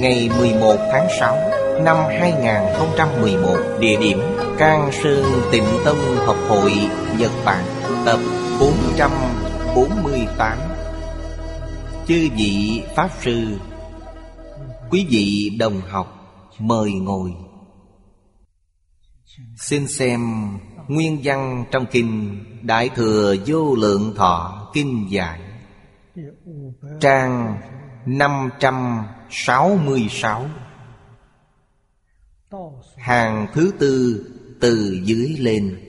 [0.00, 1.36] Ngày 11 tháng 6
[1.84, 4.18] Năm 2011 Địa điểm
[4.58, 6.72] Can Sơn Tịnh Tông Học hội,
[7.18, 7.64] Nhật Bản,
[8.06, 8.20] Tập
[8.60, 10.58] 448
[12.06, 13.58] Chư vị Pháp Sư,
[14.90, 16.06] Quý vị đồng học,
[16.58, 17.32] Mời ngồi.
[19.56, 20.20] Xin xem
[20.88, 25.40] Nguyên văn trong kinh Đại Thừa Vô Lượng Thọ Kinh Giải
[27.00, 27.58] Trang
[28.06, 29.04] 500
[29.34, 30.48] 566
[32.96, 34.24] Hàng thứ tư
[34.60, 35.80] từ dưới lên.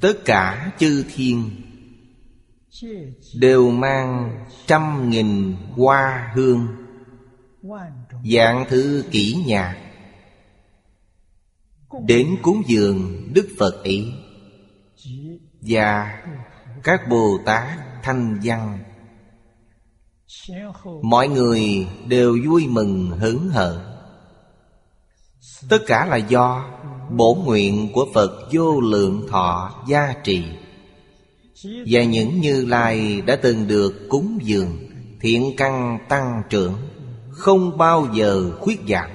[0.00, 1.50] Tất cả chư thiên
[3.34, 6.68] Đều mang trăm nghìn hoa hương,
[8.32, 9.76] Dạng thứ kỹ nhạc.
[12.06, 14.12] Đến cúng dường Đức Phật ấy
[15.60, 16.22] Và
[16.82, 18.78] các Bồ Tát thanh văn.
[21.02, 23.96] Mọi người đều vui mừng hớn hở
[25.68, 26.64] Tất cả là do
[27.10, 30.44] bổ nguyện của Phật vô lượng thọ gia trì.
[31.64, 34.78] Và những như lai đã từng được cúng dường,
[35.20, 36.74] Thiện căn tăng trưởng,
[37.30, 39.10] Không bao giờ khuyết giảm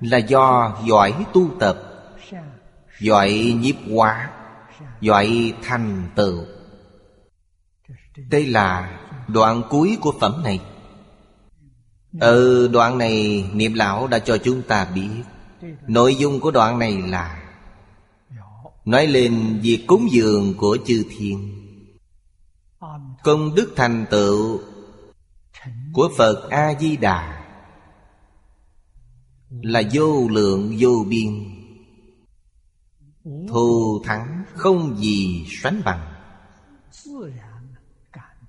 [0.00, 1.78] Là do giỏi tu tập,
[3.00, 4.30] Giỏi nhiếp hóa,
[5.00, 6.44] Giỏi thành tựu.
[8.30, 8.98] Đây là
[9.28, 10.60] đoạn cuối của phẩm này.
[12.20, 15.22] Ở đoạn này Niệm Lão đã cho chúng ta biết.
[15.86, 17.42] Nội dung của đoạn này là
[18.84, 21.52] Nói lên việc cúng dường của chư thiên,
[23.24, 24.60] Công đức thành tựu
[25.92, 27.42] Của Phật A-di-đà
[29.50, 31.44] Là vô lượng vô biên,
[33.48, 36.15] Thù thắng không gì sánh bằng.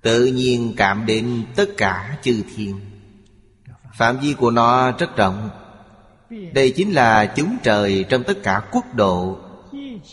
[0.08, 2.80] Tự nhiên cảm đến tất cả chư thiên.
[3.94, 5.50] Phạm vi của nó rất rộng.
[6.54, 9.38] Đây chính là chúng trời trong tất cả quốc độ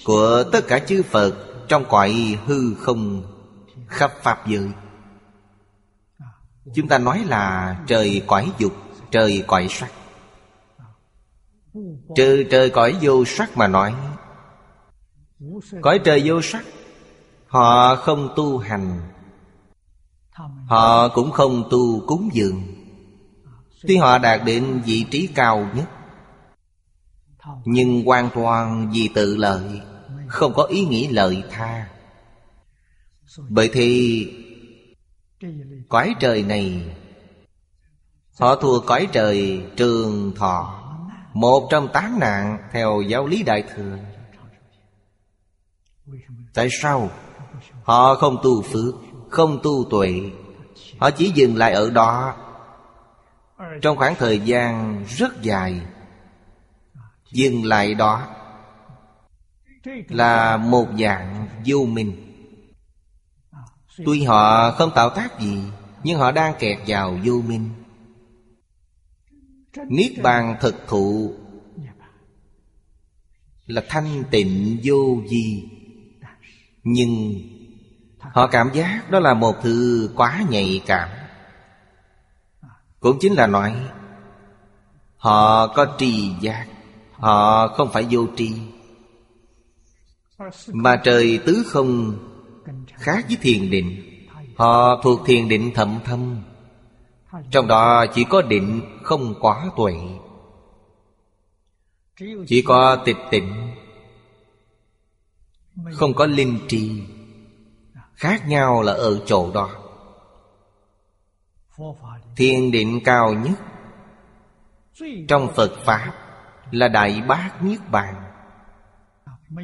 [0.05, 1.33] Của tất cả chư Phật
[1.67, 3.23] Trong cõi hư không
[3.87, 4.69] khắp Pháp giới.
[6.75, 8.73] Chúng ta nói là trời cõi dục,
[9.11, 9.91] Trời cõi sắc.
[12.15, 13.93] Trừ trời cõi vô sắc mà nói,
[15.81, 16.65] Cõi trời vô sắc,
[17.47, 19.14] Họ không tu hành.
[20.67, 22.63] Họ cũng không tu cúng dường.
[23.81, 25.89] Tuy họ đạt đến vị trí cao nhất,
[27.65, 29.81] Nhưng hoàn toàn vì tự lợi,
[30.27, 31.89] Không có ý nghĩ lợi tha.
[33.49, 34.27] Bởi thì,
[35.89, 36.95] Cõi trời này,
[38.39, 40.81] Họ thua cõi trời trường thọ,
[41.33, 43.97] Một trong tám nạn Theo giáo lý Đại Thừa.
[46.53, 47.09] Tại sao
[47.83, 49.04] Họ không tu phước?
[49.35, 50.21] Không tu tuệ.
[50.97, 52.35] Họ chỉ dừng lại ở đó.
[53.81, 55.81] Trong khoảng thời gian rất dài,
[57.31, 58.27] Dừng lại đó
[60.09, 62.15] Là một dạng vô minh.
[64.05, 65.61] Tuy họ không tạo tác gì,
[66.03, 67.69] Nhưng họ đang kẹt vào vô minh.
[69.89, 71.33] Niết bàn thực thụ
[73.65, 75.63] Là thanh tịnh vô di
[76.83, 77.41] Nhưng
[78.35, 81.09] Họ cảm giác đó là một thứ quá nhạy cảm.
[82.99, 83.75] Cũng chính là nói,
[85.17, 86.67] Họ có trì giác,
[87.11, 88.51] Họ không phải vô tri.
[90.67, 92.17] Mà trời tứ không
[92.93, 94.01] khác với thiền định,
[94.55, 96.41] Họ thuộc thiền định thậm thâm.
[97.51, 99.93] Trong đó chỉ có định không quá tuệ.
[102.47, 103.71] Chỉ có tịch tịnh,
[105.93, 107.03] Không có linh trì
[108.15, 109.69] Khác nhau là ở chỗ đó.
[112.35, 113.59] Thiền định cao nhất
[115.27, 116.13] Trong Phật Pháp
[116.71, 118.15] Là Đại Bác Niết Bàn.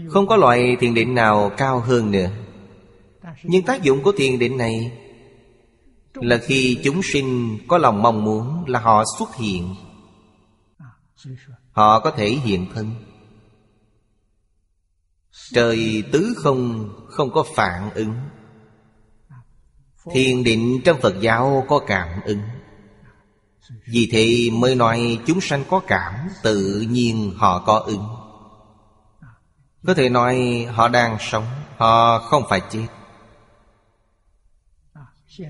[0.09, 2.29] Không có loại thiền định nào cao hơn nữa.
[3.43, 4.97] Nhưng tác dụng của thiền định này
[6.13, 9.75] Là khi chúng sinh có lòng mong muốn Là họ xuất hiện.
[11.71, 12.95] Họ có thể hiện thân.
[15.53, 18.13] Trời tứ không không có phản ứng.
[20.09, 22.41] Thiền định trong Phật giáo có cảm ứng.
[23.87, 26.13] Vì thế mới nói chúng sanh có cảm,
[26.43, 28.07] Tự nhiên họ có ứng.
[29.87, 31.45] Có thể nói họ đang sống,
[31.77, 32.87] Họ không phải chết.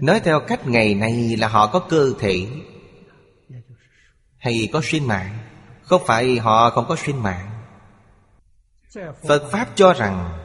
[0.01, 2.47] Nói theo cách ngày nay là họ có cơ thể
[4.37, 5.37] Hay có sinh mạng.
[5.83, 7.47] Không phải họ không có sinh mạng.
[9.27, 10.40] Phật Pháp cho rằng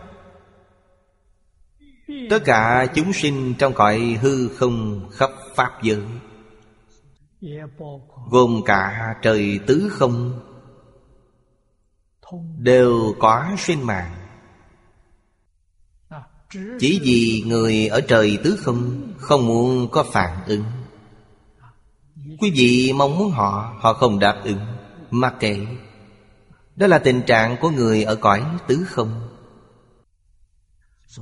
[2.31, 6.03] Tất cả chúng sinh trong cõi hư không khắp Pháp giới,
[8.31, 10.41] Gồm cả trời tứ không,
[12.59, 14.15] Đều có sinh mạng.
[16.79, 20.65] Chỉ vì người ở trời tứ không Không muốn có phản ứng.
[22.41, 24.61] Quý vị mong muốn họ Họ không đáp ứng,
[25.11, 25.67] Mặc kệ.
[26.77, 29.36] Đó là tình trạng của người ở cõi tứ không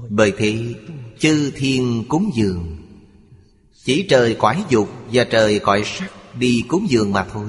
[0.08, 0.74] bởi thế,
[1.18, 2.76] chư thiên cúng dường.
[3.84, 7.46] Chỉ trời quái dục và trời cõi sắc đi cúng dường mà thôi.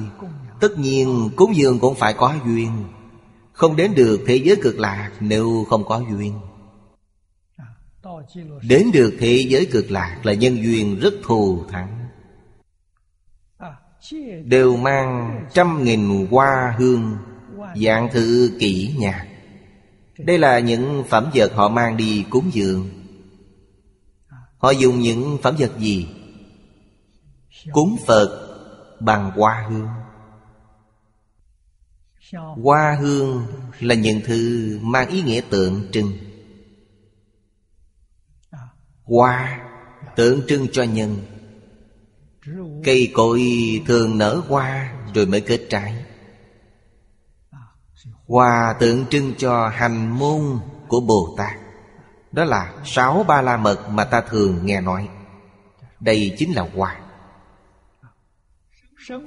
[0.59, 2.69] Tất nhiên, cúng dường cũng phải có duyên.
[3.53, 6.33] Không đến được thế giới cực lạc nếu không có duyên.
[8.61, 12.07] Đến được thế giới cực lạc là nhân duyên rất thù thắng.
[14.45, 17.17] Đều mang trăm nghìn hoa hương,
[17.75, 19.27] Dạng thư kỹ nhạc
[20.17, 22.89] đây là những phẩm vật họ mang đi cúng dường.
[24.57, 26.07] Họ dùng những phẩm vật gì?
[27.71, 28.57] Cúng Phật
[28.99, 29.87] bằng hoa hương.
[32.63, 33.45] Hoa hương
[33.79, 36.11] là những thứ mang ý nghĩa tượng trưng.
[39.03, 39.65] Hoa
[40.15, 41.17] tượng trưng cho nhân.
[42.83, 43.41] Cây cội
[43.87, 46.04] thường nở hoa rồi mới kết trái.
[48.27, 51.53] Hòa tượng trưng cho hành môn của Bồ Tát.
[52.31, 55.09] Đó là sáu ba la mật mà ta thường nghe nói.
[55.99, 56.95] Đây chính là hòa.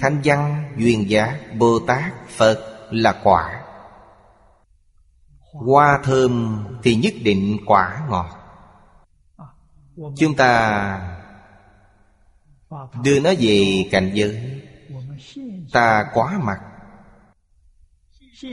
[0.01, 3.65] Thanh văn, duyên giá, Bồ Tát, Phật là quả.
[5.53, 8.29] Hoa thơm thì nhất định quả ngọt.
[10.17, 11.15] Chúng ta
[13.03, 14.63] đưa nó về cảnh giới.
[15.73, 16.61] Ta quá mặt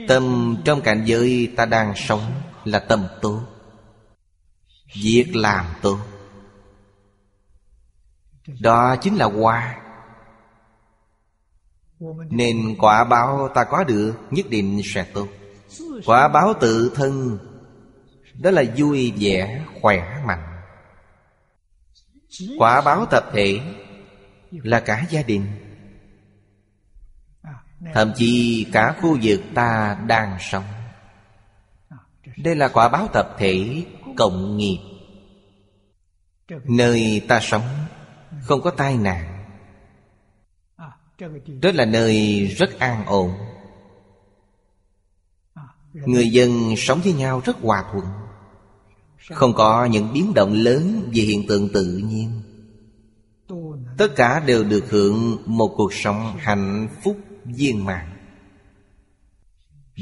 [0.07, 3.41] Tâm trong cảnh giới ta đang sống là tâm tốt
[4.95, 5.99] Việc làm tốt
[8.59, 9.81] Đó chính là hoa.
[12.29, 15.27] Nên quả báo ta có được nhất định sẽ tốt
[16.05, 17.37] Quả báo tự thân
[18.33, 20.61] Đó là vui vẻ, khỏe mạnh.
[22.57, 23.59] Quả báo tập thể
[24.51, 25.64] Là cả gia đình.
[27.93, 30.63] Thậm chí cả khu vực ta đang sống.
[32.37, 33.83] Đây là quả báo tập thể
[34.17, 34.79] cộng nghiệp.
[36.63, 37.63] Nơi ta sống,
[38.41, 39.45] không có tai nạn.
[41.61, 43.31] Đó là nơi rất an ổn.
[45.93, 48.05] Người dân sống với nhau rất hòa thuận.
[49.31, 52.41] Không có những biến động lớn về hiện tượng tự nhiên.
[53.97, 58.05] Tất cả đều được hưởng một cuộc sống hạnh phúc viên mãn.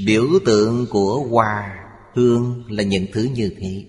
[0.05, 1.79] Biểu tượng của hoa
[2.13, 3.85] hương là những thứ như thế.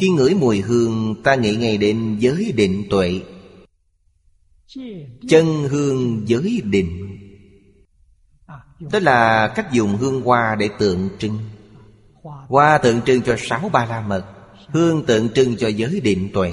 [0.00, 3.20] Khi ngửi mùi hương, ta nghĩ ngay đến giới định tuệ.
[5.28, 7.18] Chân hương giới định.
[8.92, 11.38] Đó là cách dùng hương hoa để tượng trưng.
[12.48, 14.24] Hoa tượng trưng cho sáu ba la mật,
[14.68, 16.52] Hương tượng trưng cho giới định tuệ.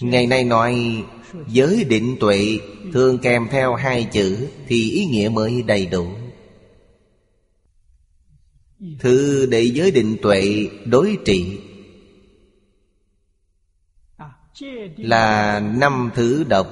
[0.00, 1.04] Ngày nay nói,
[1.48, 2.58] Giới định tuệ,
[2.92, 6.08] thường kèm theo hai chữ Thì ý nghĩa mới đầy đủ.
[8.98, 11.60] Thứ để giới định tuệ đối trị
[14.96, 16.66] Là năm thứ độc,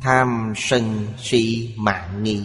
[0.00, 2.42] Tham sân si mạng nghi.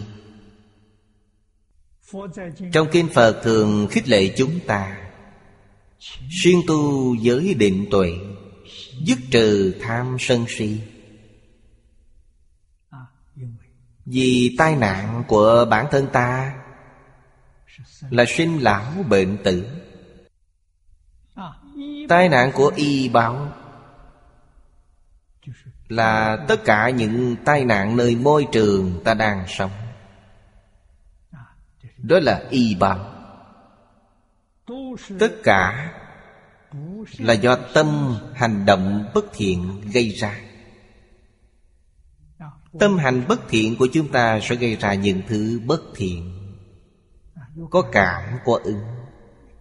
[2.72, 5.07] Trong kinh Phật thường khích lệ chúng ta
[6.42, 8.12] Xuyên tu giới định tuệ,
[9.04, 10.80] Dứt trừ tham sân si.
[14.04, 16.54] Vì tai nạn của bản thân ta
[18.10, 19.66] Là sinh lão bệnh tử.
[22.08, 23.52] Tai nạn của y báo
[25.88, 29.70] Là tất cả những tai nạn nơi môi trường ta đang sống.
[31.96, 33.17] Đó là y báo
[35.18, 35.92] Tất cả
[37.18, 40.38] Là do tâm hành động bất thiện gây ra.
[42.80, 46.32] Tâm hành bất thiện của chúng ta sẽ gây ra những thứ bất thiện
[47.70, 48.80] Có cảm, có ứng.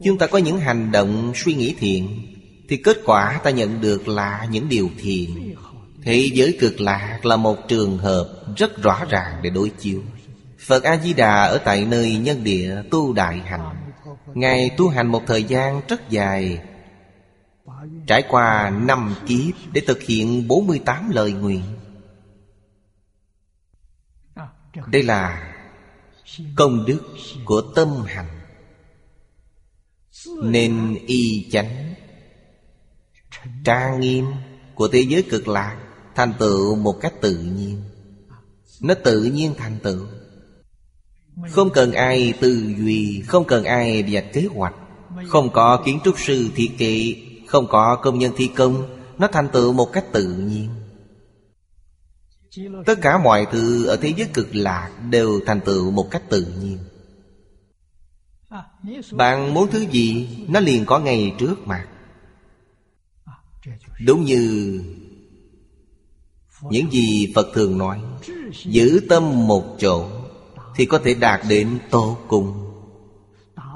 [0.04, 2.34] Chúng ta có những hành động suy nghĩ thiện
[2.70, 5.56] Thì kết quả ta nhận được là những điều thiện.
[6.04, 10.02] Thế giới cực lạc là một trường hợp rất rõ ràng để đối chiếu.
[10.60, 13.87] Phật A-di-đà ở tại nơi nhân địa tu đại hành.
[14.38, 16.64] Ngài tu hành một thời gian rất dài.
[18.08, 21.64] Trải qua năm kiếp để thực hiện 48 lời nguyện.
[24.88, 25.54] Đây là
[26.56, 27.02] công đức
[27.46, 28.40] của tâm hành.
[30.44, 31.94] Nên y chánh
[33.64, 34.26] Trang nghiêm
[34.76, 35.78] của thế giới cực lạc
[36.16, 37.84] Thành tựu một cách tự nhiên.
[38.82, 40.06] Nó tự nhiên thành tựu.
[41.46, 44.76] Không cần ai tư duy, Không cần ai vạch kế hoạch.
[45.28, 47.16] Không có kiến trúc sư thiết kế,
[47.48, 50.70] Không có công nhân thi công, Nó thành tựu một cách tự nhiên.
[52.86, 56.46] Tất cả mọi thứ ở thế giới cực lạc Đều thành tựu một cách tự
[56.62, 56.78] nhiên.
[59.12, 61.88] Bạn muốn thứ gì, Nó liền có ngay trước mặt
[64.06, 64.82] Đúng như
[66.70, 68.02] Những gì Phật thường nói,
[68.66, 70.17] Giữ tâm một chỗ.
[70.78, 72.68] Thì có thể đạt đến tô cùng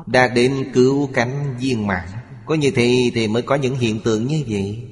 [0.06, 2.08] Đạt đến cứu cánh viên mãn.
[2.46, 4.88] Có như thế thì mới có những hiện tượng như vậy.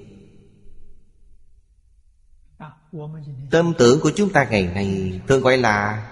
[3.52, 6.08] Tâm tưởng của chúng ta ngày nay Thường gọi là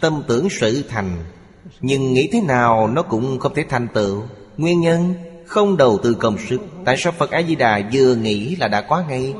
[0.00, 1.24] Tâm tưởng sự thành.
[1.80, 4.22] Nhưng nghĩ thế nào nó cũng không thể thành tựu.
[4.56, 5.14] Nguyên nhân
[5.46, 6.60] không đầu tư công sức.
[6.84, 9.34] Tại sao Phật A-di-đà vừa nghĩ là đã quá ngay?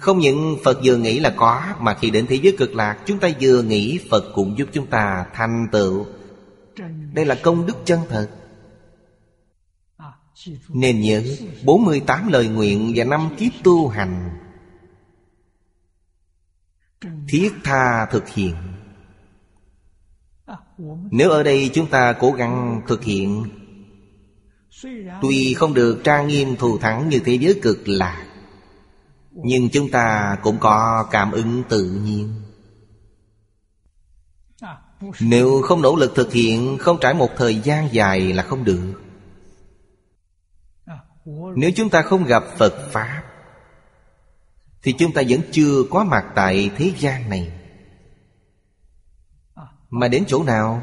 [0.00, 3.18] Không những Phật vừa nghĩ là có, Mà khi đến thế giới cực lạc, Chúng
[3.18, 6.06] ta vừa nghĩ Phật cũng giúp chúng ta thành tựu.
[7.12, 8.28] Đây là công đức chân thật.
[10.68, 11.22] Nên nhớ
[11.64, 14.30] 48 lời nguyện và năm kiếp tu hành.
[17.28, 18.54] Thiết tha thực hiện.
[21.10, 23.44] Nếu ở đây chúng ta cố gắng thực hiện,
[25.22, 28.27] Tuy không được trang nghiêm thù thắng như thế giới cực lạc
[29.44, 32.42] nhưng chúng ta cũng có cảm ứng tự nhiên.
[35.20, 38.92] Nếu không nỗ lực thực hiện, Không trải một thời gian dài là không được.
[41.56, 43.22] Nếu chúng ta không gặp Phật Pháp,
[44.82, 47.52] Thì chúng ta vẫn chưa có mặt tại thế gian này.
[49.90, 50.82] Mà đến chỗ nào,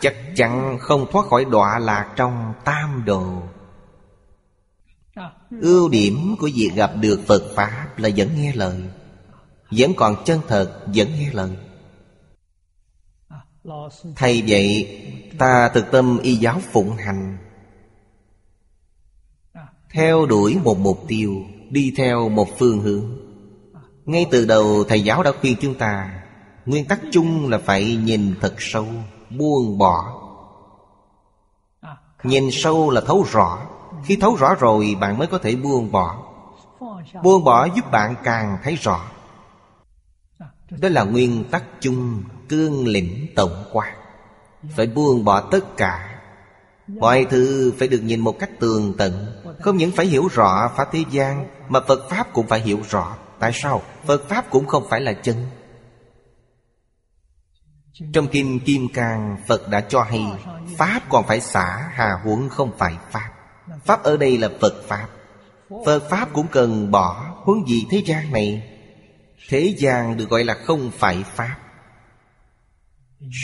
[0.00, 3.42] Chắc chắn không thoát khỏi đọa lạc trong tam đồ.
[5.60, 8.82] Ưu điểm của việc gặp được Phật Pháp là vẫn nghe lời
[9.70, 11.50] Vẫn còn chân thật, vẫn nghe lời.
[14.16, 14.98] Thầy vậy
[15.38, 17.38] ta thực tâm y giáo phụng hành
[19.90, 21.34] Theo đuổi một mục tiêu
[21.70, 23.04] Đi theo một phương hướng.
[24.04, 26.22] Ngay từ đầu thầy giáo đã khuyên chúng ta
[26.66, 28.86] Nguyên tắc chung là phải nhìn thật sâu
[29.30, 30.22] buông bỏ.
[32.22, 33.66] Nhìn sâu là thấu rõ.
[34.04, 36.24] Khi thấu rõ rồi, bạn mới có thể buông bỏ.
[37.22, 39.00] Buông bỏ giúp bạn càng thấy rõ.
[40.70, 43.94] Đó là nguyên tắc chung Cương lĩnh tổng quan
[44.76, 46.20] Phải buông bỏ tất cả.
[46.86, 49.42] Mọi thứ phải được nhìn một cách tường tận.
[49.60, 53.16] Không những phải hiểu rõ Pháp thế gian, Mà Phật Pháp cũng phải hiểu rõ.
[53.38, 53.82] Tại sao?
[54.06, 55.46] Phật Pháp cũng không phải là chân.
[58.12, 60.26] Trong Kinh Kim Cang, Phật đã cho hay,
[60.76, 63.30] Pháp còn phải xả, Hà huống không phải Pháp.
[63.84, 65.08] Pháp ở đây là Phật Pháp.
[65.86, 68.74] Phật Pháp cũng cần bỏ Huống gì thế gian này.
[69.48, 71.58] Thế gian được gọi là không phải Pháp.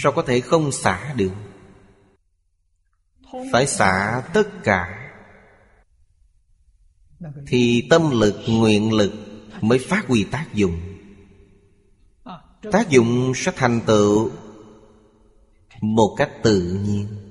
[0.03, 1.33] Sao có thể không xả được?
[3.53, 5.11] Phải xả tất cả.
[7.47, 9.13] Thì tâm lực, nguyện lực
[9.61, 10.81] Mới phát huy tác dụng.
[12.73, 14.31] Tác dụng sẽ thành tựu
[15.81, 17.24] một cách tự nhiên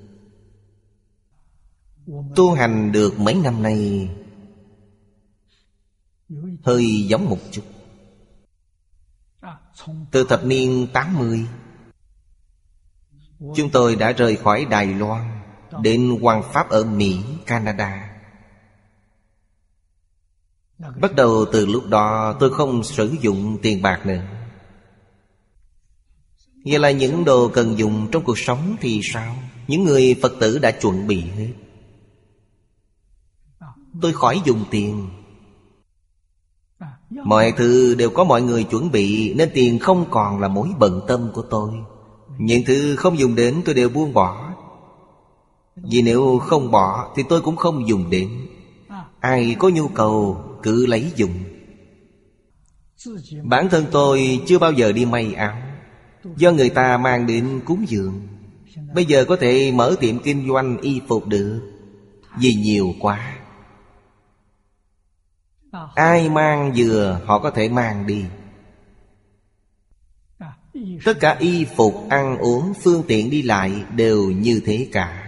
[2.36, 4.10] tu hành được mấy năm nay
[6.64, 7.64] hơi giống một chút.
[10.12, 11.46] Từ thập niên 80
[13.56, 15.42] Chúng tôi đã rời khỏi Đài Loan
[15.82, 18.10] Đến Hoàng Pháp ở Mỹ, Canada.
[21.02, 24.24] Bắt đầu từ lúc đó tôi không sử dụng tiền bạc nữa.
[26.66, 29.36] Vậy là những đồ cần dùng trong cuộc sống thì sao?
[29.68, 31.54] Những người Phật tử đã chuẩn bị hết.
[34.02, 35.08] Tôi khỏi dùng tiền.
[37.10, 41.02] Mọi thứ đều có mọi người chuẩn bị, Nên tiền không còn là mối bận
[41.08, 41.72] tâm của tôi.
[42.38, 44.54] Những thứ không dùng đến tôi đều buông bỏ.
[45.76, 48.30] Vì nếu không bỏ, Thì tôi cũng không dùng đến.
[49.20, 51.34] Ai có nhu cầu, cứ lấy dùng.
[53.44, 55.58] Bản thân tôi chưa bao giờ đi may áo.
[56.38, 58.22] Do người ta mang đến cúng dường.
[58.96, 61.62] Bây giờ có thể mở tiệm kinh doanh y phục được.
[62.38, 63.43] Vì nhiều quá.
[65.96, 68.26] Ai mang dừa họ có thể mang đi.
[71.06, 75.20] Tất cả y phục, ăn uống, phương tiện đi lại đều như thế cả.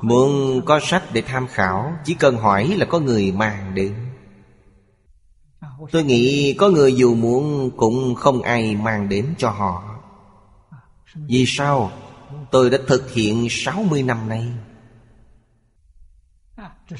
[0.00, 3.94] Muốn có sách để tham khảo Chỉ cần hỏi là có người mang đến.
[5.92, 10.00] Tôi nghĩ có người dù muốn cũng không ai mang đến cho họ.
[11.14, 11.92] Vì sao?
[12.50, 14.48] Tôi đã thực hiện 60 năm nay.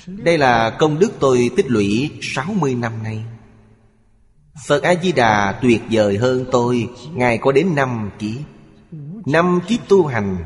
[0.07, 3.25] Đây là công đức tôi tích lũy 60 năm nay.
[4.67, 8.41] Phật A-di-đà tuyệt vời hơn tôi, Ngài có đến năm kiếp
[9.27, 10.37] Năm kiếp tu hành.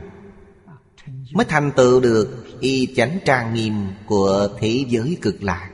[1.33, 3.73] Mới thành tựu được Y chánh trang nghiêm
[4.07, 5.71] của thế giới cực lạc.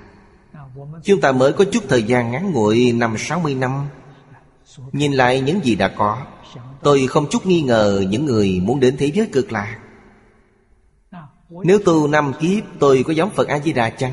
[1.05, 3.89] Chúng ta mới có chút thời gian ngắn ngủi năm 60 năm.
[4.93, 6.19] Nhìn lại những gì đã có,
[6.83, 9.79] Tôi không chút nghi ngờ những người muốn đến thế giới cực lạc.
[11.65, 14.13] Nếu tu năm kiếp, tôi có giống Phật A-di-đà chăng?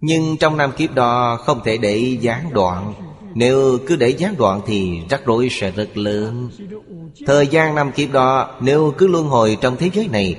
[0.00, 2.94] Nhưng trong năm kiếp đó không thể để gián đoạn.
[3.34, 6.50] Nếu cứ để gián đoạn thì rắc rối sẽ rất lớn.
[7.26, 10.36] Thời gian năm kiếp đó, Nếu cứ luân hồi trong thế giới này,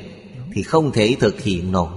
[0.54, 1.90] Thì không thể thực hiện nổi.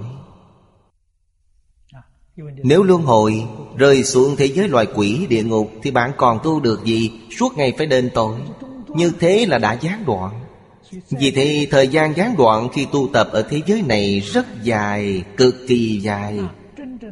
[2.63, 3.43] Nếu luân hồi,
[3.75, 7.11] Rơi xuống thế giới loài quỷ, địa ngục, Thì bạn còn tu được gì?
[7.39, 8.35] Suốt ngày phải đền tội.
[8.87, 10.46] Như thế là đã gián đoạn.
[11.09, 15.23] Vì thế thời gian gián đoạn khi tu tập ở thế giới này Rất dài,
[15.37, 16.39] cực kỳ dài.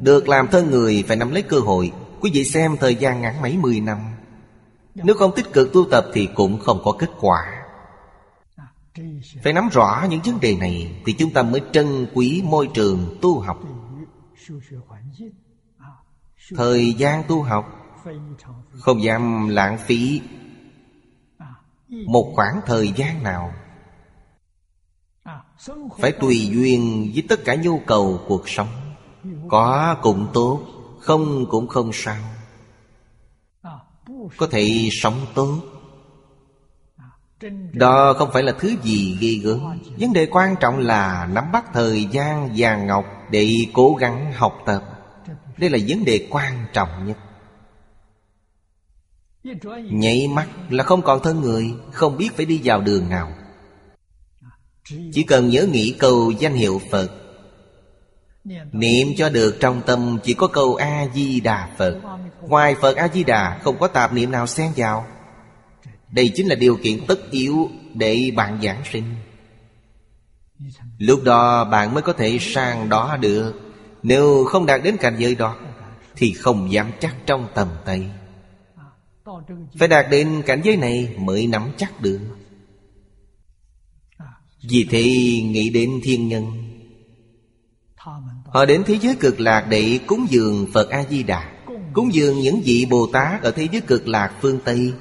[0.01, 1.92] Được làm thân người phải nắm lấy cơ hội.
[2.22, 3.98] Quý vị xem thời gian ngắn mấy mười năm.
[4.96, 7.66] Nếu không tích cực tu tập thì cũng không có kết quả.
[9.44, 13.18] Phải nắm rõ những vấn đề này Thì chúng ta mới trân quý môi trường
[13.22, 13.59] tu học.
[16.55, 17.66] Thời gian tu học
[18.79, 20.22] Không dám lãng phí
[21.90, 23.53] Một khoảng thời gian nào.
[26.00, 28.68] Phải tùy duyên với tất cả nhu cầu cuộc sống.
[29.50, 30.61] Có cũng tốt,
[31.00, 32.18] Không cũng không sao.
[34.37, 35.59] Có thể sống tốt.
[37.74, 39.59] Đó không phải là thứ gì ghê gớm.
[40.00, 44.57] Vấn đề quan trọng là nắm bắt thời gian vàng ngọc Để cố gắng học
[44.65, 44.83] tập.
[45.57, 47.18] Đây là vấn đề quan trọng nhất.
[49.91, 53.31] Nhảy mắt là không còn thân người, Không biết phải đi vào đường nào.
[54.87, 57.11] Chỉ cần nhớ nghĩ câu danh hiệu Phật.
[58.71, 62.00] Niệm cho được trong tâm Chỉ có câu A-di-đà Phật.
[62.41, 65.05] Ngoài Phật A-di-đà, Không có tạp niệm nào xen vào.
[66.11, 69.03] Đây chính là điều kiện tất yếu Để bạn giảng sinh.
[70.98, 73.53] Lúc đó bạn mới có thể sang đó được.
[74.03, 75.55] Nếu không đạt đến cảnh giới đó,
[76.15, 78.09] Thì không dám chắc trong tầm tay.
[79.79, 82.19] Phải đạt đến cảnh giới này mới nắm chắc được.
[84.69, 85.03] Vì thế
[85.43, 86.45] nghĩ đến thiên nhân.
[88.45, 91.55] Họ đến thế giới cực lạc để cúng dường Phật A-di-đà,
[91.93, 94.93] Cúng dường những vị Bồ Tát ở thế giới cực lạc phương Tây.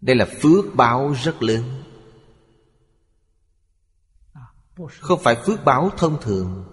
[0.00, 1.82] Đây là phước báo rất lớn.
[5.00, 6.64] Không phải phước báo thông thường.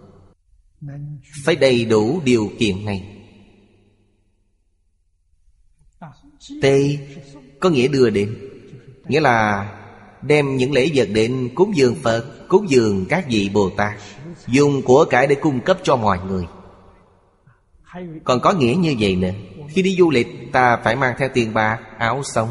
[1.45, 3.17] Phải đầy đủ điều kiện này.
[6.61, 6.65] T
[7.59, 8.49] có nghĩa đưa đến,
[9.07, 9.67] nghĩa là
[10.21, 13.93] đem những lễ vật đến cúng dường phật, cúng dường các vị bồ tát,
[14.47, 16.45] dùng của cải để cung cấp cho mọi người.
[18.23, 19.31] Còn có nghĩa như vậy nữa,
[19.69, 22.49] khi đi du lịch, ta phải mang theo tiền bạc, áo sống.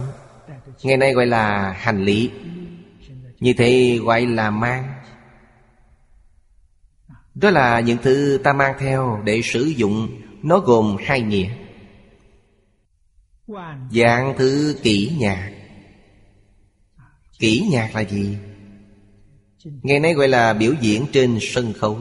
[0.83, 2.31] Ngày nay gọi là hành lý.
[3.41, 4.85] Như thế gọi là mang.
[7.35, 10.09] Đó là những thứ ta mang theo để sử dụng,
[10.43, 11.51] Nó gồm hai nghĩa.
[13.91, 15.60] Dạng thứ kỹ nhạc.
[17.41, 18.39] Kỹ nhạc là gì?
[19.65, 21.99] Ngày nay gọi là biểu diễn trên sân khấu.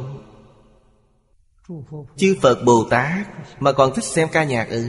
[2.17, 3.28] Chư Phật Bồ Tát
[3.60, 4.86] Mà còn thích xem ca nhạc ư?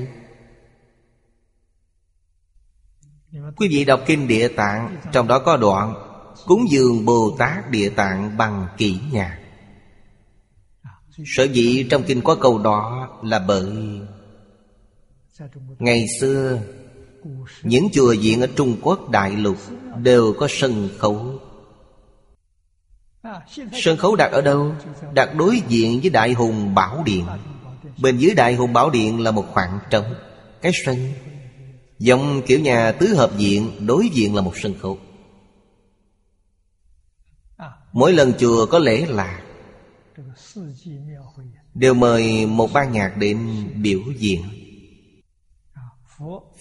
[3.56, 5.94] Quý vị đọc Kinh Địa Tạng, Trong đó có đoạn
[6.46, 9.38] Cúng dường Bồ Tát Địa Tạng bằng kỹ nhạc.
[11.26, 14.00] Sở dĩ trong kinh có câu đó là bởi
[15.78, 16.60] Ngày xưa
[17.62, 19.56] những chùa viện ở Trung Quốc, đại lục
[20.02, 21.40] Đều có sân khấu.
[23.72, 24.74] Sân khấu đặt ở đâu?
[25.14, 27.26] Đặt đối diện với Đại Hùng Bảo Điện.
[28.02, 30.14] Bên dưới Đại Hùng Bảo Điện là một khoảng trống,
[30.62, 31.12] Cái sân.
[31.98, 34.98] Dòng kiểu nhà tứ hợp diện Đối diện là một sân khấu.
[37.92, 39.42] Mỗi lần chùa có lễ là
[41.74, 43.38] Đều mời một ban nhạc đến
[43.74, 44.42] biểu diễn.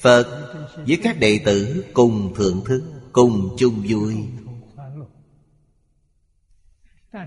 [0.01, 0.53] Phật
[0.87, 4.15] với các đệ tử cùng thưởng thức Cùng chung vui.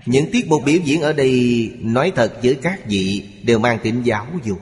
[0.05, 4.01] Những tiết mục biểu diễn ở đây Nói thật với các vị Đều mang tính
[4.03, 4.59] giáo dục.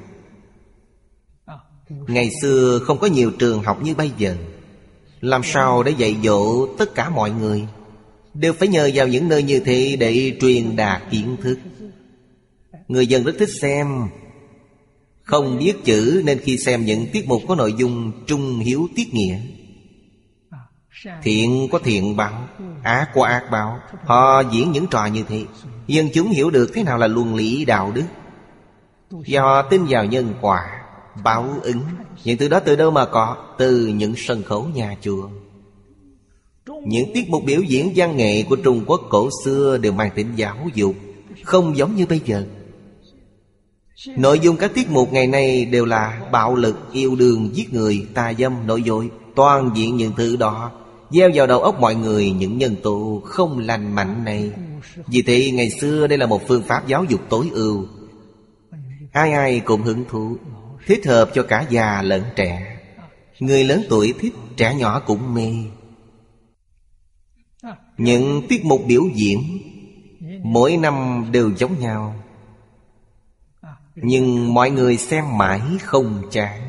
[1.90, 4.36] Ngày xưa không có nhiều trường học như bây giờ.
[5.22, 7.68] Làm sao để dạy dỗ tất cả mọi người?
[8.34, 11.60] Đều phải nhờ vào những nơi như thế Để truyền đạt kiến thức.
[12.88, 13.88] Người dân rất thích xem
[15.24, 19.14] không biết chữ Nên khi xem những tiết mục có nội dung Trung hiếu tiết
[19.14, 19.40] nghĩa.
[21.24, 22.48] Thiện có thiện báo,
[22.84, 23.80] Ác có ác báo.
[24.06, 25.46] Họ diễn những trò như thế.
[25.88, 28.06] Dân chúng hiểu được thế nào là luân lý đạo đức.
[29.12, 30.82] Và họ tin vào nhân quả,
[31.24, 31.82] Báo ứng.
[32.24, 33.36] Những từ đó từ đâu mà có?
[33.58, 35.30] Từ những sân khấu nhà chùa.
[36.86, 40.28] Những tiết mục biểu diễn văn nghệ của Trung Quốc cổ xưa Đều mang tính
[40.36, 40.96] giáo dục,
[41.44, 42.46] Không giống như bây giờ.
[44.08, 48.08] Nội dung các tiết mục ngày nay đều là bạo lực, yêu đương, giết người,
[48.14, 50.72] tà dâm, nội dội Toàn diện những thứ đó
[51.12, 54.52] Gieo vào đầu óc mọi người những nhân tố không lành mạnh này.
[55.08, 57.86] Vì thế ngày xưa đây là một phương pháp giáo dục tối ưu.
[59.12, 60.38] Ai ai cũng hứng thú
[60.88, 62.78] Thích hợp cho cả già lẫn trẻ.
[63.40, 65.54] Người lớn tuổi thích, trẻ nhỏ cũng mê.
[67.98, 69.40] Những tiết mục biểu diễn
[70.44, 72.16] Mỗi năm đều giống nhau.
[73.96, 76.62] Nhưng mọi người xem mãi không chán.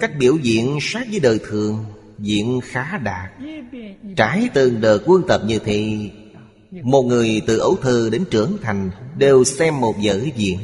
[0.00, 1.84] Cách biểu diễn sát với đời thường
[2.18, 3.30] Diễn khá đạt.
[4.16, 6.10] Trải từng đợt quân tập như thế
[6.82, 10.58] Một người từ ấu thơ đến trưởng thành Đều xem một vở diễn.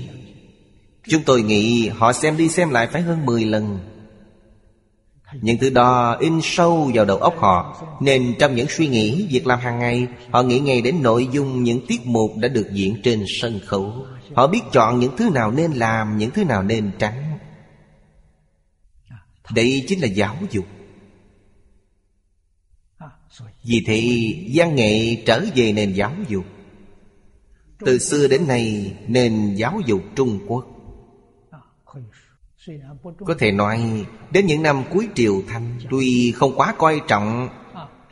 [1.09, 3.79] Chúng tôi nghĩ họ xem đi xem lại phải hơn 10 lần.
[5.43, 9.47] Những thứ đó in sâu vào đầu óc họ Nên trong những suy nghĩ, việc
[9.47, 12.97] làm hàng ngày Họ nghĩ ngay đến nội dung những tiết mục đã được diễn
[13.03, 14.07] trên sân khấu.
[14.35, 17.39] Họ biết chọn những thứ nào nên làm, những thứ nào nên tránh.
[19.55, 20.67] Đây chính là giáo dục.
[23.65, 24.03] Vì thế
[24.55, 26.45] văn nghệ trở về nền giáo dục.
[27.79, 30.67] Từ xưa đến nay nền giáo dục Trung Quốc.
[33.19, 37.49] Có thể nói Đến những năm cuối triều Thanh Tuy không quá coi trọng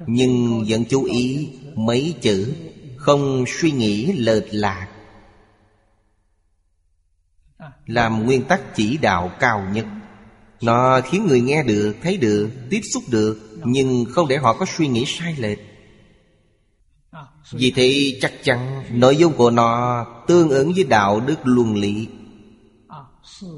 [0.07, 2.55] Nhưng vẫn chú ý mấy chữ
[2.97, 4.89] Không suy nghĩ lệch lạc.
[7.89, 9.87] Làm nguyên tắc chỉ đạo cao nhất.
[10.63, 14.67] Nó khiến người nghe được, thấy được, tiếp xúc được Nhưng không để họ có
[14.77, 15.59] suy nghĩ sai lệch.
[17.53, 22.09] Vì thế chắc chắn nội dung của nó tương ứng với đạo đức luân lý.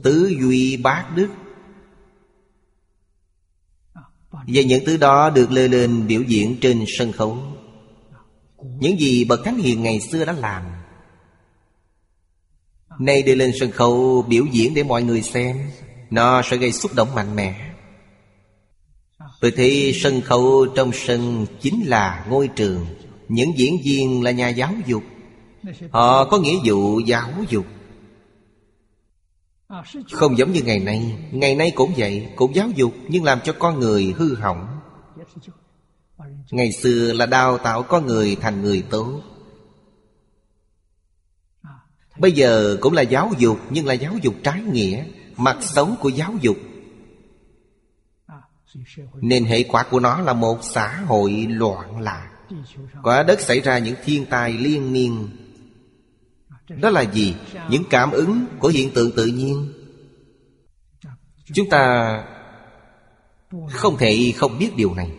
[0.03, 1.29] Tứ duy bát đức.
[4.31, 7.39] Và những thứ đó được lê lên biểu diễn trên sân khấu.
[8.63, 10.63] Những gì Bậc Thánh Hiền ngày xưa đã làm
[13.01, 15.71] Nay đưa lên sân khấu biểu diễn để mọi người xem.
[16.11, 17.73] Nó sẽ gây xúc động mạnh mẽ.
[19.41, 22.87] Tôi thấy sân khấu trong sân chính là ngôi trường.
[23.29, 25.03] Những diễn viên là nhà giáo dục.
[25.91, 27.67] Họ có nghĩa vụ giáo dục.
[30.13, 31.19] Không giống như ngày nay.
[31.33, 34.67] Ngày nay cũng vậy, Cũng giáo dục Nhưng làm cho con người hư hỏng.
[36.51, 39.21] Ngày xưa là đào tạo con người thành người tốt.
[42.21, 45.05] Bây giờ cũng là giáo dục, Nhưng là giáo dục trái nghĩa,
[45.37, 46.57] Mặt xấu của giáo dục.
[49.15, 52.31] Nên hệ quả của nó là một xã hội loạn lạc.
[53.03, 55.29] Quả đất xảy ra những thiên tai liên miên.
[56.69, 57.35] Đó là gì?
[57.71, 59.73] Những cảm ứng của hiện tượng tự nhiên.
[61.55, 62.25] Chúng ta
[63.71, 65.11] không thể không biết điều này.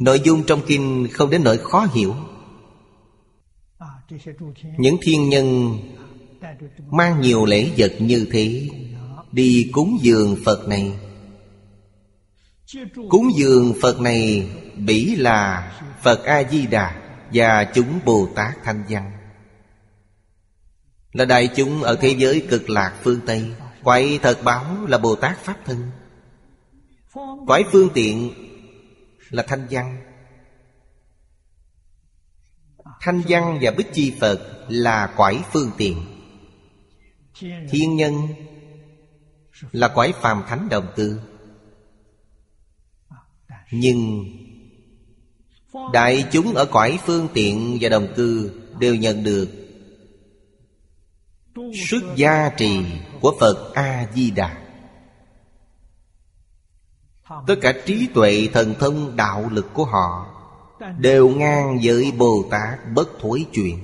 [0.00, 2.14] Nội dung trong kinh không đến nỗi khó hiểu.
[4.78, 5.78] Những thiên nhân
[6.90, 8.68] Mang nhiều lễ vật như thế,
[9.32, 10.92] Đi cúng dường Phật này.
[13.08, 19.12] Cúng dường Phật này Bỉ là Phật A-di-đà và chúng Bồ Tát Thanh Văn.
[21.12, 23.44] Là đại chúng ở thế giới cực lạc phương Tây
[23.84, 25.90] Quậy thật báo là Bồ Tát Pháp Thân.
[27.46, 28.30] Quái phương tiện
[29.30, 29.96] là Thanh Văn.
[33.04, 36.04] Thanh Văn và Bích Chi Phật là quải phương tiện.
[37.70, 38.28] Thiên nhân
[39.72, 41.20] là quải phàm thánh đồng tư.
[43.70, 44.24] Nhưng
[45.92, 49.48] Đại chúng ở cõi phương tiện và đồng cư Đều nhận được
[51.88, 52.84] Sức gia trì
[53.20, 54.58] của Phật A-di-đà.
[57.46, 60.33] Tất cả trí tuệ thần thông đạo lực của họ
[60.98, 63.78] Đều ngang với Bồ Tát bất thối chuyện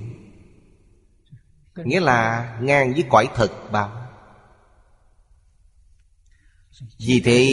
[1.84, 3.90] Nghĩa là ngang với cõi thật báo
[6.98, 7.46] Vì thế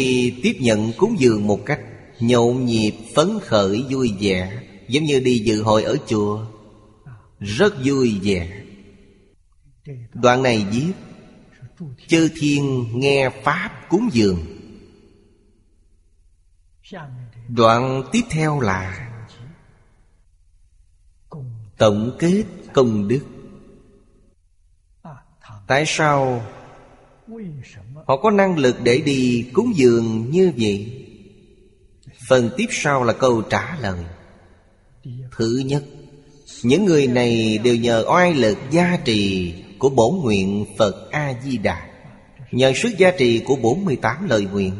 [0.44, 1.80] tiếp nhận cúng dường một cách
[2.20, 6.46] Nhộn nhịp, phấn khởi, vui vẻ, Giống như đi dự hội ở chùa.
[7.40, 8.64] Rất vui vẻ.
[10.14, 10.94] Đoạn này viết,
[12.08, 14.40] Chư thiên nghe Pháp cúng dường.
[17.48, 19.07] Đoạn tiếp theo là
[21.78, 23.20] Tổng kết công đức.
[25.68, 26.46] Tại sao?
[28.08, 31.04] Họ có năng lực để đi cúng dường như vậy?
[32.28, 34.00] Phần tiếp sau là câu trả lời.
[35.32, 35.84] Thứ nhất,
[36.64, 41.88] Những người này đều nhờ oai lực gia trì Của bổ nguyện Phật A-di-đà
[42.52, 44.74] Nhờ sức gia trì của 48 lời nguyện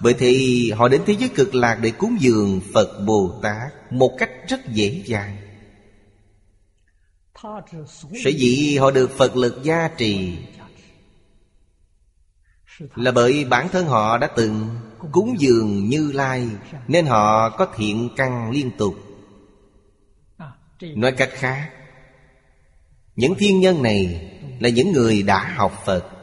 [0.00, 4.16] bởi thì họ đến thế giới cực lạc để cúng dường Phật Bồ Tát Một
[4.18, 5.36] cách rất dễ dàng.
[8.24, 10.38] Sở dĩ họ được Phật lực gia trì
[12.94, 14.68] Là bởi bản thân họ đã từng
[15.12, 16.48] cúng dường Như Lai,
[16.88, 18.94] Nên họ có thiện căn liên tục.
[20.80, 21.70] Nói cách khác,
[23.16, 26.13] Những thiên nhân này Là những người đã học Phật.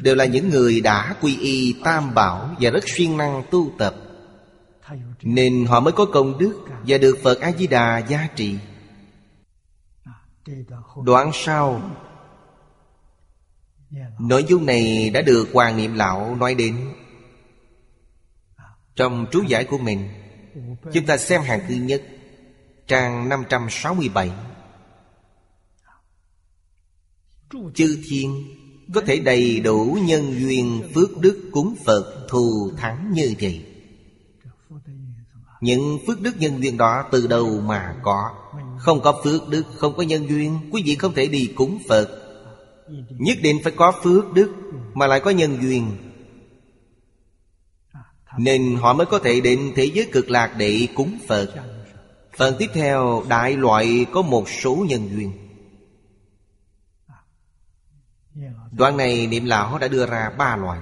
[0.00, 3.94] Đều là những người đã quy y tam bảo Và rất siêng năng tu tập.
[5.22, 8.58] Nên họ mới có công đức Và được Phật A-di-đà gia trì.
[11.04, 11.90] Đoạn sau.
[14.18, 16.92] Nội dung này đã được Hoàng Niệm Lão nói đến
[18.96, 20.08] Trong chú giải của mình.
[20.92, 22.02] Chúng ta xem hàng thứ nhất,
[22.86, 24.30] Trang 567
[27.74, 28.55] Chư thiên
[28.94, 33.64] có thể đầy đủ nhân duyên phước đức cúng Phật thù thắng như vậy.
[35.60, 38.30] Những phước đức nhân duyên đó từ đâu mà có?
[38.78, 42.08] Không có phước đức, không có nhân duyên Quý vị không thể đi cúng Phật.
[43.10, 44.52] Nhất định phải có phước đức
[44.94, 45.90] Mà lại có nhân duyên.
[48.38, 51.54] Nên họ mới có thể đến thế giới cực lạc để cúng Phật.
[52.36, 55.32] Phần tiếp theo đại loại có một số nhân duyên.
[58.78, 60.80] Đoạn này niệm lão đã đưa ra ba loại.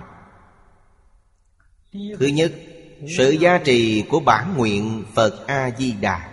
[1.93, 2.53] Thứ nhất,
[3.19, 6.31] Sự giá trị của bản nguyện Phật A-di-đà.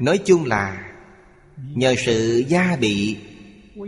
[0.00, 0.92] Nói chung là,
[1.56, 3.16] Nhờ sự gia bị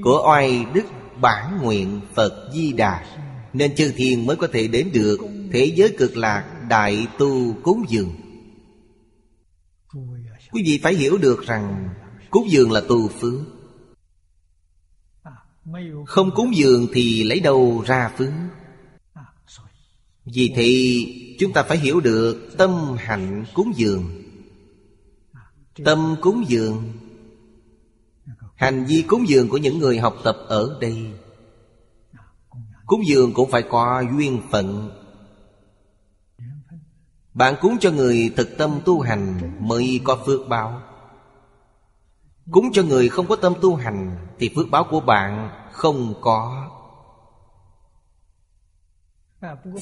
[0.03, 0.85] Của oai đức
[1.21, 3.05] bản nguyện Phật Di Đà
[3.53, 5.19] Nên chư thiên mới có thể đến được
[5.53, 8.15] Thế giới cực lạc đại tu cúng dường.
[10.53, 11.89] Quý vị phải hiểu được rằng
[12.31, 13.54] Cúng dường là tu phước.
[16.07, 18.33] Không cúng dường thì lấy đâu ra phước?
[20.25, 24.23] Vì thì chúng ta phải hiểu được tâm hạnh cúng dường.
[25.85, 26.93] Tâm cúng dường.
[28.55, 31.11] Hành vi cúng dường của những người học tập ở đây.
[32.87, 34.91] Cúng dường cũng phải có duyên phận.
[37.35, 40.83] Bạn cúng cho người thực tâm tu hành Mới có phước báo.
[42.51, 46.71] Cúng cho người không có tâm tu hành Thì phước báo của bạn không có.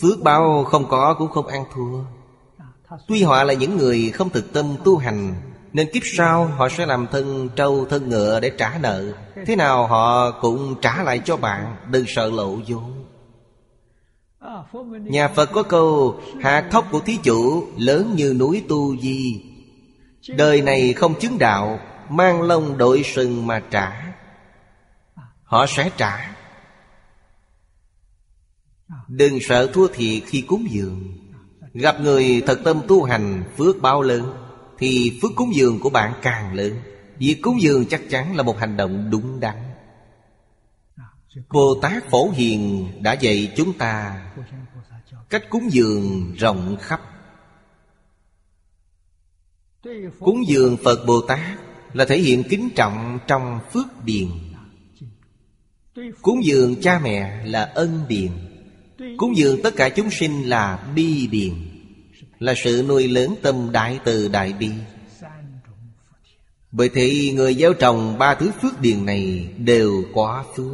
[0.00, 1.98] Phước báo không có cũng không ăn thua.
[3.08, 5.34] Tuy họ là những người không thực tâm tu hành,
[5.72, 9.12] Nên kiếp sau họ sẽ làm thân trâu thân ngựa để trả nợ.
[9.46, 13.04] Thế nào họ cũng trả lại cho bạn, Đừng sợ lộ vốn
[15.04, 19.44] Nhà Phật có câu Hạt thóc của thí chủ lớn như núi tu di.
[20.36, 21.78] Đời này không chứng đạo
[22.12, 24.14] Mang lông đội sừng mà trả.
[25.42, 26.36] Họ sẽ trả.
[29.08, 31.18] Đừng sợ thua thiệt khi cúng dường.
[31.74, 34.34] Gặp người thật tâm tu hành, Phước bao lớn,
[34.78, 36.80] Thì phước cúng dường của bạn càng lớn.
[37.18, 39.56] Việc cúng dường chắc chắn là một hành động đúng đắn.
[41.50, 44.22] Bồ Tát Phổ Hiền đã dạy chúng ta
[45.28, 47.00] Cách cúng dường rộng khắp.
[50.20, 51.58] Cúng dường Phật Bồ Tát
[51.92, 54.28] là thể hiện kính trọng trong phước điền
[56.22, 58.30] Cúng dường cha mẹ là ân điền
[59.16, 61.52] Cúng dường tất cả chúng sinh là bi điền
[62.38, 64.70] Là sự nuôi lớn tâm đại từ đại bi.
[66.72, 70.72] Bởi thế người gieo trồng ba thứ phước điền này đều quá phước.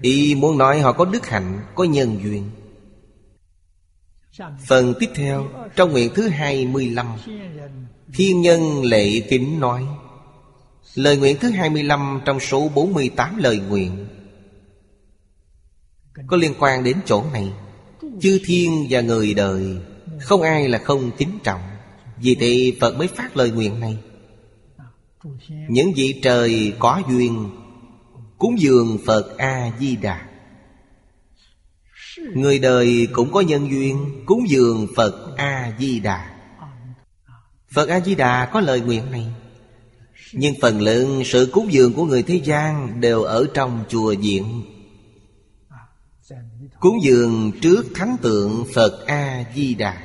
[0.00, 2.50] Y muốn nói họ có đức hạnh, có nhân duyên.
[4.66, 7.06] Phần tiếp theo Trong nguyện thứ 25
[8.14, 9.86] Thiên nhân lệ kính nói.
[10.94, 14.06] Lời nguyện thứ 25 trong số 48 lời nguyện.
[16.26, 17.52] Có liên quan đến chỗ này.
[18.20, 19.76] Chư thiên và người đời,
[20.20, 21.60] Không ai là không kính trọng.
[22.22, 23.98] Vì thế Phật mới phát lời nguyện này.
[25.68, 27.50] Những vị trời có duyên,
[28.38, 30.26] Cúng dường Phật A-di-đà.
[32.34, 36.35] Người đời cũng có nhân duyên, Cúng dường Phật A-di-đà.
[37.76, 39.26] Phật A-di-đà có lời nguyện này.
[40.32, 44.62] Nhưng phần lượng sự cúng dường của người thế gian Đều ở trong chùa diện.
[46.80, 49.98] Cúng dường trước thánh tượng Phật A-di-đà.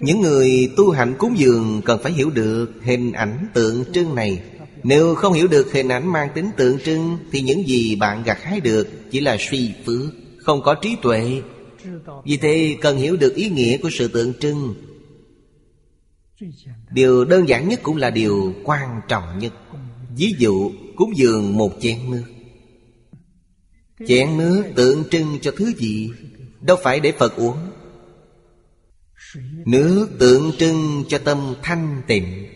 [0.00, 4.42] Những người tu hành cúng dường Cần phải hiểu được hình ảnh tượng trưng này.
[4.82, 8.38] Nếu không hiểu được hình ảnh mang tính tượng trưng, Thì những gì bạn gặt
[8.42, 11.42] hái được Chỉ là suy phước, Không có trí tuệ.
[12.24, 14.74] Vì thế cần hiểu được ý nghĩa của sự tượng trưng.
[16.90, 19.52] Điều đơn giản nhất cũng là điều quan trọng nhất.
[20.16, 22.24] Ví dụ, cúng dường một chén nước.
[24.06, 26.10] Chén nước tượng trưng cho thứ gì?
[26.60, 27.58] Đâu phải để Phật uống.
[29.66, 32.46] Nước tượng trưng cho tâm thanh tịnh.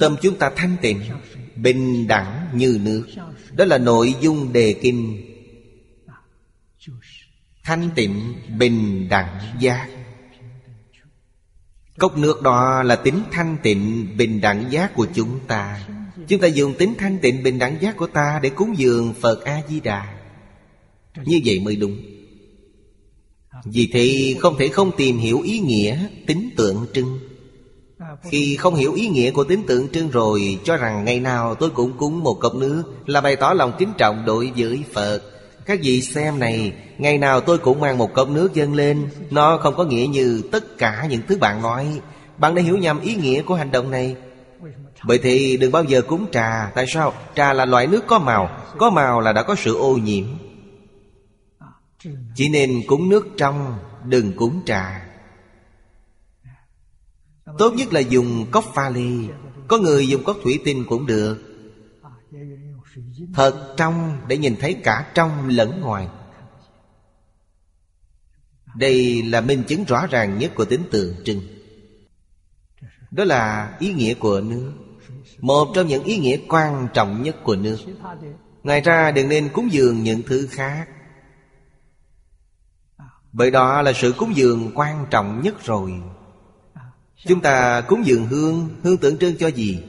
[0.00, 1.00] Tâm chúng ta thanh tịnh,
[1.56, 3.06] Bình đẳng như nước.
[3.56, 5.31] Đó là nội dung đề kinh.
[7.64, 9.88] Thanh tịnh bình đẳng giác.
[11.98, 15.88] Cốc nước đó là tính thanh tịnh bình đẳng giác của chúng ta.
[16.28, 19.44] Chúng ta dùng tính thanh tịnh bình đẳng giác của ta Để cúng dường Phật
[19.44, 20.14] A-di-đà.
[21.24, 21.98] Như vậy mới đúng.
[23.64, 27.18] Vì thế không thể không tìm hiểu ý nghĩa tính tượng trưng.
[28.30, 31.70] Khi không hiểu ý nghĩa của tính tượng trưng rồi, Cho rằng ngày nào tôi
[31.70, 35.31] cũng cúng một cốc nước Là bày tỏ lòng kính trọng đối với Phật.
[35.66, 36.72] Các vị xem này,
[37.02, 39.08] Ngày nào tôi cũng mang một cốc nước dâng lên.
[39.30, 42.00] Nó không có nghĩa như tất cả những thứ bạn nói.
[42.38, 44.16] Bạn đã hiểu nhầm ý nghĩa của hành động này.
[45.04, 46.70] Bởi thì đừng bao giờ cúng trà.
[46.74, 47.12] Tại sao?
[47.34, 48.58] Trà là loại nước có màu.
[48.78, 50.24] Có màu là đã có sự ô nhiễm.
[52.34, 55.06] Chỉ nên cúng nước trong, Đừng cúng trà.
[57.58, 59.34] Tốt nhất là dùng cốc pha lê
[59.68, 61.51] Có người dùng cốc thủy tinh cũng được.
[63.34, 66.08] Thật trong để nhìn thấy cả trong lẫn ngoài.
[68.76, 71.40] Đây là minh chứng rõ ràng nhất của tính tượng trưng.
[73.10, 74.72] Đó là ý nghĩa của nước
[75.38, 77.76] Một trong những ý nghĩa quan trọng nhất của nước
[78.62, 80.88] Ngoài ra, đừng nên cúng dường những thứ khác.
[83.32, 85.92] Bởi đó là sự cúng dường quan trọng nhất rồi.
[87.26, 89.82] Chúng ta cúng dường hương Hương tượng trưng cho gì?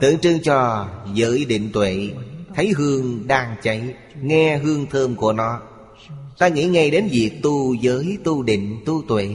[0.00, 2.10] Tượng trưng cho giới định tuệ.
[2.54, 5.60] Thấy hương đang cháy Nghe hương thơm của nó.
[6.38, 9.34] Ta nghĩ ngay đến việc tu giới, tu định, tu tuệ.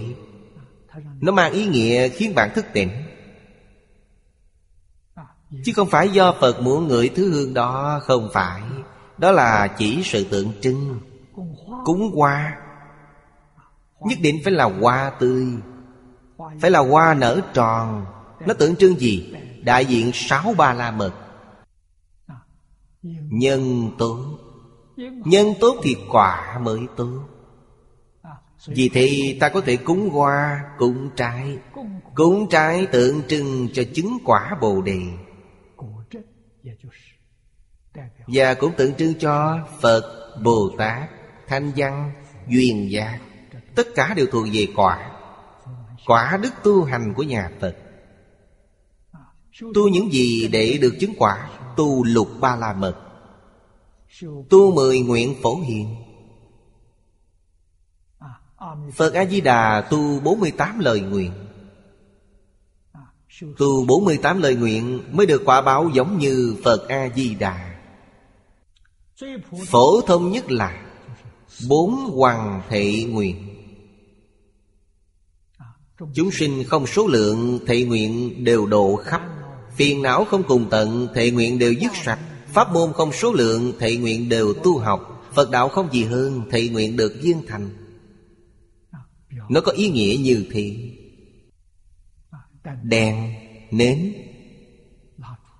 [1.22, 2.90] Nó mang ý nghĩa khiến bạn thức tỉnh.
[5.64, 8.62] Chứ không phải do Phật muốn ngửi thứ hương đó Không phải.
[9.18, 11.00] Đó là chỉ sự tượng trưng.
[11.86, 12.58] Cúng hoa.
[14.02, 15.46] Nhất định phải là hoa tươi.
[16.62, 18.06] Phải là hoa nở tròn.
[18.48, 19.34] Nó tượng trưng gì?
[19.64, 21.14] Đại diện sáu ba la mật.
[23.30, 24.38] Nhân tốt
[25.26, 27.24] Nhân tốt thì quả mới tốt
[28.68, 31.58] Vì thế ta có thể cúng hoa, cúng trái.
[32.16, 35.02] Cúng trái tượng trưng cho chứng quả Bồ Đề.
[38.28, 41.10] Và cũng tượng trưng cho Phật, Bồ Tát,
[41.48, 42.12] Thanh Văn,
[42.48, 43.20] Duyên Giác.
[43.76, 45.12] Tất cả đều thuộc về quả.
[46.08, 47.78] Quả đức tu hành của nhà Phật.
[49.76, 52.96] Tu những gì để được chứng quả, Tu lục ba la mật
[54.50, 55.96] Tu mười nguyện phổ hiền.
[58.94, 61.32] Phật A-di-đà tu 48 lời nguyện.
[63.58, 67.80] Tu 48 lời nguyện mới được quả báo giống như Phật A-di-đà.
[69.68, 70.88] Phổ thông nhất là
[71.70, 73.48] Bốn hoàng thệ nguyện.
[76.14, 79.22] Chúng sinh không số lượng Thệ nguyện đều độ khắp
[79.76, 82.20] Phiền não không cùng tận Thệ nguyện đều dứt sạch.
[82.48, 85.30] Pháp môn không số lượng Thệ nguyện đều tu học.
[85.34, 87.70] Phật đạo không gì hơn Thệ nguyện được viên thành.
[89.50, 90.98] Nó có ý nghĩa như thị.
[92.84, 93.34] Đèn,
[93.72, 94.14] nến.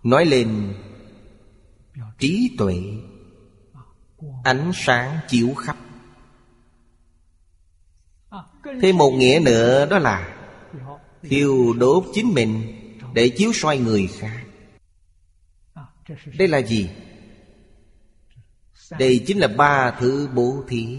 [0.04, 0.74] Nói lên
[2.20, 2.76] Trí tuệ.
[4.44, 5.78] Ánh sáng chiếu khắp.
[8.82, 10.38] Thêm một nghĩa nữa đó là
[11.22, 12.81] Thiêu đốt chính mình.
[13.14, 14.44] Để chiếu soi người khác.
[16.38, 16.90] Đây là gì?
[19.00, 20.98] Đây chính là ba thứ bố thí.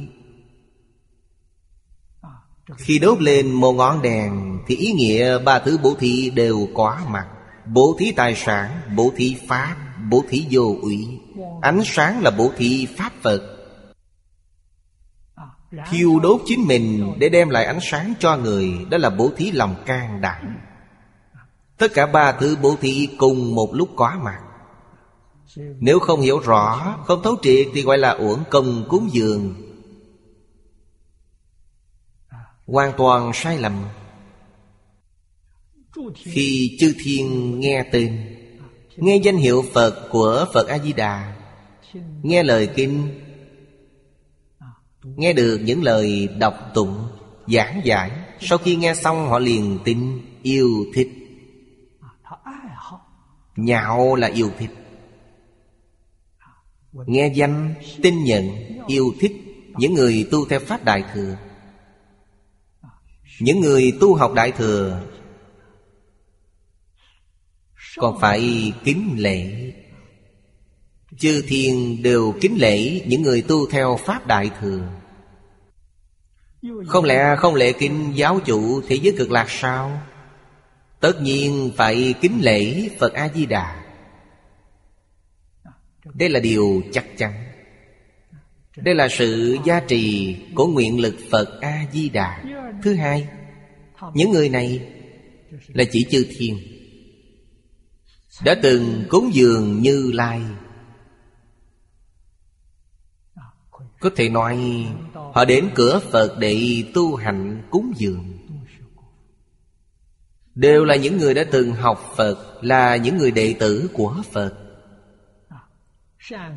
[2.76, 6.98] Khi đốt lên một ngọn đèn Thì ý nghĩa ba thứ bố thí đều có
[7.08, 7.26] mặt.
[7.66, 9.76] Bố thí tài sản, bố thí pháp,
[10.10, 11.06] bố thí vô ủy
[11.62, 13.40] Ánh sáng là bố thí pháp Phật
[15.90, 19.50] Thiêu đốt chính mình để đem lại ánh sáng cho người Đó là bố thí
[19.50, 20.58] lòng can đảm.
[21.82, 24.40] Tất cả ba thứ bố thí cùng một lúc có mặt.
[25.80, 29.54] Nếu không hiểu rõ, Không thấu triệt thì gọi là uổng công cúng dường.
[32.66, 33.84] Hoàn toàn sai lầm.
[36.14, 38.36] Khi chư thiên nghe tên
[38.96, 41.36] Nghe danh hiệu Phật của Phật A-di-đà,
[42.22, 43.20] Nghe lời kinh,
[45.02, 47.06] Nghe được những lời đọc tụng,
[47.48, 48.10] Giảng giải,
[48.40, 51.21] Sau khi nghe xong họ liền tin, Yêu thích.
[53.56, 54.70] Nhạo là yêu thích.
[56.92, 58.48] Nghe danh, tin nhận,
[58.86, 59.32] Yêu thích
[59.76, 61.36] Những người tu theo Pháp Đại Thừa.
[63.40, 65.02] Những người tu học Đại Thừa
[67.96, 69.72] Còn phải kính lễ.
[71.18, 74.88] Chư thiên đều kính lễ Những người tu theo Pháp Đại Thừa.
[76.86, 80.02] Không lẽ không lễ kính giáo chủ Thế giới cực lạc sao?
[81.02, 83.84] Tất nhiên phải kính lễ Phật A-di-đà.
[86.14, 87.32] Đây là điều chắc chắn.
[88.76, 92.44] Đây là sự gia trì của nguyện lực Phật A-di-đà.
[92.82, 93.28] Thứ hai,
[94.14, 94.88] Những người này
[95.68, 96.58] là chỉ chư thiên.
[98.44, 100.40] Đã từng cúng dường như lai.
[104.00, 108.31] Có thể nói, Họ đến cửa Phật để tu hành cúng dường.
[110.54, 114.54] Đều là những người đã từng học Phật, Là những người đệ tử của Phật.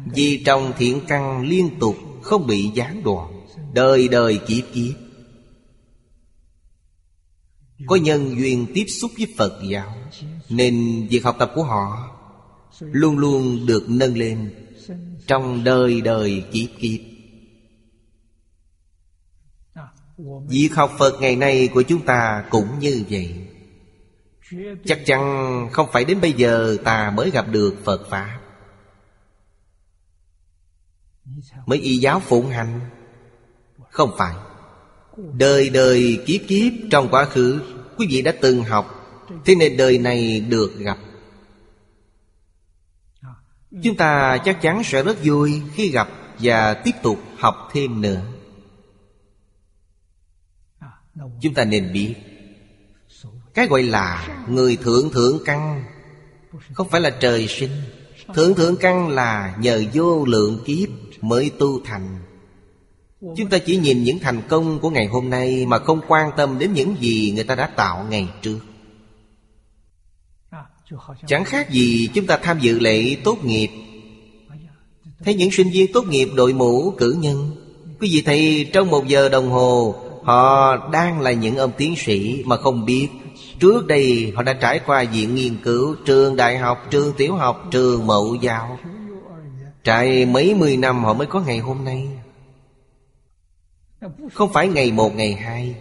[0.06, 4.94] Vì trong thiện căn liên tục Không bị gián đoạn, Đời đời kiếp kiếp.
[7.88, 9.96] Có nhân duyên tiếp xúc với Phật giáo,
[10.50, 12.12] Nên việc học tập của họ
[12.80, 14.54] Luôn luôn được nâng lên
[15.28, 17.00] Trong đời đời kiếp kiếp.
[20.48, 23.36] Việc học Phật ngày nay của chúng ta cũng như vậy.
[24.86, 25.22] Chắc chắn
[25.72, 28.40] không phải đến bây giờ ta mới gặp được Phật Pháp.
[31.66, 32.80] Mới y giáo phụng hành?
[33.90, 34.36] Không phải.
[35.34, 37.62] Đời đời kiếp kiếp trong quá khứ,
[37.98, 39.06] Quý vị đã từng học,
[39.46, 40.98] Thế nên đời này được gặp.
[43.84, 48.22] Chúng ta chắc chắn sẽ rất vui khi gặp Và tiếp tục học thêm nữa.
[51.42, 52.16] Chúng ta nên biết
[53.56, 55.84] cái gọi là người thượng thượng căn.
[56.74, 57.72] Không phải là trời sinh.
[58.36, 60.90] Thượng thượng căn là nhờ vô lượng kiếp
[61.22, 62.20] mới tu thành.
[63.38, 66.60] Chúng ta chỉ nhìn những thành công của ngày hôm nay Mà không quan tâm
[66.60, 68.60] đến những gì người ta đã tạo ngày trước.
[71.28, 73.70] Chẳng khác gì chúng ta tham dự lễ tốt nghiệp.
[75.26, 77.52] Thấy những sinh viên tốt nghiệp đội mũ cử nhân.
[78.00, 79.96] Quý vị thấy trong một giờ đồng hồ,
[80.26, 83.08] Họ đang là những ông tiến sĩ mà không biết
[83.60, 87.64] Trước đây họ đã trải qua diện nghiên cứu Trường đại học, trường tiểu học,
[87.72, 88.80] trường mậu giáo.
[89.84, 92.10] Trải mấy mươi năm họ mới có ngày hôm nay.
[94.34, 95.76] Không phải ngày một, ngày hai.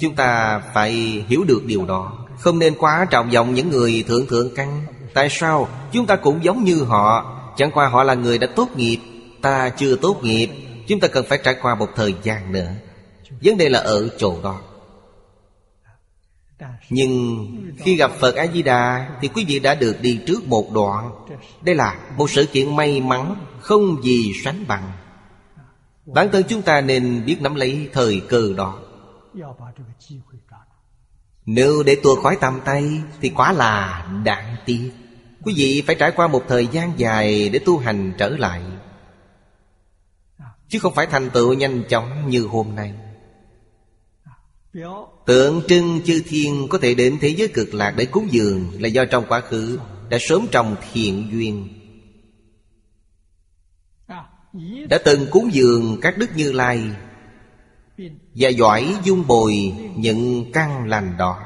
[0.00, 0.92] Chúng ta phải
[1.28, 2.26] hiểu được điều đó.
[2.38, 4.82] Không nên quá trọng vọng những người thượng thượng căn.
[5.14, 5.68] Tại sao?
[5.92, 7.32] Chúng ta cũng giống như họ.
[7.56, 8.98] Chẳng qua họ là người đã tốt nghiệp
[9.46, 10.48] Ta chưa tốt nghiệp.
[10.88, 12.68] Chúng ta cần phải trải qua một thời gian nữa.
[13.42, 14.60] Vấn đề là ở chỗ đó
[16.90, 17.46] nhưng
[17.78, 21.10] khi gặp Phật A-di-đà Thì quý vị đã được đi trước một đoạn.
[21.62, 24.92] Đây là một sự kiện may mắn, Không gì sánh bằng.
[26.06, 28.78] Bản thân chúng ta nên biết nắm lấy thời cơ đó.
[31.46, 34.90] Nếu để tua khỏi tầm tay Thì quá là đáng tiếc.
[35.42, 38.62] Quý vị phải trải qua một thời gian dài Để tu hành trở lại.
[40.68, 42.94] Chứ không phải thành tựu nhanh chóng như hôm nay.
[45.26, 48.88] Tượng trưng chư thiên có thể đến thế giới cực lạc để cúng dường Là
[48.88, 49.78] do trong quá khứ
[50.10, 51.68] đã sớm trồng thiện duyên.
[54.88, 56.82] Đã từng cúng dường các đức như lai
[58.34, 59.54] Và giỏi dung bồi
[59.96, 61.38] những căn lành đó.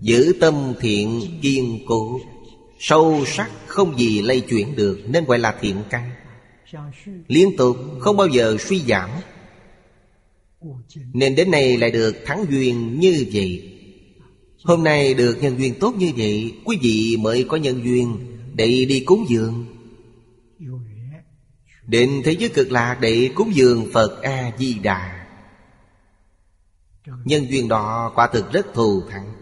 [0.00, 2.20] Giữ tâm thiện kiên cố,
[2.78, 6.10] Sâu sắc không gì lây chuyển được Nên gọi là thiện căn.
[7.28, 9.10] Liên tục không bao giờ suy giảm
[11.12, 13.76] nên đến nay lại được thắng duyên như vậy.
[14.64, 18.18] Hôm nay được nhân duyên tốt như vậy, Quý vị mới có nhân duyên
[18.54, 19.66] Để đi cúng dường.
[21.86, 25.26] Đến thế giới cực lạc để cúng dường Phật A-di-đà.
[27.24, 29.32] Nhân duyên đó quả thực rất thù thắng.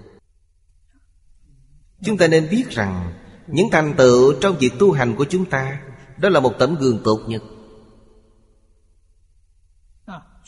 [2.04, 3.12] Chúng ta nên biết rằng,
[3.46, 5.80] Những thành tựu trong việc tu hành của chúng ta,
[6.18, 7.42] Đó là một tấm gương tốt nhất.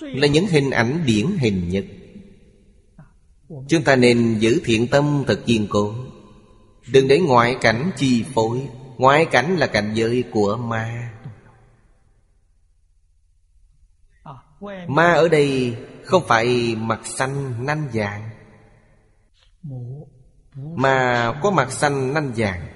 [0.01, 1.85] Là những hình ảnh điển hình nhất.
[3.69, 5.95] Chúng ta nên giữ thiện tâm thật kiên cố.
[6.93, 8.69] Đừng để ngoại cảnh chi phối.
[8.97, 11.13] Ngoại cảnh là cảnh giới của ma.
[14.89, 18.31] Ma ở đây không phải mặt xanh nanh vàng.
[20.55, 22.69] Mà có mặt xanh nanh vàng.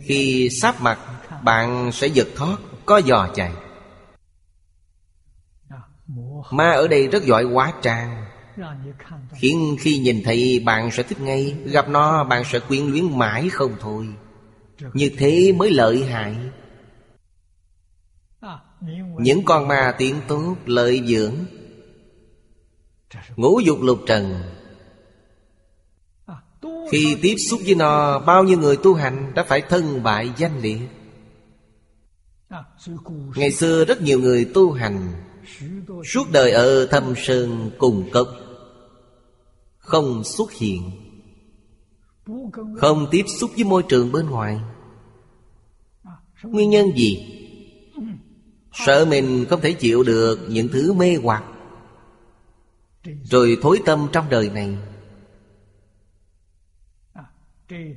[0.00, 0.98] Khi sáp mặt,
[1.42, 3.52] bạn sẽ giật thoát, Có giò chạy.
[6.50, 8.24] Ma ở đây rất giỏi hóa trang.
[9.34, 13.48] Khiến khi nhìn thấy bạn sẽ thích ngay, Gặp nó bạn sẽ quyến luyến mãi
[13.48, 14.08] không thôi.
[14.92, 16.36] Như thế mới lợi hại.
[19.18, 21.34] Những con ma tiếng tốt, lợi dưỡng.
[23.36, 24.42] Ngũ dục lục trần.
[26.90, 30.60] Khi tiếp xúc với nó, Bao nhiêu người tu hành Đã phải thân bại danh
[30.60, 30.78] liệt.
[33.36, 35.12] Ngày xưa rất nhiều người tu hành
[36.04, 38.28] Suốt đời ở thâm sơn cùng cốc
[39.78, 40.90] Không xuất hiện
[42.76, 44.60] Không tiếp xúc với môi trường bên ngoài.
[46.42, 47.34] Nguyên nhân gì?
[48.72, 51.44] Sợ mình không thể chịu được những thứ mê hoặc.
[53.24, 54.76] Rồi thối tâm trong đời này.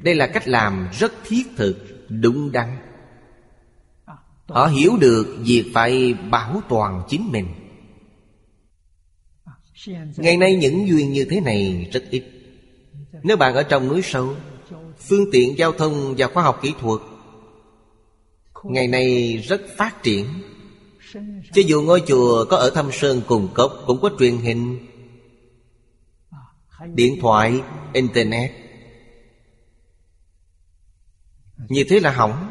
[0.04, 1.76] Đây là cách làm rất thiết thực,
[2.10, 2.78] đúng đắn.
[4.52, 7.48] Họ hiểu được việc phải bảo toàn chính mình.
[10.18, 12.24] Ngày nay những duyên như thế này rất ít.
[13.24, 14.36] Nếu bạn ở trong núi sâu
[15.00, 17.02] Phương tiện giao thông và khoa học kỹ thuật
[18.64, 20.26] Ngày nay rất phát triển.
[21.54, 24.88] Cho dù ngôi chùa có ở thâm sơn cùng cốc Cũng có truyền hình
[26.94, 27.62] Điện thoại,
[27.94, 28.52] Internet.
[31.70, 32.51] Như thế là hỏng.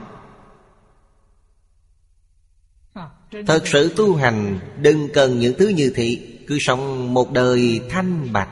[3.46, 8.32] Thật sự tu hành, Đừng cần những thứ như thị, Cứ sống một đời thanh
[8.32, 8.48] bạch.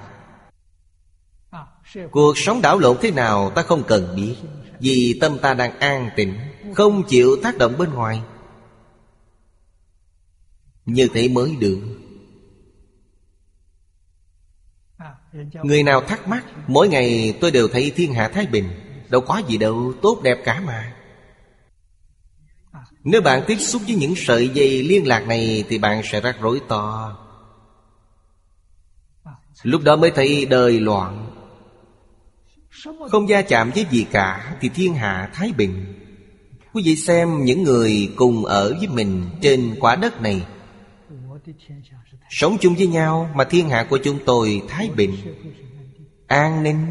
[2.10, 4.34] Cuộc sống đảo lộn thế nào ta không cần biết,
[4.80, 6.34] Vì tâm ta đang an tịnh
[6.74, 8.20] Không chịu tác động bên ngoài.
[10.86, 11.80] Như thế mới được.
[15.62, 18.68] Người nào thắc mắc, Mỗi ngày tôi đều thấy thiên hạ Thái Bình,
[19.08, 20.97] Đâu có gì đâu, tốt đẹp cả mà.
[23.10, 26.40] Nếu bạn tiếp xúc với những sợi dây liên lạc này Thì bạn sẽ rắc
[26.40, 27.16] rối to.
[29.62, 31.30] Lúc đó mới thấy đời loạn.
[33.10, 35.94] Không gia chạm với gì cả Thì thiên hạ Thái Bình.
[36.72, 40.46] Quý vị xem những người cùng ở với mình Trên quả đất này.
[42.30, 45.16] Sống chung với nhau Mà thiên hạ của chúng tôi Thái Bình.
[46.26, 46.86] An ninh.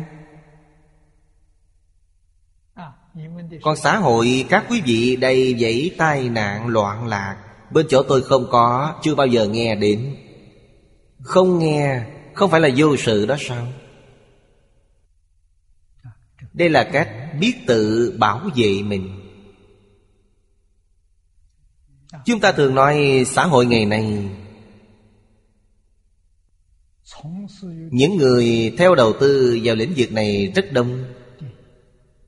[3.61, 7.37] Còn xã hội, các quý vị đầy dẫy tai nạn, loạn lạc.
[7.71, 10.15] Bên chỗ tôi không có, Chưa bao giờ nghe đến.
[11.19, 12.01] Không nghe,
[12.33, 13.67] Không phải là vô sự đó sao?
[16.53, 19.19] Đây là cách biết tự bảo vệ mình.
[22.25, 24.29] Chúng ta thường nói xã hội ngày nay,
[27.91, 31.03] Những người theo đầu tư vào lĩnh vực này rất đông.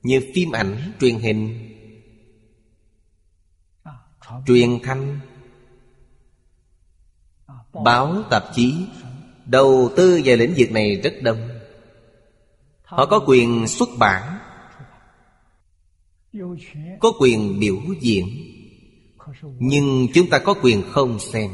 [0.04, 1.66] Như phim ảnh, truyền hình.
[4.48, 5.20] Truyền thanh
[7.84, 8.74] Báo, tạp chí
[9.46, 11.50] Đầu tư về lĩnh vực này rất đông.
[12.84, 14.40] Họ có quyền xuất bản
[17.00, 18.26] Có quyền biểu diễn
[19.60, 21.52] Nhưng chúng ta có quyền không xem.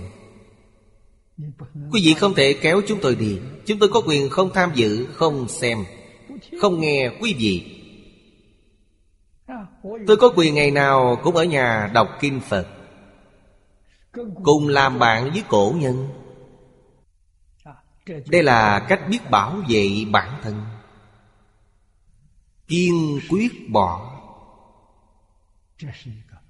[1.92, 5.06] Quý vị không thể kéo chúng tôi đi Chúng tôi có quyền không tham dự,
[5.06, 5.78] không xem.
[6.62, 7.75] Không nghe quý vị.
[10.08, 12.68] Tôi có quyền ngày nào cũng ở nhà đọc kinh Phật,
[14.44, 16.10] Cùng làm bạn với cổ nhân.
[18.06, 20.66] Đây là cách biết bảo vệ bản thân.
[22.68, 24.22] Kiên quyết bỏ.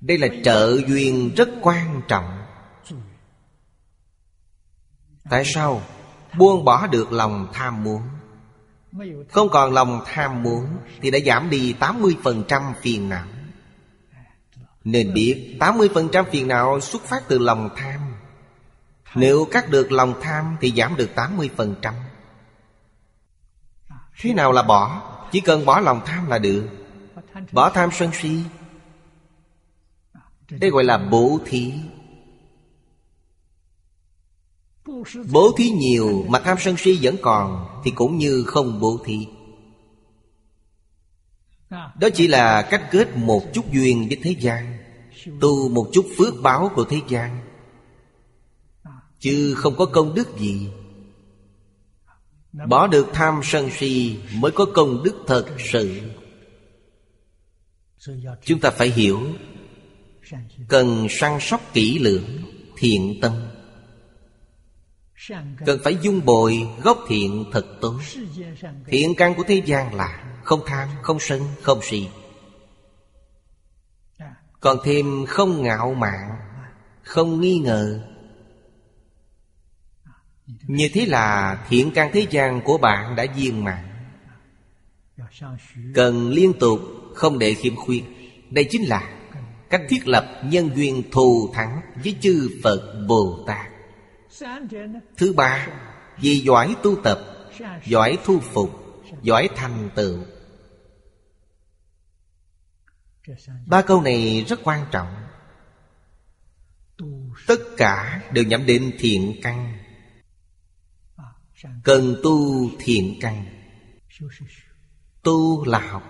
[0.02, 2.46] Đây là trợ duyên rất quan trọng.
[5.30, 5.82] Tại sao?
[6.38, 8.02] Buông bỏ được lòng tham muốn?
[9.32, 10.66] Không còn lòng tham muốn
[11.02, 13.26] Thì đã giảm đi 80% phiền não.
[14.84, 18.00] Nên biết 80% phiền não xuất phát từ lòng tham.
[19.16, 21.94] Nếu cắt được lòng tham Thì giảm được 80%
[24.20, 25.02] Thế nào là bỏ?
[25.32, 26.68] Chỉ cần bỏ lòng tham là được.
[27.52, 28.44] Bỏ tham sân si.
[30.50, 31.74] Đây gọi là bố thí.
[35.32, 39.28] Bố thí nhiều mà tham sân si vẫn còn Thì cũng như không bố thí.
[41.70, 44.78] Đó chỉ là cách kết một chút duyên với thế gian,
[45.42, 47.40] Tu một chút phước báo của thế gian.
[49.20, 50.70] Chứ không có công đức gì.
[52.68, 56.02] Bỏ được tham sân si Mới có công đức thật sự.
[58.44, 59.22] Chúng ta phải hiểu,
[60.68, 62.42] Cần săn sóc kỹ lưỡng
[62.78, 63.34] Thiện tâm.
[65.66, 68.00] Cần phải dung bồi gốc thiện thật tốt
[68.88, 72.10] Thiện căn của thế gian là Không tham, không sân, không si.
[74.60, 76.30] Còn thêm không ngạo mạn
[77.04, 78.02] Không nghi ngờ.
[80.68, 83.86] Như thế là thiện căn thế gian của bạn đã viên mãn.
[85.94, 86.80] Cần liên tục
[87.16, 88.04] không để khiếm khuyết.
[88.50, 89.14] Đây chính là
[89.70, 93.75] cách thiết lập nhân duyên thù thắng với chư Phật Bồ Tát
[95.18, 95.68] Thứ ba,
[96.18, 97.20] Vì giỏi tu tập,
[97.86, 98.70] Giỏi thu phục,
[99.22, 100.20] Giỏi thành tựu.
[103.66, 105.16] Ba câu này rất quan trọng.
[107.48, 109.78] Tất cả đều nhắm đến thiện căn.
[111.84, 113.46] Cần tu thiện căn.
[115.24, 116.04] Tu là học.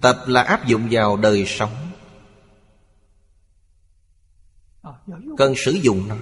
[0.00, 1.90] Tập là áp dụng vào đời sống.
[5.36, 6.16] Cần sử dụng nó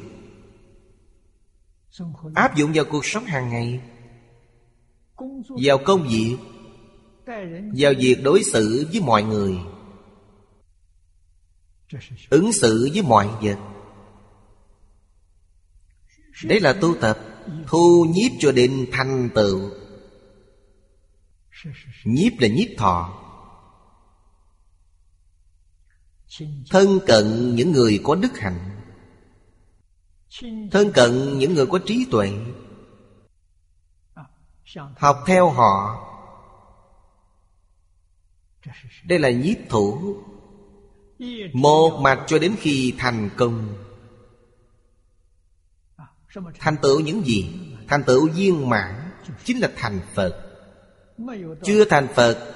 [2.34, 3.80] áp dụng vào cuộc sống hàng ngày.
[5.64, 6.36] Vào công việc.
[7.76, 9.57] Vào việc đối xử với mọi người.
[12.30, 13.59] Ứng xử với mọi vật.
[16.45, 17.18] Đấy là tu tập.
[17.66, 19.70] Thu nhiếp cho đến thành tựu.
[22.05, 23.18] Nhiếp là nhiếp thọ.
[26.70, 28.72] Thân cận những người có đức hạnh
[30.70, 32.33] Thân cận những người có trí tuệ.
[34.97, 36.09] Học theo họ.
[39.05, 40.16] Đây là nhiếp thủ.
[41.53, 43.74] Một mặt cho đến khi thành công.
[46.59, 47.55] Thành tựu những gì?
[47.89, 49.11] Thành tựu viên mãn,
[49.45, 50.49] Chính là thành Phật.
[51.64, 52.55] Chưa thành Phật,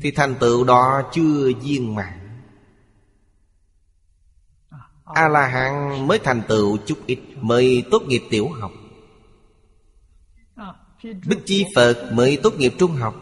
[0.00, 2.17] Thì thành tựu đó chưa viên mãn.
[5.14, 8.72] A-la-hán mới thành tựu chút ít, Mới tốt nghiệp tiểu học.
[11.02, 13.14] Bích Chi Phật mới tốt nghiệp trung học.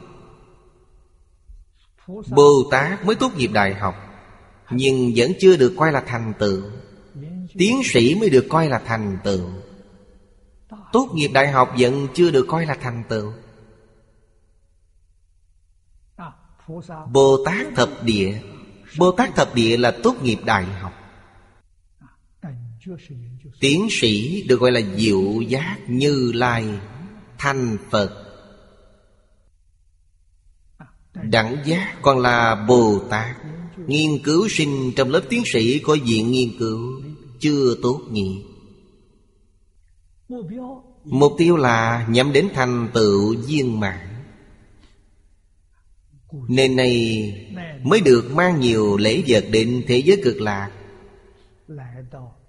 [2.07, 3.95] Bồ Tát mới tốt nghiệp đại học,
[4.71, 6.63] Nhưng vẫn chưa được coi là thành tựu.
[7.59, 9.51] Tiến sĩ mới được coi là thành tựu.
[10.93, 13.33] Tốt nghiệp đại học vẫn chưa được coi là thành tựu.
[17.13, 18.41] Bồ Tát thập địa.
[18.99, 20.93] Bồ Tát thập địa là tốt nghiệp đại học.
[23.61, 26.65] Tiến sĩ được gọi là diệu giác như lai
[27.39, 28.23] Thanh Phật.
[31.15, 33.37] Đẳng giác còn là Bồ Tát
[33.87, 37.03] Nghiên cứu sinh trong lớp tiến sĩ có viện nghiên cứu
[37.41, 38.45] Chưa tốt nhỉ?
[41.05, 43.99] Mục tiêu là nhắm đến thành tựu viên mãn.
[46.49, 47.33] Nên này
[47.83, 50.71] mới được mang nhiều lễ vật đến thế giới cực lạc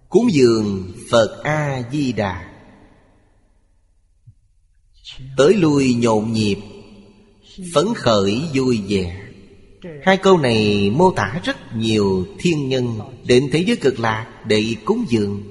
[0.09, 2.53] Cúng dường Phật A-di-đà.
[5.37, 6.57] Tới lui nhộn nhịp,
[7.73, 9.23] Phấn khởi vui vẻ.
[10.03, 14.75] Hai câu này mô tả rất nhiều thiên nhân Đến thế giới cực lạc để
[14.85, 15.43] cúng dường.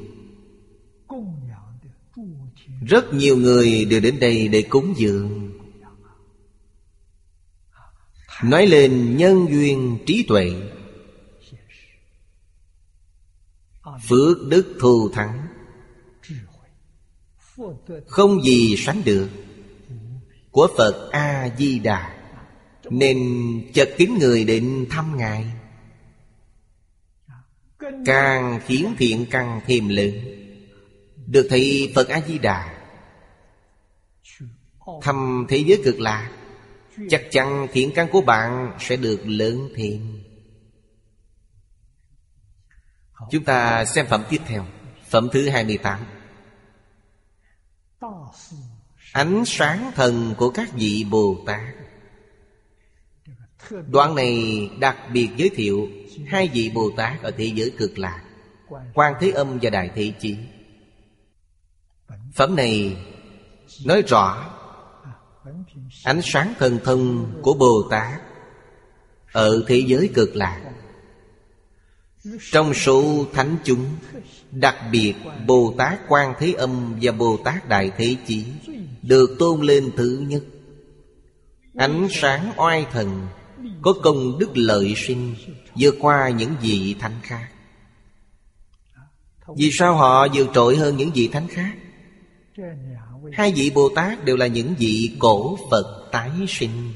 [2.87, 5.53] Rất nhiều người đều đến đây để cúng dường.
[8.45, 10.53] Nói lên nhân duyên trí tuệ.
[14.09, 15.47] Phước đức thù thắng.
[18.07, 19.28] Không gì sánh được.
[20.51, 22.16] Của Phật A-di-đà.
[22.90, 23.18] Nên
[23.74, 25.53] chật kính người định thăm Ngài.
[28.07, 30.14] Càng khiến thiện căn thêm lớn
[31.26, 32.72] Được thấy Phật A-di-đà.
[35.03, 36.30] Thăm thế giới cực lạc,
[37.09, 40.22] Chắc chắn thiện căn của bạn sẽ được lớn thêm.
[43.31, 44.66] Chúng ta xem phẩm tiếp theo,
[45.09, 46.01] Phẩm thứ 28
[49.12, 51.61] Ánh sáng thần của các vị Bồ Tát
[53.91, 55.89] Đoạn này đặc biệt giới thiệu
[56.27, 58.22] Hai vị Bồ Tát ở thế giới cực lạc,
[58.95, 60.37] Quan Thế Âm và Đại Thế Chí.
[62.35, 62.97] Phẩm này
[63.85, 64.53] nói rõ
[66.05, 68.20] Ánh sáng thần thông của Bồ Tát
[69.33, 70.72] Ở thế giới cực lạc.
[72.53, 73.87] Trong số thánh chúng,
[74.51, 75.14] Đặc biệt
[75.47, 78.45] Bồ Tát Quan Thế Âm và Bồ Tát Đại Thế Chí
[79.03, 80.43] Được tôn lên thứ nhất.
[81.74, 83.27] Ánh sáng oai thần
[83.83, 85.35] Có công đức lợi sinh
[85.74, 87.49] vượt qua những vị thánh khác.
[89.57, 91.74] Vì sao họ vượt trội hơn những vị thánh khác?
[93.33, 96.93] Hai vị Bồ Tát đều là những vị cổ Phật tái sinh.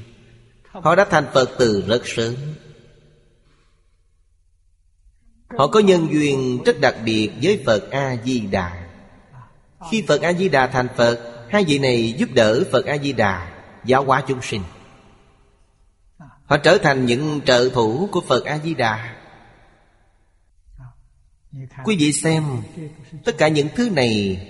[0.71, 2.35] Họ đã thành Phật từ rất sớm.
[5.57, 8.87] Họ có nhân duyên rất đặc biệt với Phật A-di-đà.
[9.91, 13.51] Khi Phật A-di-đà thành Phật, Hai vị này giúp đỡ Phật A-di-đà,
[13.85, 14.61] Giáo hóa chúng sinh.
[16.45, 19.15] Họ trở thành những trợ thủ của Phật A-di-đà.
[21.83, 22.43] Quý vị xem,
[23.25, 24.47] Tất cả những thứ này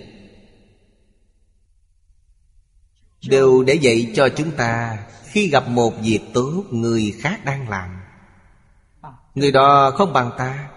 [3.27, 8.01] Đều để dạy cho chúng ta Khi gặp một việc tốt Người khác đang làm.
[9.35, 10.70] Người đó không bằng ta.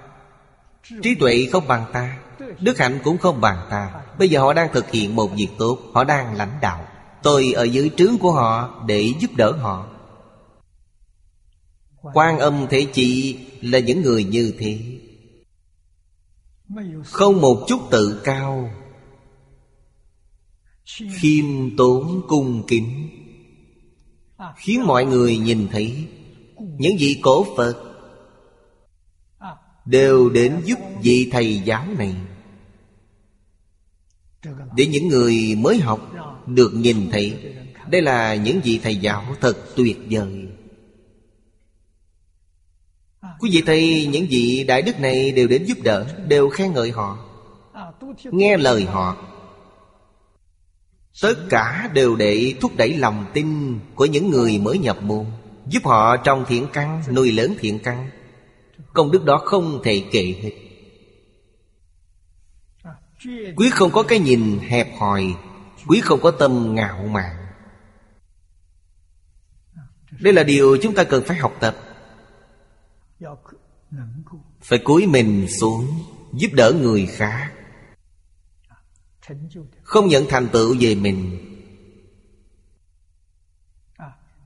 [1.02, 2.18] Trí tuệ không bằng ta,
[2.60, 4.02] Đức hạnh cũng không bằng ta.
[4.18, 6.86] Bây giờ họ đang thực hiện một việc tốt, Họ đang lãnh đạo.
[7.22, 9.86] Tôi ở dưới trướng của họ để giúp đỡ họ.
[12.14, 14.80] Quan âm thế chị là những người như thế.
[17.04, 18.70] Không một chút tự cao.
[21.20, 23.08] Khiêm tốn cung kính.
[24.56, 26.06] Khiến mọi người nhìn thấy
[26.56, 27.93] những vị cổ phật
[29.84, 32.14] đều đến giúp vị thầy giáo này.
[34.76, 36.12] Để những người mới học
[36.46, 37.36] được nhìn thấy
[37.90, 40.48] đây là những vị thầy giáo thật tuyệt vời.
[43.40, 46.90] Quý vị thầy, những vị đại đức này đều đến giúp đỡ Đều khen ngợi
[46.90, 47.18] họ
[48.24, 49.16] Nghe lời họ.
[51.22, 55.26] Tất cả đều để thúc đẩy lòng tin Của những người mới nhập môn
[55.68, 58.10] Giúp họ trong thiện căn Nuôi lớn thiện căn.
[58.94, 60.52] Công đức đó không thể kể hết.
[63.56, 65.34] Quý không có cái nhìn hẹp hòi,
[65.86, 67.36] Quý không có tâm ngạo mạn.
[70.20, 71.76] Đây là điều chúng ta cần phải học tập.
[74.62, 75.86] Phải cúi mình xuống,
[76.32, 77.52] giúp đỡ người khác.
[79.82, 81.50] Không nhận thành tựu về mình.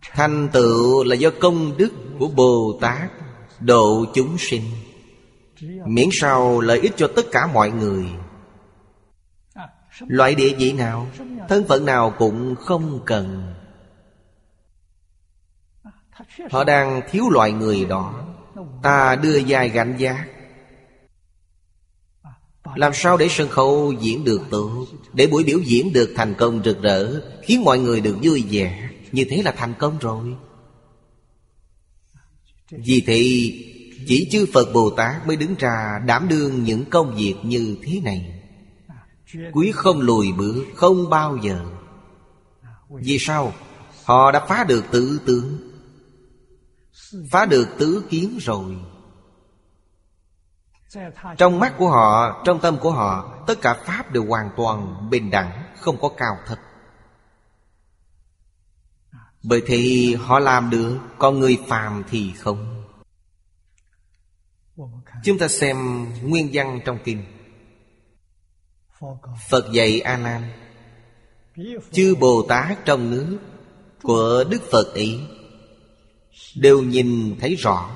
[0.03, 3.11] Thành tựu là do công đức của bồ tát
[3.61, 4.63] độ chúng sinh,
[5.87, 8.07] miễn sao lợi ích cho tất cả mọi người.
[10.07, 11.07] Loại địa vị nào,
[11.49, 13.55] thân phận nào cũng không cần.
[16.51, 18.25] Họ đang thiếu loại người đó.
[18.83, 20.27] Ta đưa dài gánh giác
[22.75, 26.63] Làm sao để sân khấu diễn được tốt, Để buổi biểu diễn được thành công
[26.65, 28.91] rực rỡ, Khiến mọi người được vui vẻ?
[29.13, 30.37] Như thế là thành công rồi.
[32.71, 33.23] Vì thế,
[34.07, 38.01] Chỉ chư Phật Bồ Tát mới đứng ra đảm đương những công việc như thế
[38.01, 38.43] này.
[39.53, 41.65] Quý không lùi bước, Không bao giờ.
[42.89, 43.53] Vì sao?
[44.05, 45.59] Họ đã phá được tự tướng.
[47.31, 48.77] Phá được tứ kiến rồi.
[51.37, 55.31] Trong mắt của họ, Trong tâm của họ, Tất cả Pháp đều hoàn toàn bình
[55.31, 56.59] đẳng, Không có cao thấp.
[59.43, 62.85] Bởi thì họ làm được Còn người phàm thì không.
[65.25, 67.25] Chúng ta xem nguyên văn trong kinh.
[69.49, 70.43] Phật dạy A Nan
[71.93, 73.39] Chư Bồ Tát trong nước
[74.03, 75.21] Của Đức Phật ấy
[76.57, 77.91] đều nhìn thấy rõ,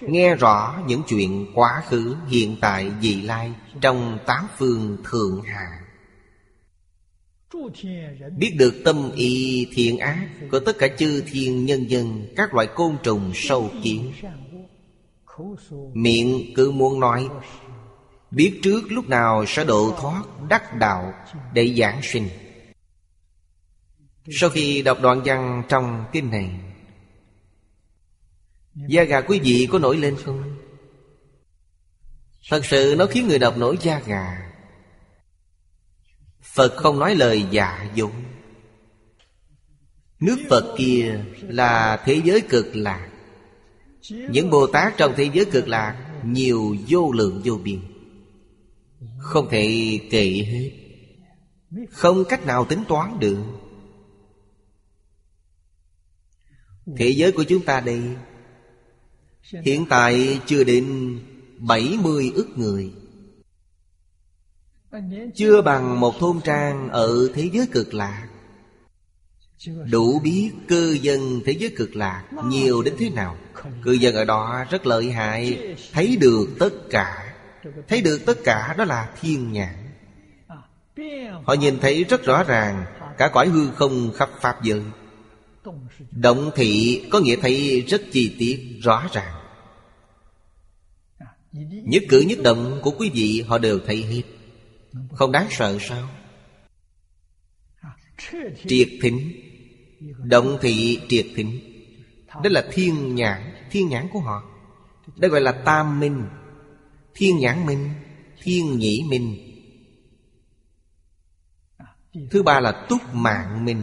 [0.00, 5.79] nghe rõ những chuyện quá khứ hiện tại, vị lai trong tám phương thượng hạ
[8.36, 12.66] biết được tâm ý thiện ác của tất cả chư thiên nhân dân, các loại
[12.74, 14.12] côn trùng sâu kiến.
[15.92, 17.28] Miệng cứ muốn nói,
[18.30, 21.12] biết trước lúc nào sẽ độ thoát đắc đạo
[21.54, 22.28] để giảng sinh.
[24.30, 26.50] Sau khi đọc đoạn văn trong kinh này,
[28.74, 30.56] Da gà quý vị có nổi lên không?
[32.50, 34.49] Thật sự nó khiến người đọc nổi da gà.
[36.42, 38.10] Phật không nói lời giả dối.
[40.20, 43.10] Nước Phật kia là thế giới cực lạc.
[44.10, 47.80] Những Bồ Tát trong thế giới cực lạc Nhiều vô lượng vô biên.
[49.18, 50.70] Không thể kể hết.
[51.90, 53.38] Không cách nào tính toán được.
[56.96, 58.02] Thế giới của chúng ta đây,
[59.64, 61.18] Hiện tại chưa đến
[61.58, 62.92] 70 ức người.
[65.34, 68.28] Chưa bằng một thôn trang ở thế giới cực lạc.
[69.90, 73.36] Đủ biết cư dân thế giới cực lạc Nhiều đến thế nào.
[73.82, 77.34] Cư dân ở đó rất lợi hại Thấy được tất cả.
[77.88, 79.74] Thấy được tất cả đó là thiên nhãn.
[81.44, 82.84] Họ nhìn thấy rất rõ ràng
[83.18, 84.82] Cả cõi hư không khắp Pháp giới.
[86.10, 89.34] Động thị có nghĩa thấy rất chi tiết, rõ ràng.
[91.84, 94.22] Nhất cử nhất động của quý vị họ đều thấy hết.
[95.12, 96.08] Không đáng sợ sao?
[98.66, 99.32] Triệt thính.
[100.24, 101.60] Động thị triệt thính.
[102.42, 104.42] Đó là thiên nhãn Thiên nhãn của họ.
[105.16, 106.24] Đó gọi là tam minh.
[107.14, 107.90] Thiên nhãn minh,
[108.42, 109.36] Thiên nhĩ minh.
[112.30, 113.82] Thứ ba là túc mạng minh.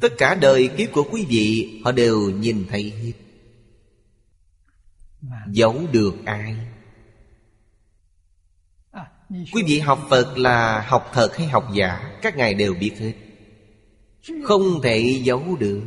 [0.00, 3.12] Tất cả đời kiếp của quý vị, Họ đều nhìn thấy hết.
[5.52, 6.56] Giấu được ai?
[9.30, 13.12] Quý vị học Phật là học thật hay học giả, Các ngài đều biết hết.
[14.44, 15.82] Không thể giấu được.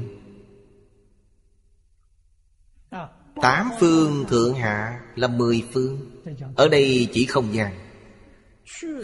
[3.41, 6.21] Tám phương thượng hạ là mười phương.
[6.55, 7.73] Ở đây chỉ không gian.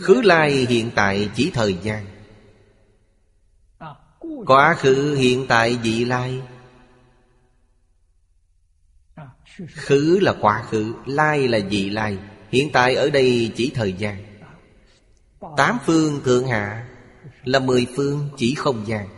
[0.02, 2.06] Khứ lai hiện tại chỉ thời gian.
[4.46, 6.42] Quá khứ hiện tại vị lai.
[9.76, 12.18] Khứ là quá khứ, Lai là vị lai.
[12.52, 14.29] Hiện tại ở đây chỉ thời gian.
[15.58, 16.88] Tám phương thượng hạ
[17.44, 19.10] Là mười phương chỉ không gian.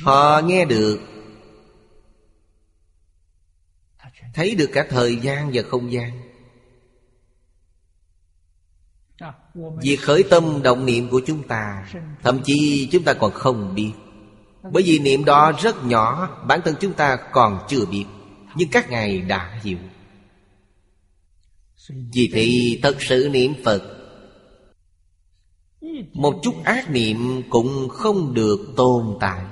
[0.00, 1.00] Họ nghe được,
[4.34, 6.20] Thấy được cả thời gian và không gian.
[9.82, 11.86] Việc khởi tâm động niệm của chúng ta,
[12.22, 13.92] Thậm chí chúng ta còn không biết.
[14.72, 18.04] Bởi vì niệm đó rất nhỏ, Bản thân chúng ta còn chưa biết,
[18.54, 19.78] Nhưng các ngài đã hiểu.
[21.88, 23.93] Vì thì thật sự niệm Phật
[26.12, 29.44] một chút ác niệm cũng không được tồn tại.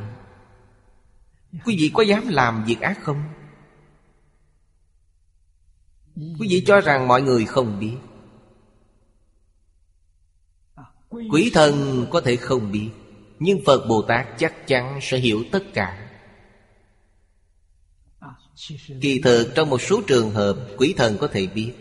[1.65, 3.23] Quý vị có dám làm việc ác không?
[6.17, 7.97] Quý vị cho rằng mọi người không biết.
[11.31, 12.91] Quỷ thần có thể không biết,
[13.39, 16.09] Nhưng Phật Bồ Tát chắc chắn sẽ hiểu tất cả.
[19.01, 21.73] Kỳ thực trong một số trường hợp, Quỷ thần có thể biết.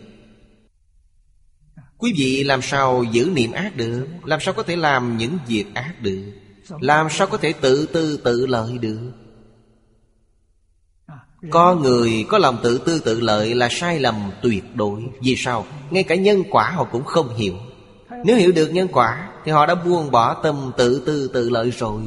[2.02, 4.06] Quý vị làm sao giữ niệm ác được?
[4.24, 6.32] Làm sao có thể làm những việc ác được?
[6.80, 9.12] Làm sao có thể tự tư, tự lợi được?
[11.50, 15.02] Có người có lòng tự tư, tự lợi là sai lầm tuyệt đối.
[15.20, 15.66] Vì sao?
[15.90, 17.54] Ngay cả nhân quả họ cũng không hiểu.
[18.24, 21.70] Nếu hiểu được nhân quả, Thì họ đã buông bỏ tâm tự tư, tự lợi
[21.70, 22.02] rồi.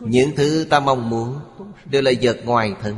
[0.00, 1.40] Những thứ ta mong muốn
[1.84, 2.96] Đều là vật ngoài thân.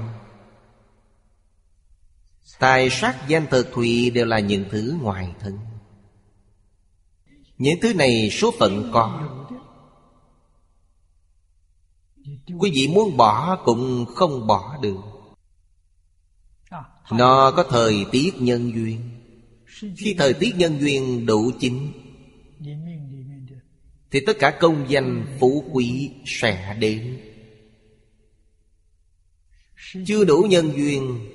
[2.59, 5.59] Tài sắc danh thực thụy Đều là những thứ ngoài thân.
[7.59, 9.29] Những thứ này số phận có.
[12.59, 14.97] Quý vị muốn bỏ cũng không bỏ được.
[17.13, 19.01] Nó có thời tiết nhân duyên.
[19.97, 21.93] Khi thời tiết nhân duyên đủ chính,
[24.11, 27.21] Thì tất cả công danh phú quý sẽ đến.
[30.07, 31.31] Chưa đủ nhân duyên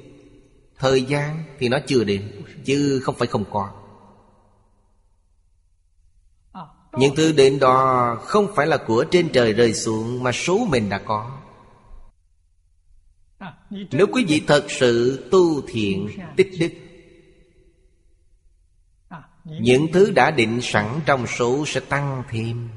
[0.81, 3.71] Thời gian thì nó chưa đến, Chứ không phải không có.
[6.97, 10.89] Những thứ đến đó không phải là của trên trời rơi xuống Mà số mình
[10.89, 11.37] đã có.
[13.69, 16.71] Nếu quý vị thật sự tu thiện, tích đức,
[19.45, 22.69] những thứ đã định sẵn trong số sẽ tăng thêm.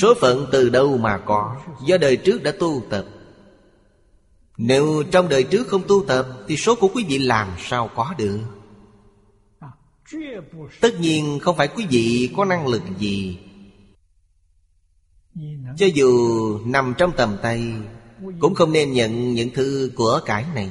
[0.00, 1.60] Số phận từ đâu mà có?
[1.86, 3.04] Do đời trước đã tu tập
[4.56, 8.14] nếu trong đời trước không tu tập, Thì số của quý vị làm sao có
[8.18, 8.40] được?
[10.80, 13.38] Tất nhiên không phải quý vị có năng lực gì.
[15.76, 16.08] Cho dù
[16.64, 17.72] nằm trong tầm tay,
[18.40, 20.68] Cũng không nên nhận những thứ của cải này.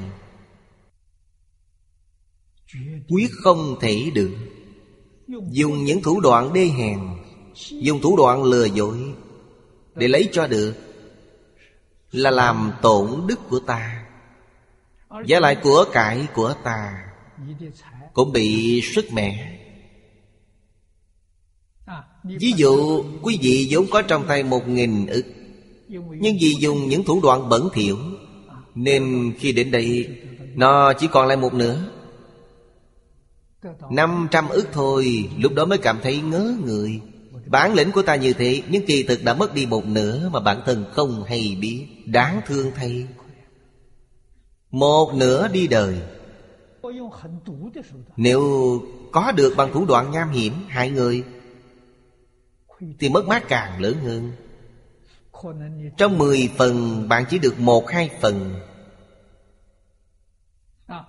[3.09, 4.31] Quyết không thể được.
[5.51, 6.99] Dùng những thủ đoạn đê hèn,
[7.69, 8.97] Dùng thủ đoạn lừa dối
[9.95, 10.92] Để lấy cho được.
[12.13, 14.05] Là làm tổn đức của ta.
[15.25, 17.05] Giá lại của cải của ta
[18.13, 19.59] Cũng bị sức mẻ.
[22.23, 25.25] Ví dụ, quý vị vốn có trong tay một nghìn ức,
[26.19, 27.97] Nhưng vì dùng những thủ đoạn bẩn thỉu,
[28.75, 30.17] Nên khi đến đây,
[30.55, 31.83] Nó chỉ còn lại một nửa.
[33.91, 37.01] Năm trăm ức thôi, Lúc đó mới cảm thấy ngớ người.
[37.45, 40.39] Bản lĩnh của ta như thế, Nhưng kỳ thực đã mất đi một nửa Mà
[40.39, 41.87] bản thân không hay biết.
[42.05, 43.07] Đáng thương thay.
[44.71, 46.01] Một nửa đi đời.
[48.17, 48.41] Nếu
[49.11, 51.23] có được bằng thủ đoạn nham hiểm Hại người,
[52.99, 54.31] Thì mất mát càng lớn hơn.
[55.97, 58.59] Trong 10 phần, bạn chỉ được một hai phần.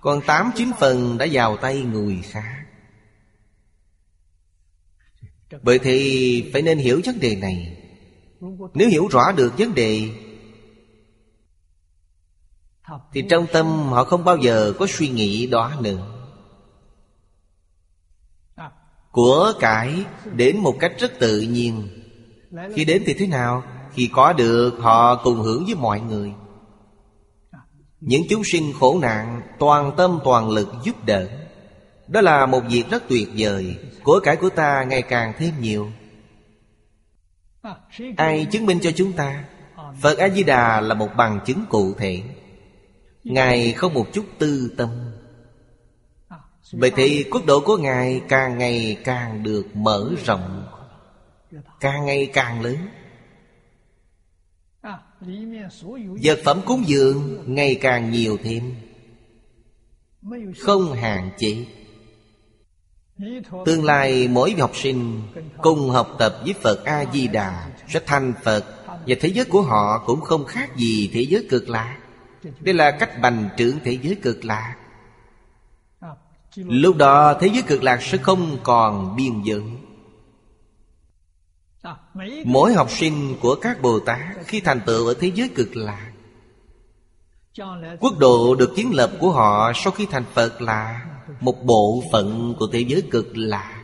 [0.01, 2.64] Còn 8 9 phần đã vào tay người khác.
[5.63, 7.77] Bởi thì phải nên hiểu vấn đề này.
[8.73, 10.09] Nếu hiểu rõ được vấn đề,
[13.13, 16.07] Thì trong tâm họ không bao giờ có suy nghĩ đó nữa.
[19.11, 21.87] Của cải đến một cách rất tự nhiên.
[22.75, 23.63] Khi đến thì thế nào?
[23.93, 26.33] Khi có được, họ cùng hưởng với mọi người.
[27.99, 31.44] Những chúng sinh khổ nạn, toàn tâm toàn lực giúp đỡ
[32.07, 33.75] đó là một việc rất tuyệt vời.
[34.03, 35.91] Của cải của ta ngày càng thêm nhiều.
[38.17, 39.43] Ai chứng minh cho chúng ta?
[40.01, 42.23] Phật a di đà là một bằng chứng cụ thể.
[43.23, 44.89] Ngài không một chút tư tâm.
[46.71, 50.67] Vậy thì quốc độ của Ngài càng ngày càng được mở rộng,
[51.79, 52.77] Càng ngày càng lớn.
[56.23, 58.75] Vật phẩm cúng dường ngày càng nhiều thêm,
[60.59, 61.65] Không hạn chế.
[63.65, 65.21] Tương lai mỗi học sinh
[65.61, 70.21] cùng học tập với Phật A-di-đà Sẽ thành Phật Và thế giới của họ cũng
[70.21, 71.97] không khác gì thế giới cực lạc.
[72.59, 74.75] Đây là cách bành trướng thế giới cực lạc.
[76.55, 79.61] Lúc đó thế giới cực lạc sẽ không còn biên giới.
[82.45, 86.11] Mỗi học sinh của các Bồ Tát Khi thành tựu ở thế giới cực lạc,
[87.99, 91.05] Quốc độ được kiến lập của họ Sau khi thành Phật là
[91.39, 93.75] một bộ phận của thế giới cực lạc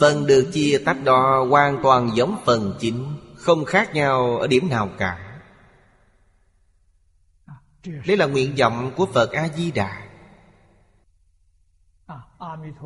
[0.00, 3.06] Phần được chia tách đó hoàn toàn giống phần chính,
[3.36, 5.40] Không khác nhau ở điểm nào cả.
[8.06, 10.08] Đây là nguyện vọng của Phật A-di-đà.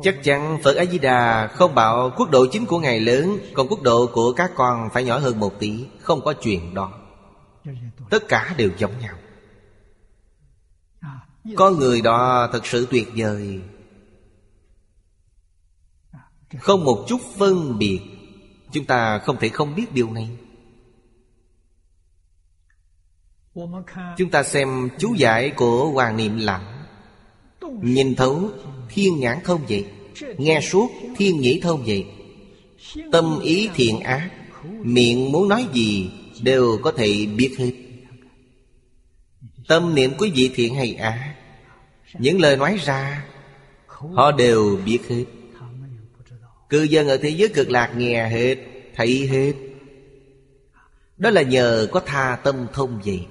[0.01, 4.09] Chắc chắn Phật A-di-đà không bảo quốc độ chính của Ngài lớn, Còn quốc độ
[4.13, 6.91] của các con phải nhỏ hơn một tí, Không có chuyện đó.
[8.09, 9.15] Tất cả đều giống nhau.
[11.55, 13.59] Có người đó thật sự tuyệt vời.
[16.59, 17.99] Không một chút phân biệt,
[18.71, 20.29] Chúng ta không thể không biết điều này.
[24.17, 26.83] Chúng ta xem chú giải của Hoàng Niệm Lặng.
[27.81, 28.49] Nhìn thấu
[28.89, 29.85] thiên nhãn thông vậy,
[30.37, 32.05] Nghe suốt thiên nhĩ thông vậy.
[33.11, 34.29] Tâm ý thiện ác,
[34.81, 37.71] Miệng muốn nói gì Đều có thể biết hết.
[39.67, 41.36] Tâm niệm quý vị thiện hay ác
[42.13, 43.25] những lời nói ra,
[43.87, 45.25] Họ đều biết hết.
[46.69, 48.55] Cư dân ở thế giới cực lạc nghe hết,
[48.95, 49.53] Thấy hết.
[51.17, 53.25] Đó là nhờ có tha tâm thông vậy.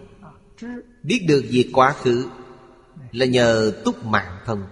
[1.03, 2.27] Biết được việc quá khứ
[3.13, 4.63] Là nhờ túc mạng thông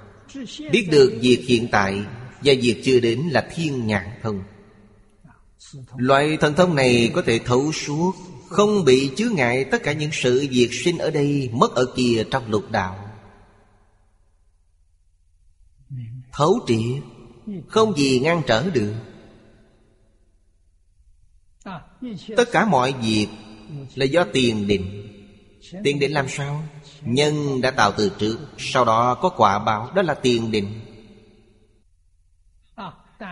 [0.72, 2.00] Biết được việc hiện tại
[2.44, 4.42] Và việc chưa đến là thiên nhãn thông
[5.96, 8.12] Loại thần thông này có thể thấu suốt,
[8.48, 12.24] Không bị chứa ngại tất cả những sự việc sinh ở đây, Mất ở kia
[12.30, 13.03] trong lục đạo.
[16.36, 17.02] Thấu triệt,
[17.68, 18.94] Không gì ngăn trở được
[22.36, 23.28] Tất cả mọi việc
[23.94, 25.10] Là do tiền định
[25.84, 26.62] Tiền định làm sao?
[27.02, 30.80] Nhân đã tạo từ trước, Sau đó có quả báo, Đó là tiền định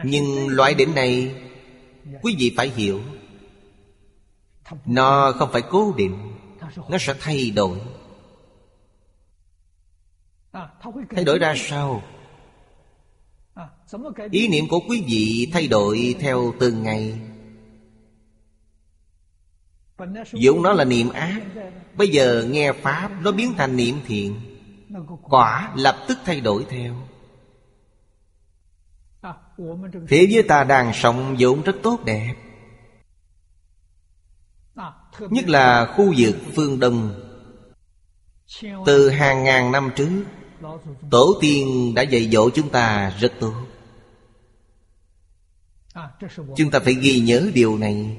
[0.05, 1.35] Nhưng loại định này,
[2.23, 3.01] Quý vị phải hiểu,
[4.87, 6.37] Nó không phải cố định,
[6.89, 7.79] Nó sẽ thay đổi
[11.11, 12.03] Thay đổi ra sao?
[14.31, 17.21] Ý niệm của quý vị thay đổi theo từng ngày.
[20.33, 21.43] Dũng nó là niệm ác
[21.97, 24.41] Bây giờ nghe Pháp Nó biến thành niệm thiện.
[25.23, 25.73] Quả.
[25.77, 26.95] Lập tức thay đổi theo.
[30.09, 32.35] Thế giới ta đang sống vốn rất tốt đẹp.
[35.31, 37.15] Nhất là khu vực phương Đông.
[38.87, 40.25] Từ hàng ngàn năm trước
[41.11, 43.55] Tổ tiên đã dạy dỗ chúng ta rất tốt.
[46.57, 48.17] Chúng ta phải ghi nhớ điều này.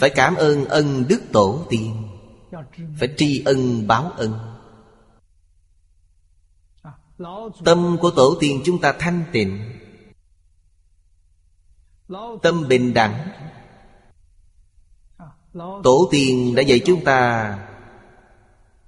[0.00, 2.08] Phải cảm ơn ân đức tổ tiên.
[2.98, 4.38] Phải tri ân báo ân.
[7.64, 9.78] Tâm của tổ tiên chúng ta thanh tịnh.
[12.42, 13.28] Tâm bình đẳng.
[15.84, 17.58] Tổ tiên đã dạy chúng ta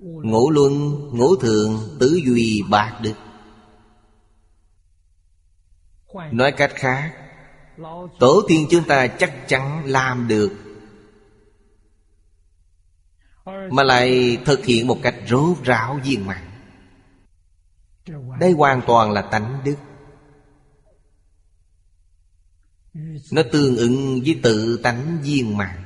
[0.04, 0.72] Ngũ luân,
[1.16, 3.14] ngũ thường, tứ duy bạc đức.
[6.32, 7.12] Nói cách khác
[8.18, 10.52] Tổ tiên chúng ta chắc chắn làm được
[13.70, 16.50] Mà lại thực hiện một cách rốt ráo viên mãn.
[18.40, 19.76] Đây hoàn toàn là tánh đức.
[23.32, 25.83] Nó tương ứng với tự tánh viên mãn.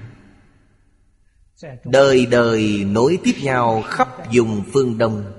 [1.85, 5.33] Đời đời nối tiếp nhau khắp vùng phương Đông.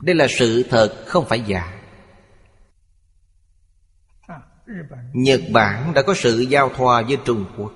[0.00, 1.82] Đây là sự thật, không phải giả.
[5.12, 7.72] Nhật Bản đã có sự giao thoa với Trung Quốc.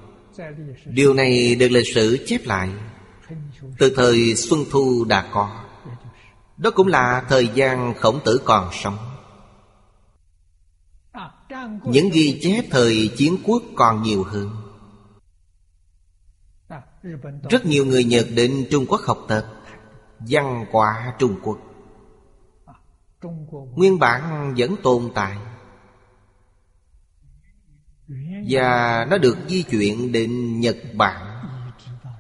[0.85, 2.71] Điều này được lịch sử chép lại
[3.79, 5.65] Từ thời Xuân Thu đã có.
[6.57, 8.99] Đó cũng là thời gian khổng tử còn sống.
[11.85, 14.66] Những ghi chép thời chiến quốc còn nhiều hơn.
[17.51, 19.47] Rất nhiều người Nhật đến Trung Quốc học tập,
[20.19, 21.59] Văn hóa Trung Quốc.
[23.75, 25.37] Nguyên bản vẫn tồn tại,
[28.49, 31.23] và nó được di chuyển đến Nhật Bản.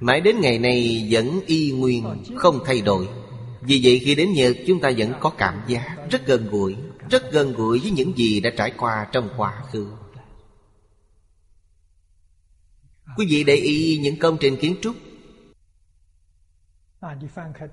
[0.00, 3.08] Mãi đến ngày này vẫn y nguyên, Không thay đổi.
[3.60, 6.76] Vì vậy khi đến Nhật, chúng ta vẫn có cảm giác Rất gần gũi,
[7.10, 9.86] Rất gần gũi với những gì đã trải qua trong quá khứ.
[13.16, 14.96] Quý vị để ý những công trình kiến trúc,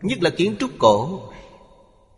[0.01, 1.21] Nhất là kiến trúc cổ.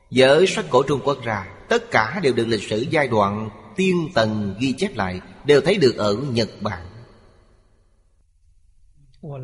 [0.10, 4.10] Dở sách cổ Trung Quốc ra, Tất cả đều được lịch sử giai đoạn tiên
[4.14, 6.86] tần ghi chép lại, Đều thấy được ở Nhật Bản.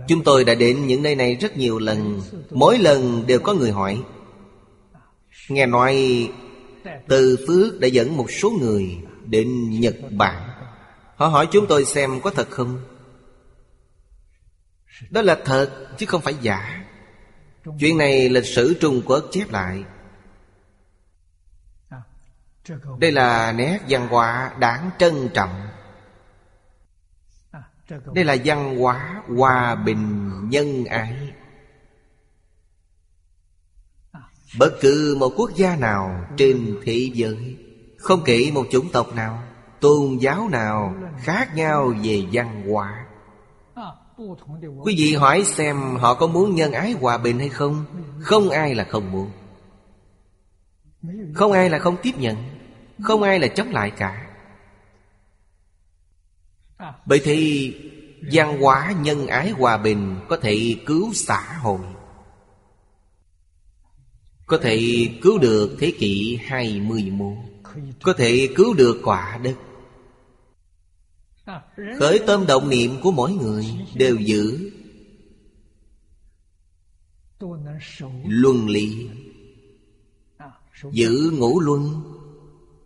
[0.08, 2.22] Chúng tôi đã đến những nơi này rất nhiều lần,
[2.52, 4.02] Mỗi lần đều có người hỏi.
[5.50, 6.30] Nghe nói,
[7.08, 10.50] Từ Phước đã dẫn một số người đến Nhật Bản.
[11.16, 12.78] Họ hỏi chúng tôi xem có thật không?
[15.10, 16.84] Đó là thật, chứ không phải giả.
[17.80, 19.84] Chuyện này lịch sử Trung Quốc chép lại.
[23.00, 25.68] Đây là nét văn hóa đáng trân trọng.
[28.14, 31.34] Đây là văn hóa hòa bình nhân ái.
[34.60, 37.58] Bất cứ một quốc gia nào trên thế giới,
[37.98, 39.44] không kể một chủng tộc nào,
[39.80, 43.01] tôn giáo nào khác nhau về văn hóa
[44.84, 47.86] quý vị hỏi xem họ có muốn nhân ái hòa bình hay không?
[48.19, 49.32] Không ai là không muốn.
[51.34, 52.38] Không ai là không tiếp nhận.
[53.03, 54.32] Không ai là chống lại cả.
[57.05, 57.74] Bởi thì
[58.32, 61.80] văn hóa nhân ái hòa bình Có thể cứu xã hội
[64.45, 67.34] Có thể cứu được thế kỷ 21
[68.03, 69.55] Có thể cứu được quả đất
[71.99, 74.72] Khởi tâm động niệm của mỗi người Đều giữ.
[78.26, 79.10] Luân lý.
[80.91, 82.04] Giữ ngũ luân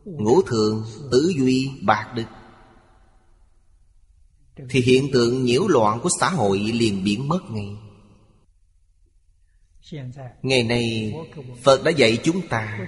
[0.06, 2.26] Ngũ thường, tứ duy, bạc đức
[4.70, 7.78] Thì hiện tượng nhiễu loạn của xã hội liền biến mất ngay.
[10.42, 11.14] Ngày nay
[11.64, 12.80] Phật đã dạy chúng ta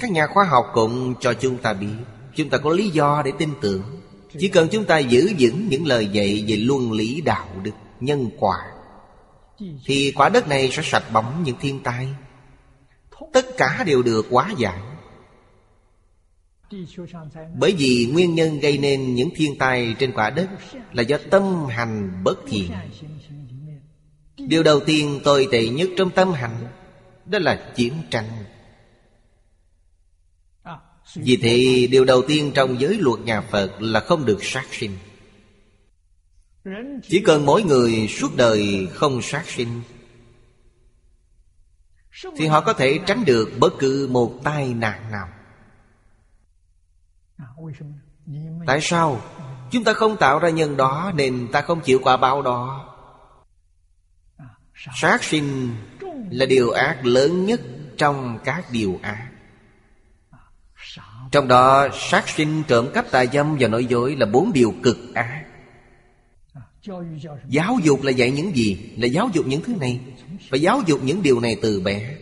[0.00, 1.94] Các nhà khoa học cũng cho chúng ta biết
[2.34, 3.82] Chúng ta có lý do để tin tưởng.
[4.38, 8.30] Chỉ cần chúng ta giữ vững những lời dạy về luân lý đạo đức, Nhân
[8.38, 8.58] quả,
[9.84, 12.08] Thì quả đất này sẽ sạch bóng những thiên tai.
[13.32, 14.80] Tất cả đều được hóa giải.
[17.58, 20.48] Bởi vì nguyên nhân gây nên những thiên tai trên quả đất
[20.92, 22.70] Là do tâm hành bất thiện.
[24.36, 26.66] Điều đầu tiên tồi tệ nhất trong tâm hành,
[27.26, 28.28] Đó là chiến tranh.
[31.14, 34.98] Vì thế, điều đầu tiên trong giới luật nhà Phật là không được sát sinh.
[37.02, 39.82] Chỉ cần mỗi người suốt đời không sát sinh,
[42.36, 45.28] thì họ có thể tránh được bất cứ một tai nạn nào.
[48.66, 49.20] Tại sao?
[49.70, 52.88] Chúng ta không tạo ra nhân đó Nên ta không chịu quả báo đó.
[55.00, 55.74] Sát sinh
[56.30, 57.60] là điều ác lớn nhất
[57.96, 59.31] Trong các điều ác.
[61.32, 65.14] Trong đó sát sinh trộm cắp tà dâm và nói dối Là bốn điều cực
[65.14, 65.44] ác.
[67.48, 68.92] Giáo dục là dạy những gì?
[68.98, 70.00] Là giáo dục những thứ này.
[70.50, 72.16] Và giáo dục những điều này từ bé.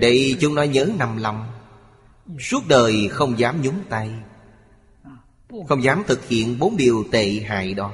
[0.00, 1.46] Để chúng nó nhớ nằm lòng.
[2.40, 4.10] Suốt đời không dám nhúng tay.
[5.68, 7.92] Không dám thực hiện bốn điều tệ hại đó.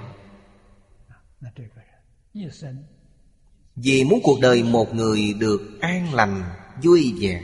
[3.76, 6.42] Vì muốn cuộc đời một người được an lành,
[6.82, 7.42] vui vẻ.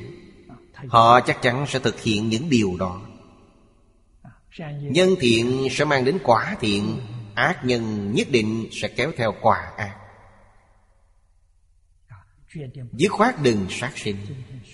[0.89, 3.01] Họ chắc chắn sẽ thực hiện những điều đó.
[4.81, 7.01] Nhân thiện sẽ mang đến quả thiện
[7.35, 9.97] Ác nhân nhất định sẽ kéo theo quả ác.
[12.93, 14.17] Dứt khoát đừng sát sinh.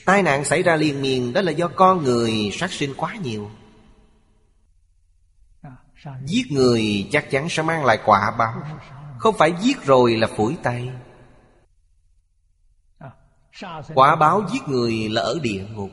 [0.05, 3.51] Tai nạn xảy ra liên miên Đó là do con người sát sinh quá nhiều.
[6.25, 8.63] Giết người chắc chắn sẽ mang lại quả báo.
[9.19, 10.89] Không phải giết rồi là phủi tay
[13.95, 15.91] Quả báo giết người là ở địa ngục.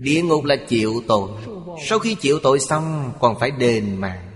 [0.00, 1.30] Địa ngục là chịu tội.
[1.86, 4.28] Sau khi chịu tội xong, Còn phải đền mạng.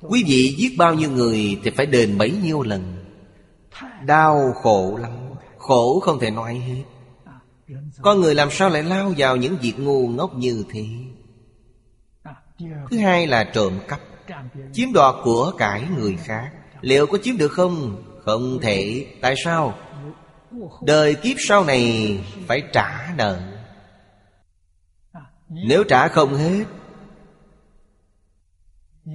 [0.00, 3.04] Quý vị giết bao nhiêu người Thì phải đền bấy nhiêu lần.
[4.04, 5.12] Đau khổ lắm.
[5.58, 6.84] Khổ không thể nói hết.
[8.02, 10.86] Con người làm sao lại lao vào những việc ngu ngốc như thế?
[12.90, 14.00] Thứ hai là trộm cắp,
[14.72, 16.52] Chiếm đoạt của cải người khác.
[16.84, 18.02] Liệu có chiếm được không?
[18.24, 19.06] Không thể.
[19.20, 19.78] Tại sao?
[20.82, 23.40] Đời kiếp sau này phải trả nợ.
[25.48, 26.64] Nếu trả không hết,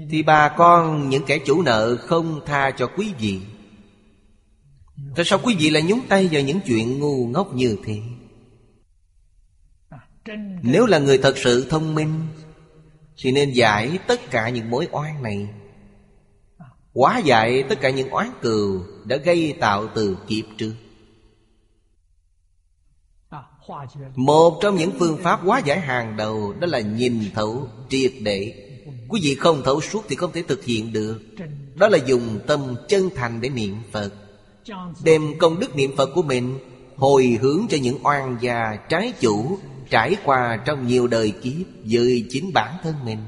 [0.09, 3.41] Thì bà con, những kẻ chủ nợ không tha cho quý vị.
[5.15, 7.99] Tại sao quý vị lại nhúng tay vào những chuyện ngu ngốc như thế?
[10.61, 12.27] Nếu là người thật sự thông minh,
[13.17, 15.47] Thì nên giải tất cả những mối oan này.
[16.93, 20.73] Quá dạy tất cả những oán cừu Đã gây tạo từ kiếp trước.
[24.15, 28.65] Một trong những phương pháp hóa giải hàng đầu Đó là nhìn thấu triệt để.
[29.09, 31.19] Quý vị không thấu suốt thì không thể thực hiện được.
[31.75, 34.13] Đó là dùng tâm chân thành để niệm Phật.
[35.03, 36.59] Đem công đức niệm Phật của mình
[36.95, 39.57] Hồi hướng cho những oan gia trái chủ
[39.89, 43.19] Trải qua trong nhiều đời kiếp Với chính bản thân mình.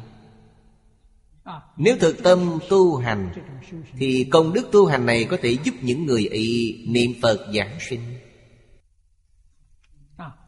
[1.77, 3.31] Nếu thực tâm tu hành,
[3.97, 7.77] Thì công đức tu hành này có thể giúp những người ý niệm Phật giảng
[7.89, 7.99] sinh.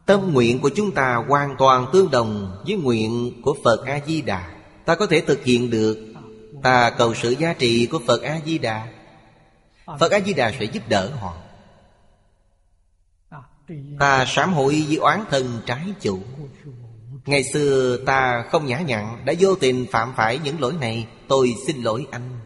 [0.06, 4.50] Tâm nguyện của chúng ta hoàn toàn tương đồng với nguyện của Phật A-di-đà.
[4.84, 6.14] Ta có thể thực hiện được.
[6.62, 8.88] Ta cầu sự giá trị của Phật A-di-đà.
[9.86, 11.36] Phật A-di-đà sẽ giúp đỡ họ.
[13.98, 16.20] Ta sám hối với oán thân trái chủ.
[17.26, 21.54] Ngày xưa ta không nhã nhặn, Đã vô tình phạm phải những lỗi này, Tôi
[21.66, 22.40] xin lỗi anh.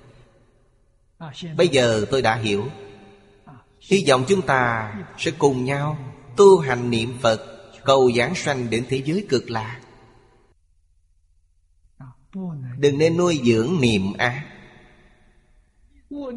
[1.57, 2.67] Bây giờ tôi đã hiểu.
[3.81, 5.99] Hy vọng chúng ta sẽ cùng nhau
[6.37, 7.41] Tu hành niệm Phật,
[7.85, 9.81] Cầu giảng sanh đến thế giới cực lạc
[12.79, 14.45] Đừng nên nuôi dưỡng niệm ác.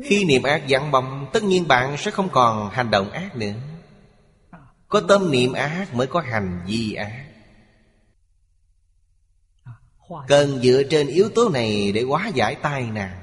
[0.03, 3.53] Khi niệm ác giảng bóng, Tất nhiên bạn sẽ không còn hành động ác nữa.
[4.88, 7.30] Có tâm niệm ác mới có hành vi ác.
[10.27, 13.17] Cần dựa trên yếu tố này để hóa giải tai nạn.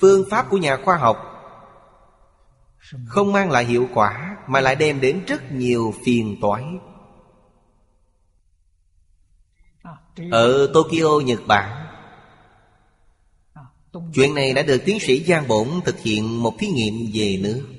[0.00, 1.16] Phương pháp của nhà khoa học
[3.06, 6.64] Không mang lại hiệu quả Mà lại đem đến rất nhiều phiền toái.
[10.30, 11.86] Ở Tokyo, Nhật Bản
[14.14, 17.71] Chuyện này đã được tiến sĩ Giang Bổn thực hiện một thí nghiệm về nước.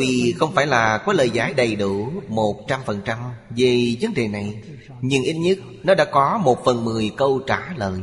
[0.00, 3.18] Tuy không phải là có lời giải đầy đủ một trăm phần trăm
[3.56, 4.62] về vấn đề này,
[5.00, 8.00] Nhưng ít nhất nó đã có một phần mười câu trả lời.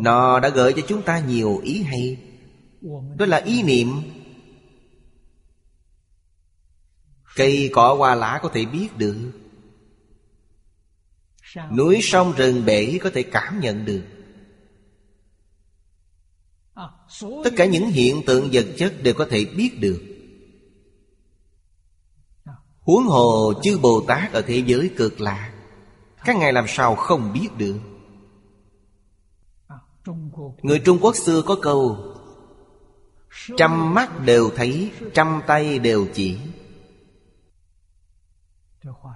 [0.00, 2.16] Nó đã gợi cho chúng ta nhiều ý hay.
[3.16, 3.88] Đó là ý niệm.
[7.36, 9.16] Cây cỏ hoa lá có thể biết được.
[11.76, 14.02] Núi sông rừng bể có thể cảm nhận được.
[17.44, 20.17] Tất cả những hiện tượng vật chất đều có thể biết được.
[22.88, 25.52] Huống hồ chư Bồ Tát ở thế giới cực lạ,
[26.24, 27.80] Các ngài làm sao không biết được?
[30.62, 31.98] Người Trung Quốc xưa có câu
[33.56, 36.38] Trăm mắt đều thấy Trăm tay đều chỉ.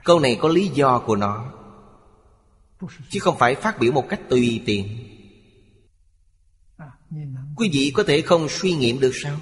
[0.05, 1.53] Câu này có lý do của nó
[3.11, 4.87] Chứ không phải phát biểu một cách tùy tiện.
[7.57, 9.37] Quý vị có thể không suy nghiệm được sao?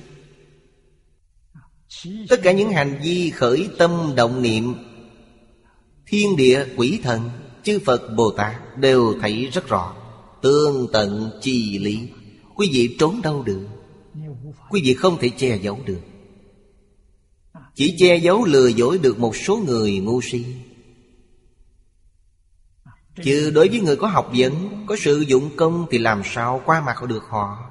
[2.29, 4.75] Tất cả những hành vi khởi tâm động niệm,
[6.07, 7.31] Thiên địa quỷ thần,
[7.63, 9.95] Chư Phật, Bồ Tát đều thấy rất rõ,
[10.43, 12.09] Tương tận chi lý.
[12.55, 13.67] Quý vị trốn đâu được?
[14.71, 16.01] Quý vị không thể che giấu được.
[17.75, 20.45] Chỉ che giấu lừa dối được một số người ngu si.
[23.23, 26.81] Chứ đối với người có học vấn, Có sử dụng công Thì làm sao qua
[26.81, 27.70] mặt được họ?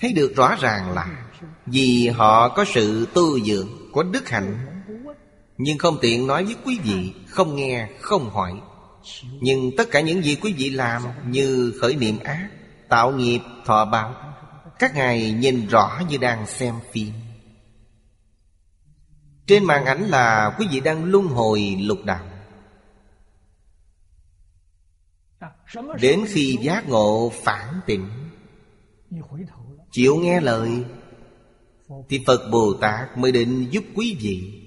[0.00, 1.26] Thấy được rõ ràng là
[1.66, 4.66] Vì họ có sự tu dưỡng Có đức hạnh.
[5.58, 8.60] Nhưng không tiện nói với quý vị Không nghe, không hỏi.
[9.40, 12.48] Nhưng tất cả những gì quý vị làm Như khởi niệm ác
[12.88, 14.14] Tạo nghiệp, thọ báo
[14.78, 17.12] Các ngài nhìn rõ như đang xem phim.
[19.46, 22.24] Trên màn ảnh là quý vị đang luân hồi lục đạo.
[26.00, 28.08] Đến khi giác ngộ phản tỉnh
[29.92, 30.70] Chịu nghe lời,
[32.08, 34.62] Thì Phật Bồ Tát mới định giúp quý vị.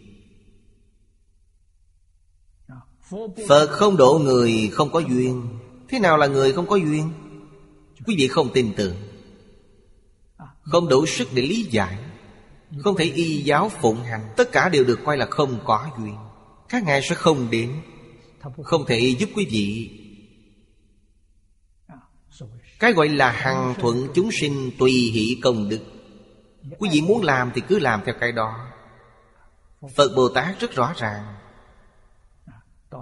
[3.48, 5.48] Phật không độ người không có duyên.
[5.90, 7.12] Thế nào là người không có duyên?
[8.06, 8.96] Quý vị không tin tưởng.
[10.62, 11.98] Không đủ sức để lý giải.
[12.84, 14.34] Không thể y giáo phụng hành.
[14.38, 16.16] Tất cả đều được coi là không có duyên.
[16.70, 17.72] Các ngài sẽ không đến.
[18.64, 19.92] Không thể giúp quý vị.
[22.80, 25.80] Cái gọi là hằng thuận chúng sinh tùy hỷ công đức.
[26.80, 28.54] Quý vị muốn làm thì cứ làm theo cái đó.
[29.96, 31.24] Phật Bồ Tát rất rõ ràng.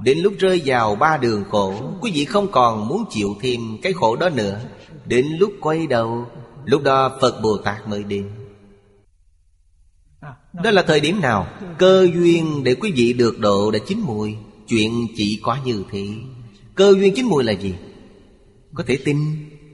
[0.01, 3.93] Đến lúc rơi vào ba đường khổ, Quý vị không còn muốn chịu thêm cái
[3.93, 4.61] khổ đó nữa.
[5.05, 6.27] Đến lúc quay đầu,
[6.65, 8.29] Lúc đó Phật Bồ Tát mới đến.
[10.53, 11.47] Đó là thời điểm nào?
[11.77, 14.35] Cơ duyên để quý vị được độ đã chín mùi.
[14.67, 16.07] Chuyện chỉ có như thế.
[16.75, 17.75] Cơ duyên chín mùi là gì?
[18.73, 19.17] Có thể tin.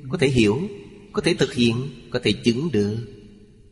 [0.09, 0.59] Có thể hiểu,
[1.13, 2.97] Có thể thực hiện, Có thể chứng được.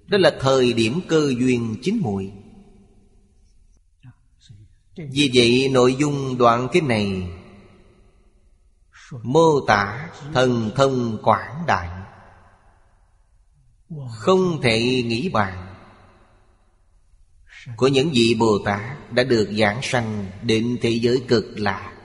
[0.08, 2.32] Đó là thời điểm cơ duyên chín mùi
[4.98, 7.30] vì vậy, nội dung đoạn kinh này,
[9.24, 11.90] Mô tả thần thông quảng đại.
[14.10, 15.76] Không thể nghĩ bàn.
[17.76, 21.97] Của những vị Bồ Tát đã được giảng sanh đến thế giới cực lạc.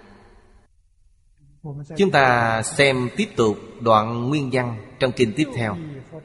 [1.97, 5.77] Chúng ta xem tiếp tục đoạn nguyên văn trong kinh tiếp theo.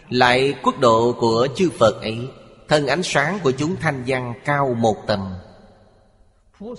[0.10, 2.30] Lại quốc độ của chư Phật ấy,
[2.68, 5.34] Thân ánh sáng của chúng thanh văn cao một tầm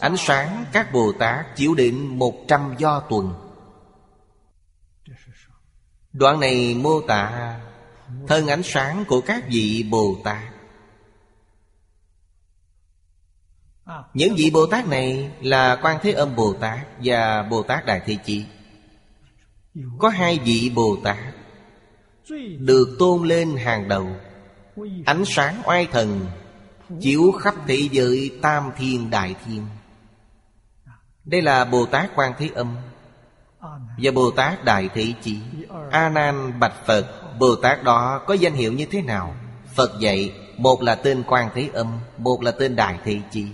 [0.01, 3.35] Ánh sáng các Bồ Tát chiếu đến một trăm do tuần.
[6.12, 7.55] Đoạn này mô tả
[8.28, 10.57] Thân ánh sáng của các vị Bồ Tát.
[14.15, 18.01] Những vị Bồ Tát này là Quan Thế Âm Bồ Tát và Bồ Tát Đại
[18.06, 18.44] Thế Chí.
[19.98, 21.16] Có hai vị Bồ Tát
[22.59, 24.06] Được tôn lên hàng đầu.
[25.06, 26.27] Ánh sáng oai thần
[27.01, 29.66] Chiếu khắp thế giới tam thiên đại thiên.
[31.24, 32.77] Đây là Bồ Tát Quan Thế Âm
[33.98, 35.39] Và Bồ Tát Đại Thế Chí.
[35.90, 37.06] A Nan Bạch Phật
[37.39, 39.35] Bồ Tát đó có danh hiệu như thế nào?
[39.74, 43.47] Phật dạy Một là tên Quan Thế Âm Một là tên Đại Thế Chí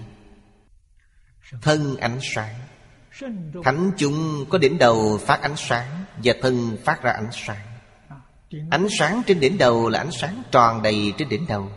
[1.62, 2.54] Thân ánh sáng.
[3.64, 7.66] Thánh chúng có đỉnh đầu phát ánh sáng Và thân phát ra ánh sáng.
[8.70, 11.68] Ánh sáng trên đỉnh đầu là ánh sáng tròn đầy trên đỉnh đầu.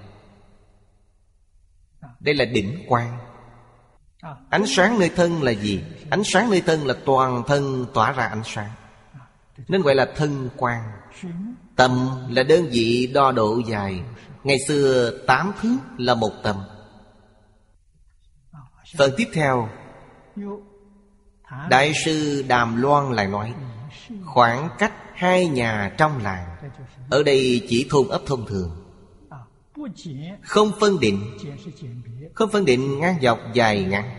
[2.20, 3.18] Đây là đỉnh quang.
[4.50, 5.84] Ánh sáng nơi thân là gì?
[6.10, 8.72] Ánh sáng nơi thân là toàn thân tỏa ra ánh sáng.
[9.68, 10.92] Nên gọi là thân quang.
[11.76, 14.02] Tầm là đơn vị đo độ dài.
[14.44, 16.64] Ngày xưa tám thước là một tầm.
[18.96, 19.70] Phần tiếp theo.
[21.70, 23.54] Đại sư Đàm Loan lại nói,
[24.26, 26.58] Khoảng cách hai nhà trong làng,
[27.10, 28.72] Ở đây chỉ thôn ấp thông thường.
[30.42, 31.38] Không phân định,
[32.34, 34.18] Không phân định ngang dọc dài ngắn.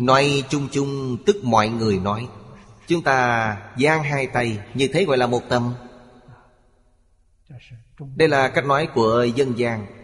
[0.00, 2.28] Nói chung chung, tức mọi người nói,
[2.86, 5.74] Chúng ta giang hai tay, Như thế gọi là một tâm
[8.16, 9.99] Đây là cách nói của dân gian.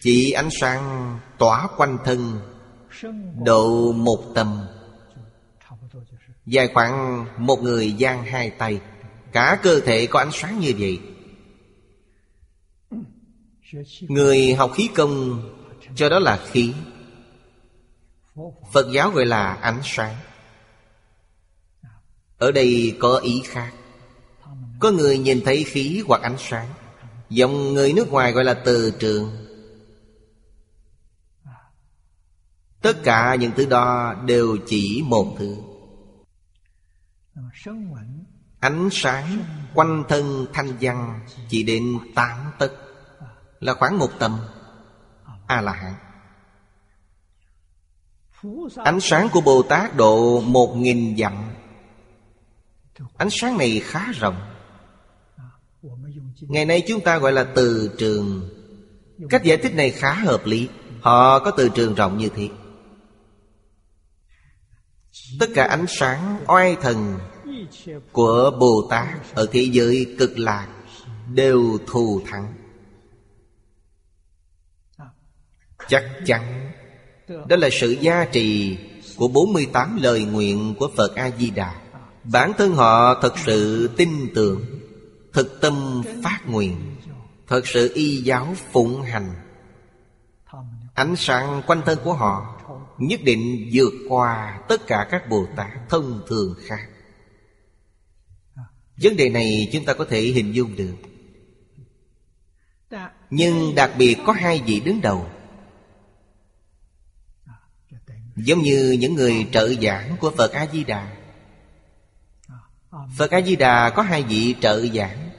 [0.00, 2.40] Chỉ ánh sáng tỏa quanh thân,
[3.44, 4.66] Độ một tầm.
[6.46, 8.80] Dài khoảng một người giang hai tay,
[9.32, 11.00] Cả cơ thể có ánh sáng như vậy.
[14.00, 15.42] Người học khí công,
[15.94, 16.74] Cho đó là khí.
[18.72, 20.16] Phật giáo gọi là ánh sáng.
[22.38, 23.72] Ở đây có ý khác.
[24.80, 26.68] Có người nhìn thấy khí hoặc ánh sáng
[27.32, 29.41] Dòng người nước ngoài gọi là từ trường.
[32.82, 35.56] Tất cả những thứ đó đều chỉ một thứ.
[38.60, 39.44] Ánh sáng
[39.74, 42.72] quanh thân thanh văn Chỉ đến tám tấc,
[43.60, 44.38] Là khoảng một tầm
[45.46, 45.94] A-la-hán.
[48.76, 51.32] Ánh sáng của Bồ Tát độ một nghìn dặm.
[53.16, 54.36] Ánh sáng này khá rộng.
[56.40, 58.50] Ngày nay chúng ta gọi là từ trường.
[59.30, 60.68] Cách giải thích này khá hợp lý.
[61.00, 62.48] Họ có từ trường rộng như thế.
[65.40, 67.18] Tất cả ánh sáng oai thần
[68.12, 70.68] của Bồ Tát ở thế giới cực lạc
[71.34, 72.54] đều thù thắng.
[75.88, 76.72] Chắc chắn
[77.48, 78.78] đó là sự gia trì
[79.16, 81.74] của 48 lời nguyện của Phật A-di-đà.
[82.24, 84.64] Bản thân họ thật sự tin tưởng,
[85.32, 86.96] thực tâm phát nguyện,
[87.48, 89.34] thật sự y giáo phụng hành.
[90.94, 92.51] Ánh sáng quanh thân của họ
[92.98, 96.88] nhất định vượt qua tất cả các Bồ Tát thông thường khác.
[99.02, 100.96] Vấn đề này chúng ta có thể hình dung được.
[103.30, 105.26] Nhưng đặc biệt có hai vị đứng đầu.
[108.36, 111.16] Giống như những người trợ giảng của Phật A-di-đà.
[113.16, 115.32] Phật A-di-đà có hai vị trợ giảng,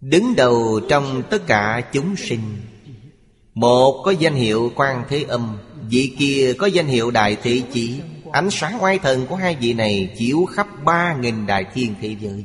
[0.00, 2.56] Đứng đầu trong tất cả chúng sinh.
[3.54, 8.00] Một có danh hiệu quan thế âm Vị kia có danh hiệu đại thế chỉ.
[8.32, 12.16] Ánh sáng oai thần của hai vị này Chiếu khắp ba nghìn đại thiên thế
[12.20, 12.44] giới.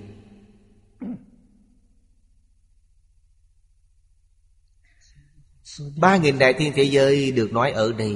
[5.98, 8.16] Ba nghìn đại thiên thế giới được nói ở đây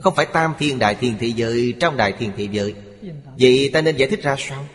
[0.00, 2.74] Không phải tam thiên đại thiên thế giới, Trong đại thiên thế giới.
[3.38, 4.66] Vậy ta nên giải thích ra sao?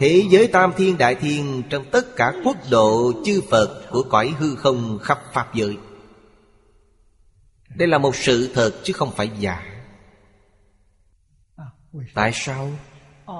[0.00, 4.32] Thế giới tam thiên đại thiên Trong tất cả quốc độ chư Phật Của cõi
[4.38, 5.76] hư không khắp Pháp giới.
[7.74, 9.62] Đây là một sự thật chứ không phải giả.
[12.14, 12.68] Tại sao?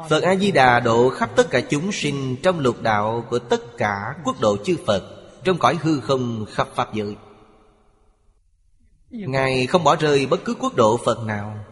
[0.08, 4.40] Phật A-di-đà độ khắp tất cả chúng sinh Trong lục đạo của tất cả quốc
[4.40, 5.02] độ chư Phật
[5.44, 7.16] Trong cõi hư không khắp Pháp giới.
[9.10, 11.64] Ngài không bỏ rơi bất cứ quốc độ Phật nào.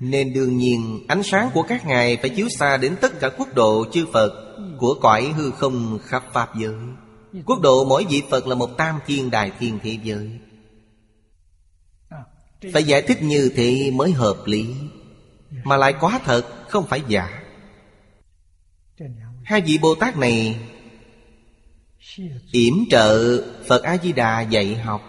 [0.00, 3.48] Nên đương nhiên ánh sáng của các ngài Phải chiếu xa đến tất cả quốc
[3.54, 6.74] độ chư Phật Của cõi hư không khắp Pháp giới.
[7.46, 10.40] Quốc độ mỗi vị Phật là một tam thiên đại thiên thế giới
[12.72, 14.74] phải giải thích như thế mới hợp lý.
[15.64, 17.42] Mà lại quá thật, không phải giả.
[19.44, 20.60] Hai vị Bồ Tát này
[22.52, 25.02] yểm trợ Phật A-di-đà dạy học.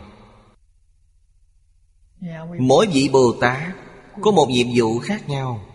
[2.60, 3.76] Mỗi vị Bồ Tát
[4.22, 5.66] Có một nhiệm vụ khác nhau.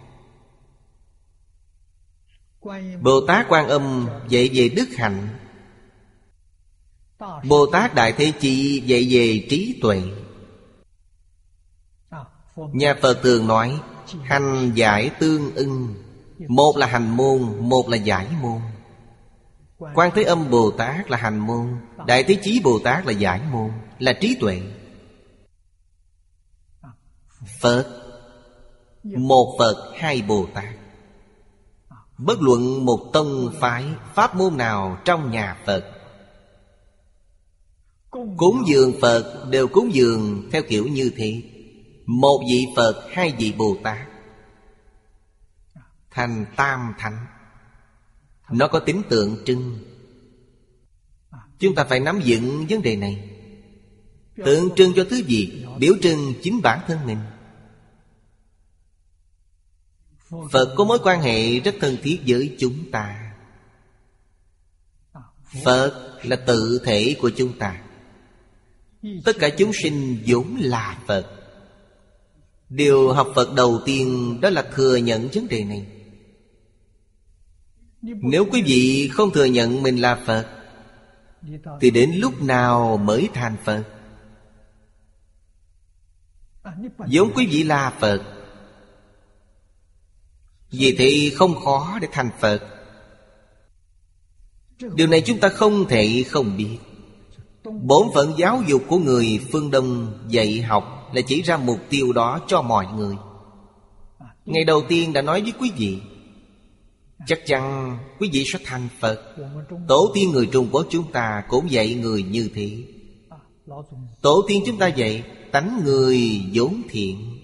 [3.00, 5.28] Bồ Tát Quan Âm dạy về đức hạnh.
[7.44, 10.02] Bồ Tát Đại Thế Chi dạy về trí tuệ.
[12.56, 13.80] Nhà Phật thường nói,
[14.22, 15.94] Hành giải tương ưng.
[16.48, 18.60] Một là hành môn, Một là giải môn.
[19.94, 21.76] Quan Thế Âm Bồ Tát là hành môn,
[22.06, 24.62] Đại Thế Chí Bồ Tát là giải môn, Là trí tuệ.
[27.60, 27.86] Phật,
[29.04, 30.74] Một Phật, hai Bồ Tát.
[32.18, 35.84] Bất luận một tông phái, Pháp môn nào trong nhà Phật,
[38.36, 41.42] Cúng dường Phật đều cúng dường theo kiểu như thế.
[42.06, 44.08] Một vị Phật, hai vị Bồ Tát
[46.10, 47.26] Thành tam thánh.
[48.50, 49.78] Nó có tính tượng trưng.
[51.58, 53.30] Chúng ta phải nắm vững vấn đề này.
[54.36, 55.66] Tượng trưng cho thứ gì?
[55.78, 57.18] Biểu trưng chính bản thân mình.
[60.52, 63.34] Phật có mối quan hệ rất thân thiết với chúng ta.
[65.64, 67.82] Phật là tự thể của chúng ta.
[69.24, 71.33] Tất cả chúng sinh vốn là Phật.
[72.74, 75.86] Điều học Phật đầu tiên đó là thừa nhận vấn đề này.
[78.02, 80.46] Nếu quý vị không thừa nhận mình là Phật,
[81.80, 83.84] Thì đến lúc nào mới thành Phật?
[87.08, 88.22] Giống quý vị là Phật,
[90.70, 92.62] vì thế không khó để thành Phật.
[94.94, 96.78] Điều này chúng ta không thể không biết.
[97.64, 102.12] Bổn phận giáo dục của người phương Đông dạy học là chỉ ra mục tiêu
[102.12, 103.16] đó cho mọi người.
[104.44, 106.00] Ngày đầu tiên đã nói với quý vị,
[107.26, 109.36] Chắc chắn quý vị sẽ thành Phật.
[109.88, 112.84] Tổ tiên người Trung Quốc chúng ta cũng dạy người như thế.
[114.22, 117.38] Tổ tiên chúng ta dạy Tánh người vốn thiện.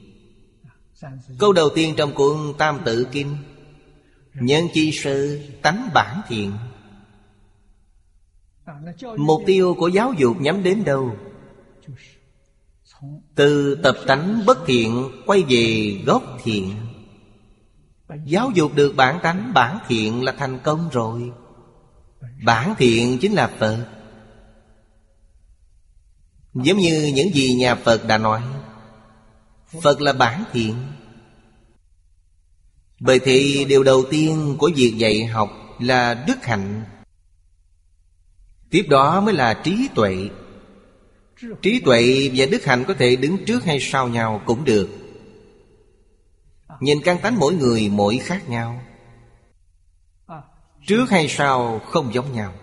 [1.39, 3.37] Câu đầu tiên trong cuốn Tam Tự Kinh,
[4.35, 6.53] Nhân chi sư tánh bản thiện.
[9.17, 11.17] Mục tiêu của giáo dục nhắm đến đâu?
[13.35, 16.77] Từ tập tánh bất thiện quay về gốc thiện.
[18.25, 21.33] Giáo dục được bản tánh, bản thiện là thành công rồi.
[22.45, 23.87] Bản thiện chính là Phật.
[26.55, 28.43] Giống như những gì nhà Phật đã nói,
[29.83, 30.75] Phật là bản thiện.
[33.01, 36.85] Bởi thì điều đầu tiên của việc dạy học là đức hạnh.
[38.71, 40.29] Tiếp đó mới là trí tuệ.
[41.63, 44.89] Trí tuệ và đức hạnh có thể đứng trước hay sau nhau cũng được.
[46.81, 48.83] Nhìn căn tánh mỗi người mỗi khác nhau.
[50.87, 52.55] Trước hay sau không giống nhau.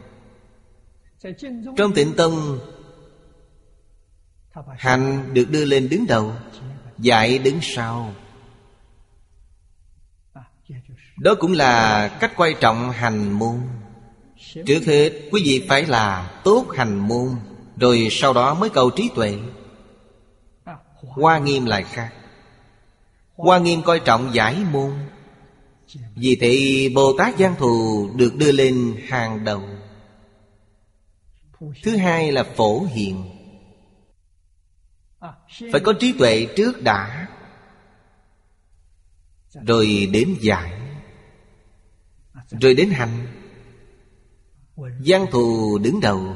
[1.77, 2.59] Trong tịnh tông
[4.77, 6.33] Hành được đưa lên đứng đầu
[6.97, 8.13] Dạy đứng sau.
[11.19, 13.55] Đó cũng là cách quan trọng hành môn.
[14.65, 17.29] Trước hết, quý vị phải là tốt hành môn.
[17.79, 19.37] Rồi sau đó mới cầu trí tuệ.
[20.95, 22.13] Hoa nghiêm lại khác.
[23.35, 24.93] Hoa nghiêm coi trọng giải môn.
[26.15, 29.63] Vì thế Bồ Tát Giang Thù được đưa lên hàng đầu.
[31.83, 33.37] Thứ hai là phổ hiện
[35.71, 37.27] phải có trí tuệ trước đã,
[39.67, 40.81] Rồi đến giải,
[42.61, 43.27] Rồi đến hành.
[44.99, 46.35] Giang thù đứng đầu.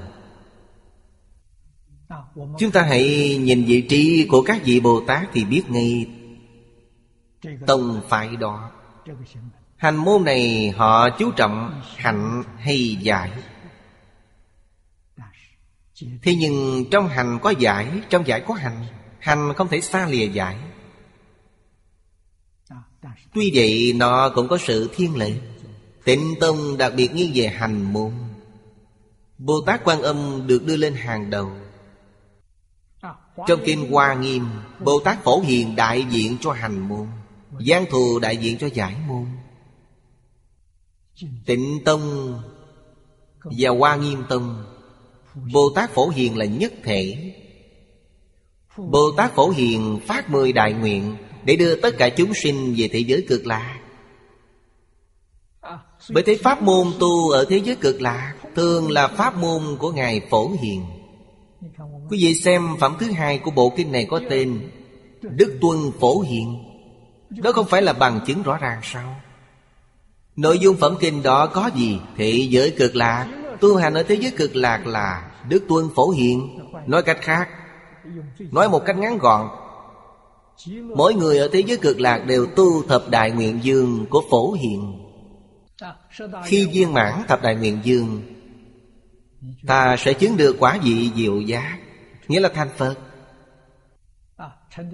[2.36, 6.08] Chúng ta hãy nhìn vị trí của các vị Bồ Tát Thì biết ngay
[7.68, 8.72] Tông phải đó.
[9.78, 13.32] Hành môn này họ chú trọng hạnh hay giải?
[16.24, 18.86] Thế nhưng trong hành có giải, Trong giải có hành
[19.20, 20.58] Hành không thể xa lìa giải.
[23.34, 25.34] Tuy vậy, nó cũng có sự thiên lệ.
[26.06, 28.12] Tịnh Tông đặc biệt nghiêng về hành môn.
[29.38, 31.52] Bồ Tát Quan Âm được đưa lên hàng đầu.
[33.48, 34.46] Trong Kinh Hoa Nghiêm,
[34.80, 37.08] Bồ Tát Phổ Hiền đại diện cho hành môn,
[37.68, 39.26] Giang Thù đại diện cho giải môn.
[41.46, 42.36] Tịnh Tông
[43.44, 44.66] Và Hoa Nghiêm Tông,
[45.54, 47.34] Bồ Tát Phổ Hiền là nhất thể.
[48.78, 52.90] Bồ Tát Phổ Hiền phát mười đại nguyện Để đưa tất cả chúng sinh về
[52.92, 53.80] thế giới cực lạc.
[56.10, 59.92] Bởi thế pháp môn tu ở thế giới cực lạc Thường là pháp môn của
[59.92, 60.86] Ngài Phổ Hiền.
[62.10, 64.70] Quý vị xem phẩm thứ hai của bộ kinh này có tên
[65.22, 66.64] Đức Tuân Phổ Hiền.
[67.30, 69.16] Đó không phải là bằng chứng rõ ràng sao?
[70.36, 72.00] Nội dung phẩm kinh đó có gì?
[72.18, 73.28] Thế giới cực lạc,
[73.60, 76.60] Tu hành ở thế giới cực lạc là Đức Tuân Phổ Hiền.
[76.88, 77.50] Nói cách khác,
[78.52, 79.48] Nói một cách ngắn gọn,
[80.96, 84.52] Mỗi người ở thế giới cực lạc đều tu thập đại nguyện dương của Phổ
[84.52, 84.94] Hiền.
[86.46, 88.22] Khi viên mãn thập đại nguyện dương
[89.68, 91.78] Ta sẽ chứng được quả vị diệu giác
[92.28, 92.96] Nghĩa là thành Phật.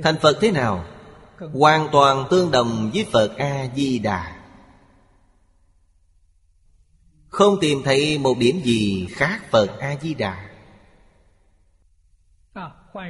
[0.03, 0.37] Thành Phật.
[0.41, 0.85] Thế nào?
[1.53, 4.35] Hoàn toàn tương đồng với Phật A-di-đà.
[7.29, 10.49] Không tìm thấy một điểm gì khác Phật A-di-đà.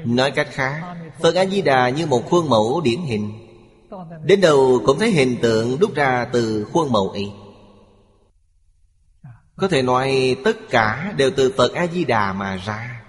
[0.06, 3.32] Nói cách khác Phật A-di-đà như một khuôn mẫu điển hình.
[4.24, 7.32] Đến đâu cũng thấy hình tượng đúc ra từ khuôn mẫu ấy
[9.58, 13.04] có thể nói tất cả đều từ Phật A-di-đà mà ra.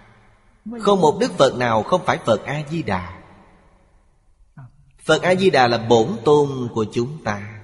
[0.81, 3.19] Không một Đức Phật nào không phải Phật A-di-đà.
[5.05, 7.61] Phật A-di-đà là bổn tôn của chúng ta.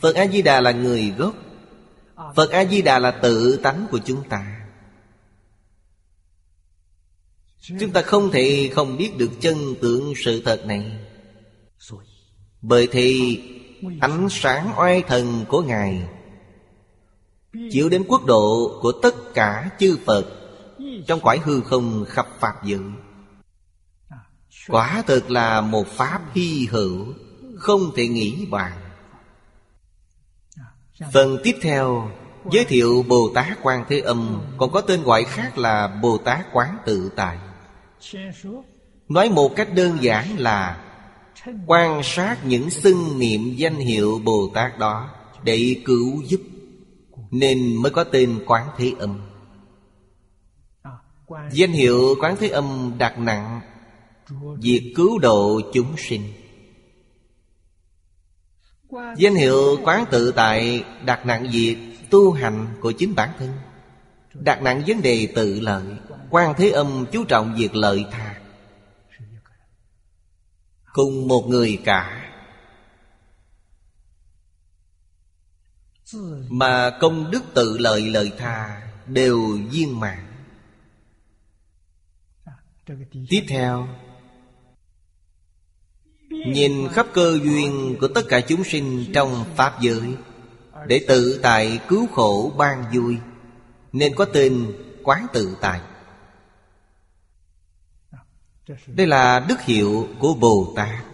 [0.00, 1.34] Phật A-di-đà là người gốc.
[2.34, 4.60] Phật A-di-đà là tự tánh của chúng ta.
[7.80, 10.98] Chúng ta không thể không biết được chân tượng sự thật này.
[12.62, 13.40] Bởi thì
[14.00, 16.08] ánh sáng oai thần của Ngài
[17.70, 20.26] chiếu đến quốc độ của tất cả chư Phật,
[21.06, 22.80] Trong quải hư không khắp Pháp dự.
[24.68, 27.06] Quả thực là một Pháp hy hữu,
[27.56, 28.72] Không thể nghĩ bàn.
[31.12, 32.10] Phần tiếp theo,
[32.50, 36.46] Giới thiệu Bồ Tát Quan Thế Âm, Còn có tên gọi khác là Bồ Tát
[36.52, 37.38] Quán Tự Tại.
[39.08, 40.84] Nói một cách đơn giản là
[41.66, 45.10] Quan sát những xưng niệm danh hiệu Bồ Tát đó
[45.42, 46.40] Để cứu giúp.
[47.30, 49.20] Nên mới có tên Quán Thế Âm.
[51.52, 53.60] Danh hiệu Quán Thế Âm đặt nặng,
[54.60, 56.22] Việc cứu độ chúng sinh.
[59.16, 61.76] Danh hiệu Quán Tự Tại đặt nặng việc
[62.10, 63.52] tu hành của chính bản thân,
[64.34, 65.84] Đặt nặng vấn đề tự lợi.
[66.30, 68.40] Quan thế âm chú trọng việc lợi tha.
[70.92, 72.27] Cùng một người cả
[76.48, 80.24] mà công đức tự lợi lợi tha đều viên mãn.
[83.28, 83.88] Tiếp theo,
[86.30, 90.16] nhìn khắp cơ duyên của tất cả chúng sinh trong pháp giới,
[90.86, 93.16] để tự tại cứu khổ ban vui,
[93.92, 94.72] nên có tên
[95.02, 95.80] quán tự tại.
[98.86, 101.04] Đây là đức hiệu của bồ tát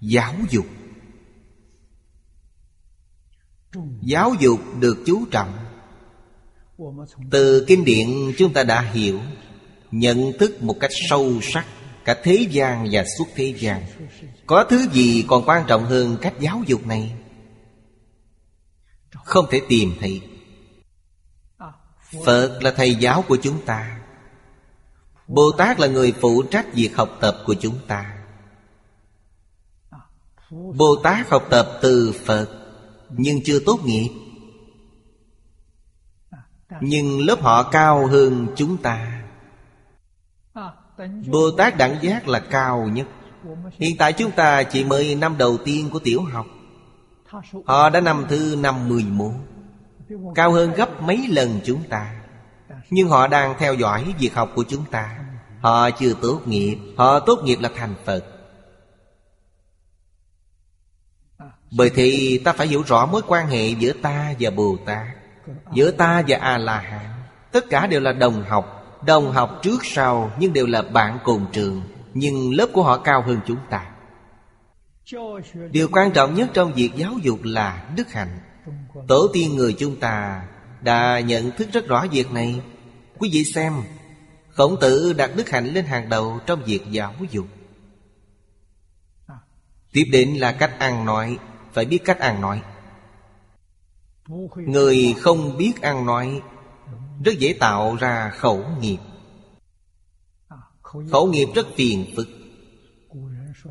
[0.00, 0.66] giáo dục
[4.02, 5.54] giáo dục được chú trọng.
[7.30, 8.08] Từ kinh điển
[8.38, 9.20] chúng ta đã hiểu,
[9.90, 11.66] nhận thức một cách sâu sắc
[12.04, 13.82] cả thế gian và suốt thế gian.
[14.46, 17.14] Có thứ gì còn quan trọng hơn cách giáo dục này?
[19.24, 20.22] Không thể tìm thấy.
[22.24, 24.00] Phật là thầy giáo của chúng ta.
[25.28, 28.18] Bồ Tát là người phụ trách việc học tập của chúng ta.
[30.50, 32.67] Bồ Tát học tập từ Phật.
[33.10, 34.08] Nhưng chưa tốt nghiệp.
[36.80, 39.22] Nhưng lớp họ cao hơn chúng ta.
[41.26, 43.06] Bồ Tát đẳng giác là cao nhất.
[43.72, 46.46] Hiện tại chúng ta chỉ mới năm đầu tiên của tiểu học.
[47.66, 49.32] Họ đã năm thứ năm mười một.
[50.34, 52.14] Cao hơn gấp mấy lần chúng ta.
[52.90, 55.18] Nhưng họ đang theo dõi việc học của chúng ta.
[55.60, 56.78] Họ chưa tốt nghiệp.
[56.96, 58.24] Họ tốt nghiệp là thành Phật.
[61.70, 65.06] Bởi thì ta phải hiểu rõ mối quan hệ giữa ta và Bồ Tát,
[65.74, 67.06] Giữa ta và A-la-hán.
[67.52, 71.46] Tất cả đều là đồng học Đồng học trước sau, Nhưng đều là bạn cùng
[71.52, 71.82] trường,
[72.14, 73.90] Nhưng lớp của họ cao hơn chúng ta.
[75.70, 78.38] Điều quan trọng nhất trong việc giáo dục là đức hạnh.
[79.08, 80.42] Tổ tiên người chúng ta
[80.82, 82.60] đã nhận thức rất rõ việc này.
[83.18, 83.72] Quý vị xem,
[84.48, 87.46] Khổng tử đặt đức hạnh lên hàng đầu trong việc giáo dục.
[89.92, 91.38] Tiếp đến là cách ăn nói.
[91.72, 92.62] Phải biết cách ăn nói.
[94.56, 96.42] Người không biết ăn nói,
[97.24, 98.98] Rất dễ tạo ra khẩu nghiệp.
[101.10, 102.28] Khẩu nghiệp rất phiền phức.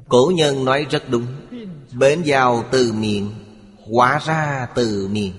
[0.07, 1.25] Cổ nhân nói rất đúng,
[1.93, 3.31] bến vào từ miệng
[3.91, 5.33] Hóa ra từ miệng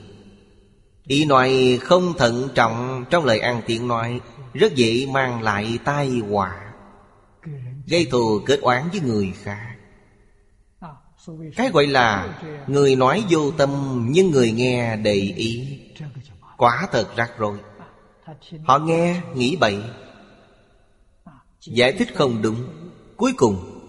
[1.06, 4.20] Ý nói không thận trọng Trong lời ăn tiếng nói,
[4.54, 6.72] Rất dễ mang lại tai họa,
[7.86, 9.67] Gây thù kết oán với người khác.
[11.56, 15.80] Cái gọi là Người nói vô tâm, Nhưng người nghe để ý.
[16.56, 17.58] Quá thật rắc rối.
[18.64, 19.82] Họ nghe, nghĩ bậy.
[21.60, 22.68] Giải thích không đúng.
[23.16, 23.80] Cuối cùng,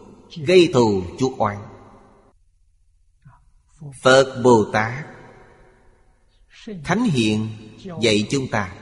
[0.46, 1.58] gây thù chuốc oan
[4.02, 5.06] Phật Bồ Tát,
[6.84, 7.48] Thánh Hiện
[8.02, 8.74] dạy chúng ta,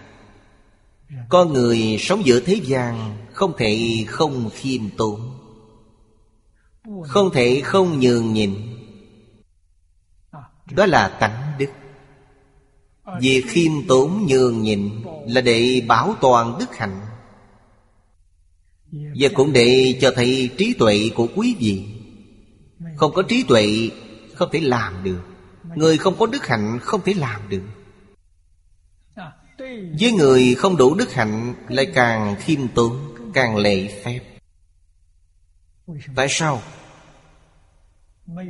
[1.30, 5.36] Con người sống giữa thế gian Không thể không khiêm tốn.
[7.03, 8.56] Không thể không nhường nhịn.
[10.72, 11.69] Đó là tánh đức.
[13.22, 14.90] Việc khiêm tốn nhường nhịn
[15.28, 17.02] Là để bảo toàn đức hạnh.
[18.91, 21.86] Và cũng để cho thấy trí tuệ của quý vị.
[22.95, 23.90] Không có trí tuệ,
[24.36, 25.22] Không thể làm được.
[25.76, 27.64] Người không có đức hạnh, không thể làm được.
[29.99, 34.19] Với người không đủ đức hạnh, Lại càng khiêm tốn, Càng lệ phép.
[36.15, 36.61] Tại sao?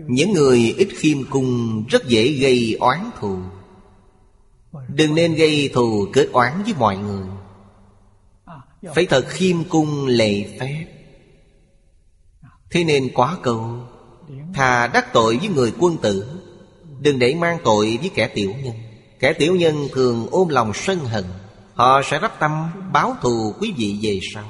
[0.08, 3.38] Những người ít khiêm cung Rất dễ gây oán thù.
[4.88, 7.26] Đừng nên gây thù kết oán với mọi người.
[8.96, 10.86] Phải thật khiêm cung lệ phép.
[12.72, 13.80] Thế nên quá câu
[14.54, 16.26] Thà đắc tội với người quân tử.
[17.00, 18.76] Đừng để mang tội với kẻ tiểu nhân.
[19.20, 21.24] Kẻ tiểu nhân thường ôm lòng sân hận.
[21.74, 22.52] Họ sẽ rắp tâm
[22.94, 24.44] báo thù quý vị về sau.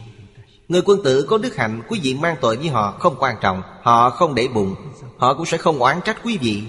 [0.68, 3.62] Người quân tử có đức hạnh, Quý vị mang tội với họ không quan trọng,
[3.82, 4.76] Họ không để bụng,
[5.18, 6.64] Họ cũng sẽ không oán trách quý vị.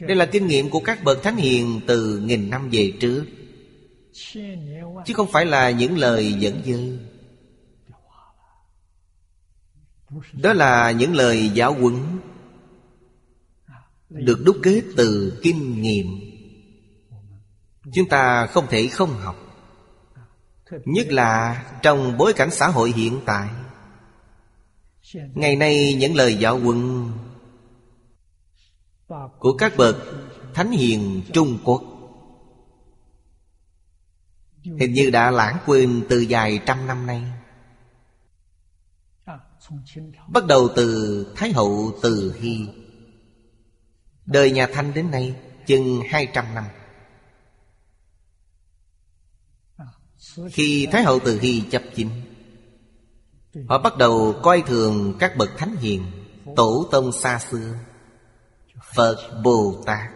[0.00, 3.24] Đây là kinh nghiệm của các bậc thánh hiền Từ nghìn năm về trước.
[5.04, 6.98] Chứ không phải là những lời dẫn dư.
[10.32, 12.18] Đó là những lời giáo huấn,
[14.08, 16.06] Được đúc kết từ kinh nghiệm.
[17.94, 19.45] Chúng ta không thể không học.
[20.70, 23.48] Nhất là trong bối cảnh xã hội hiện tại.
[25.34, 27.10] Ngày nay những lời giáo huấn
[29.38, 29.96] Của các bậc
[30.54, 31.82] Thánh Hiền Trung Quốc
[34.64, 37.22] Hình như đã lãng quên từ dài trăm năm nay.
[40.28, 42.68] Bắt đầu từ Thái Hậu Từ Hy
[44.26, 45.34] Đời nhà Thanh đến nay
[45.66, 46.64] chừng hai trăm năm.
[50.52, 52.10] Khi Thái Hậu Từ Hy chấp chính
[53.68, 56.02] Họ bắt đầu coi thường các bậc thánh hiền,
[56.56, 57.74] Tổ tông xa xưa,
[58.94, 60.10] Phật Bồ Tát.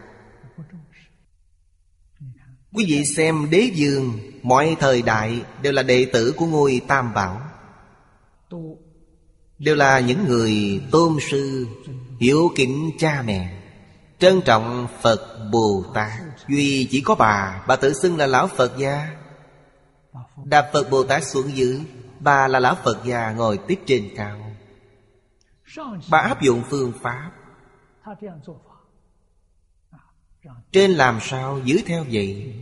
[2.72, 7.14] Quý vị xem đế dương, Mọi thời đại đều là đệ tử của ngôi Tam
[7.14, 7.40] Bảo.
[9.58, 11.66] Đều là những người tôn sư,
[12.20, 13.62] Hiểu kính cha mẹ,
[14.18, 16.12] Trân trọng Phật Bồ Tát.
[16.48, 19.19] Duy chỉ có bà Bà tự xưng là Lão Phật gia.
[20.44, 21.80] Đạp Phật Bồ Tát xuống dưới,
[22.20, 24.52] Bà là Lão Phật già ngồi tiếp trên cao.
[26.10, 27.30] Bà áp dụng phương pháp.
[30.72, 32.54] Trên làm sao dưới theo vậy?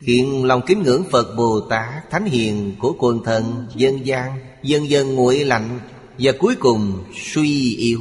[0.00, 4.88] Hiện lòng kính ngưỡng Phật Bồ Tát, Thánh Hiền của quần thần, Dân gian Dần
[4.88, 5.80] dần nguội lạnh
[6.18, 8.00] Và cuối cùng suy yếu.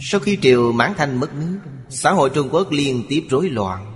[0.00, 1.58] Sau khi triều mãn thanh mất nước,
[1.88, 3.91] Xã hội Trung Quốc liên tiếp rối loạn.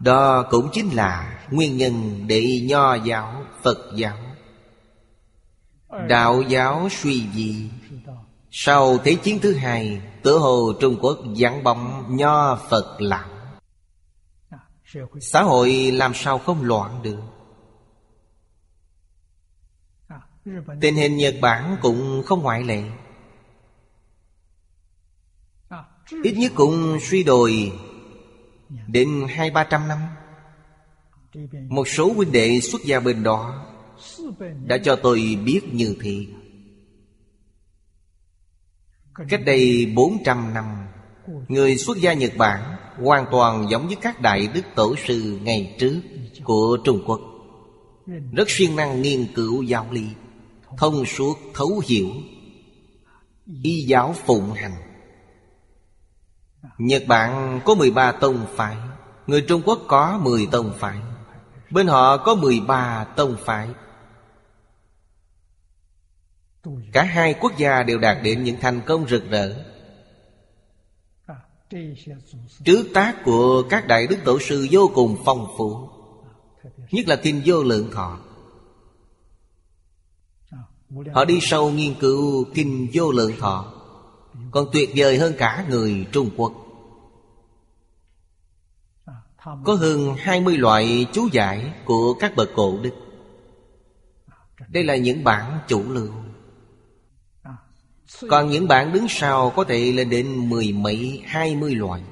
[0.00, 4.16] Đó cũng chính là nguyên nhân để nho giáo, Phật giáo.
[6.08, 7.70] Đạo giáo suy gì
[8.50, 13.28] Sau Thế chiến thứ hai Tử hồ Trung Quốc giảng bóng nho Phật lão.
[15.20, 17.20] Xã hội làm sao không loạn được?
[20.80, 22.82] Tình hình Nhật Bản cũng không ngoại lệ.
[26.22, 27.72] Ít nhất cũng suy đồi
[28.86, 29.98] Đến hai, ba trăm năm,
[31.68, 33.66] Một số huynh đệ xuất gia bên đó
[34.66, 36.26] Đã cho tôi biết như thế.
[39.28, 40.64] Cách đây 400 năm,
[41.48, 45.76] Người xuất gia Nhật Bản Hoàn toàn giống với các đại đức tổ sư ngày
[45.78, 46.00] trước
[46.44, 47.20] Của Trung Quốc.
[48.32, 50.06] Rất siêng năng nghiên cứu giáo lý,
[50.78, 52.08] Thông suốt thấu hiểu,
[53.62, 54.89] Y giáo phụng hành.
[56.78, 58.76] Nhật Bản có 13 tông phái,
[59.26, 60.98] Người Trung Quốc có 10 tông phái,
[61.70, 63.68] Bên họ có 13 tông phái.
[66.92, 69.54] Cả hai quốc gia đều đạt đến những thành công rực rỡ.
[72.64, 75.88] Trước tác của các đại đức tổ sư vô cùng phong phú,
[76.90, 78.18] Nhất là kinh vô lượng thọ.
[81.14, 83.79] Họ đi sâu nghiên cứu kinh vô lượng thọ.
[84.50, 86.52] Còn tuyệt vời hơn cả người Trung Quốc.
[89.64, 92.90] Có hơn 20 loại chú giải của các bậc cổ đức.
[94.68, 96.08] Đây là những bản chủ lưu.
[98.28, 102.02] Còn những bản đứng sau có thể lên đến mười mấy, hai mươi loại.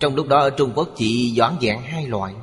[0.00, 2.34] Trong lúc đó ở Trung Quốc chỉ doãn dạng hai loại.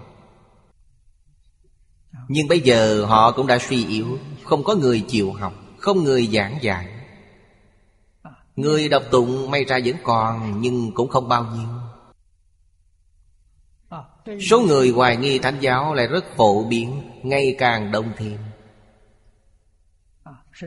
[2.27, 6.27] Nhưng bây giờ họ cũng đã suy yếu Không có người chịu học không người
[6.27, 6.87] giảng dạy.
[8.61, 11.67] Người đọc tụng may ra vẫn còn, Nhưng cũng không bao nhiêu
[14.39, 18.37] Số người hoài nghi thánh giáo lại rất phổ biến, Ngày càng đông thêm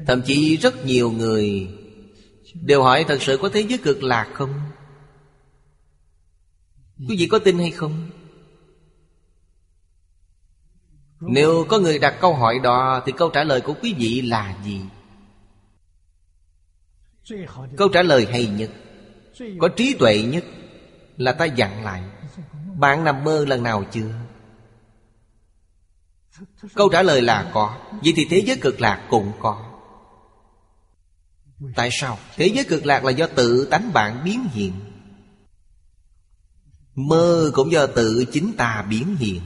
[0.07, 1.69] Thậm chí rất nhiều người
[2.55, 4.55] Đều hỏi thật sự có thế giới cực lạc không?
[7.09, 8.11] Quý vị có tin hay không?
[11.21, 14.57] Nếu có người đặt câu hỏi đó, Thì câu trả lời của quý vị là
[14.65, 14.81] gì?
[17.77, 18.71] Câu trả lời hay nhất,
[19.61, 20.45] Có trí tuệ nhất
[21.17, 22.03] Là ta dặn lại,
[22.79, 24.11] Bạn nằm mơ lần nào chưa?
[26.75, 29.75] Câu trả lời là có, Vậy thì thế giới cực lạc cũng có.
[31.75, 32.19] Tại sao?
[32.37, 34.73] Thế giới cực lạc là do tự tánh bạn biến hiện.
[36.95, 39.41] Mơ cũng do tự chính ta biến hiện.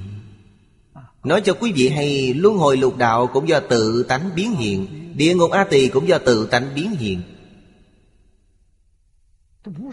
[1.25, 4.87] Nói cho quý vị hay, Luân hồi lục đạo cũng do tự tánh biến hiện,
[5.17, 7.23] Địa ngục A Tỳ cũng do tự tánh biến hiện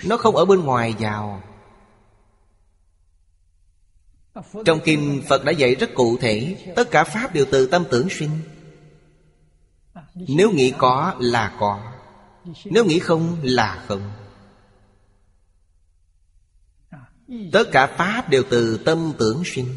[0.06, 1.42] nó không ở bên ngoài vào.
[4.66, 8.08] Trong kinh Phật đã dạy rất cụ thể, Tất cả Pháp đều từ tâm tưởng
[8.10, 8.30] sinh.
[10.16, 11.92] Nếu nghĩ có là có,
[12.66, 14.12] Nếu nghĩ không là không.
[17.52, 19.76] Tất cả Pháp đều từ tâm tưởng sinh.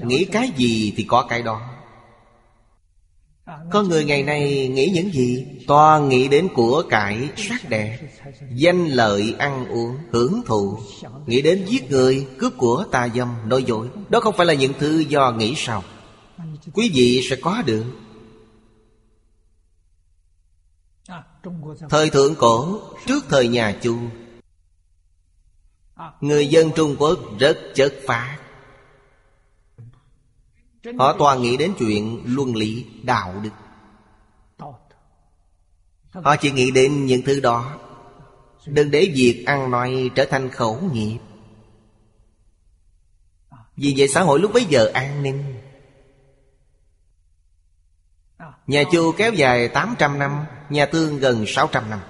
[0.00, 1.77] Nghĩ cái gì thì có cái đó
[3.70, 5.46] con người ngày nay nghĩ những gì?
[5.66, 7.98] Toàn nghĩ đến của cải sắc đẹp
[8.54, 10.78] Danh lợi ăn uống, hưởng thụ.
[11.26, 13.88] Nghĩ đến giết người, cướp của tà dâm, nói dối.
[14.08, 15.84] Đó không phải là những thứ do nghĩ sao.
[16.72, 17.84] Quý vị sẽ có được.
[21.90, 23.96] Thời thượng cổ, trước thời nhà Chu
[26.20, 28.38] Người dân Trung Quốc rất chất phạt
[30.98, 33.50] Họ toàn nghĩ đến chuyện luân lý, đạo đức.
[36.12, 37.78] Họ chỉ nghĩ đến những thứ đó.
[38.66, 41.18] Đừng để việc ăn nói trở thành khẩu nghiệp.
[43.76, 45.54] Vì vậy xã hội lúc bấy giờ an ninh.
[48.66, 52.00] Nhà Chu kéo dài 800 năm Nhà Tương gần 600 năm.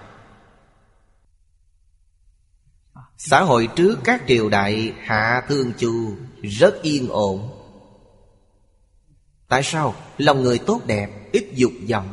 [3.17, 7.58] Xã hội trước các triều đại Hạ Thương Chu Rất yên ổn.
[9.49, 9.95] Tại sao?
[10.19, 12.09] Lòng người tốt đẹp Ít dục vọng?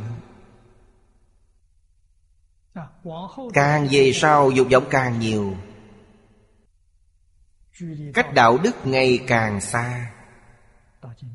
[3.53, 5.55] Càng về sau dục vọng càng nhiều.
[8.13, 10.11] Cách đạo đức ngày càng xa.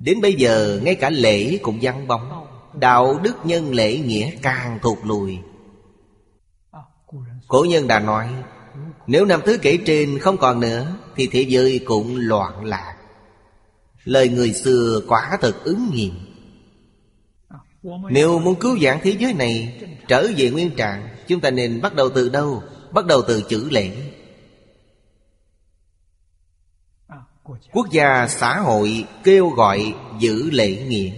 [0.01, 2.47] Đến bây giờ, ngay cả lễ cũng vắng bóng.
[2.74, 5.39] Đạo đức nhân lễ nghĩa càng thụt lùi.
[7.48, 8.28] Cổ nhân đã nói,
[9.06, 12.99] Nếu năm thứ kể trên không còn nữa, Thì thế giới cũng loạn lạc.
[14.05, 16.12] Lời người xưa quả thật ứng nghiệm.
[18.10, 21.94] Nếu muốn cứu vãn thế giới này, Trở về nguyên trạng, Chúng ta nên bắt
[21.94, 22.62] đầu từ đâu?
[22.93, 23.90] Bắt đầu từ chữ lễ.
[27.72, 31.12] Quốc gia xã hội kêu gọi giữ lễ nghĩa.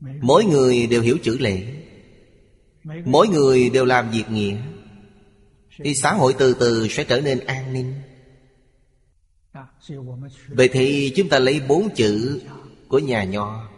[0.00, 1.62] Mỗi người đều hiểu chữ lễ.
[3.04, 4.56] Mỗi người đều làm việc nghĩa.
[5.84, 7.94] Thì xã hội từ từ sẽ trở nên an ninh.
[10.48, 12.40] Vậy thì chúng ta lấy bốn chữ
[12.88, 13.68] của nhà nho.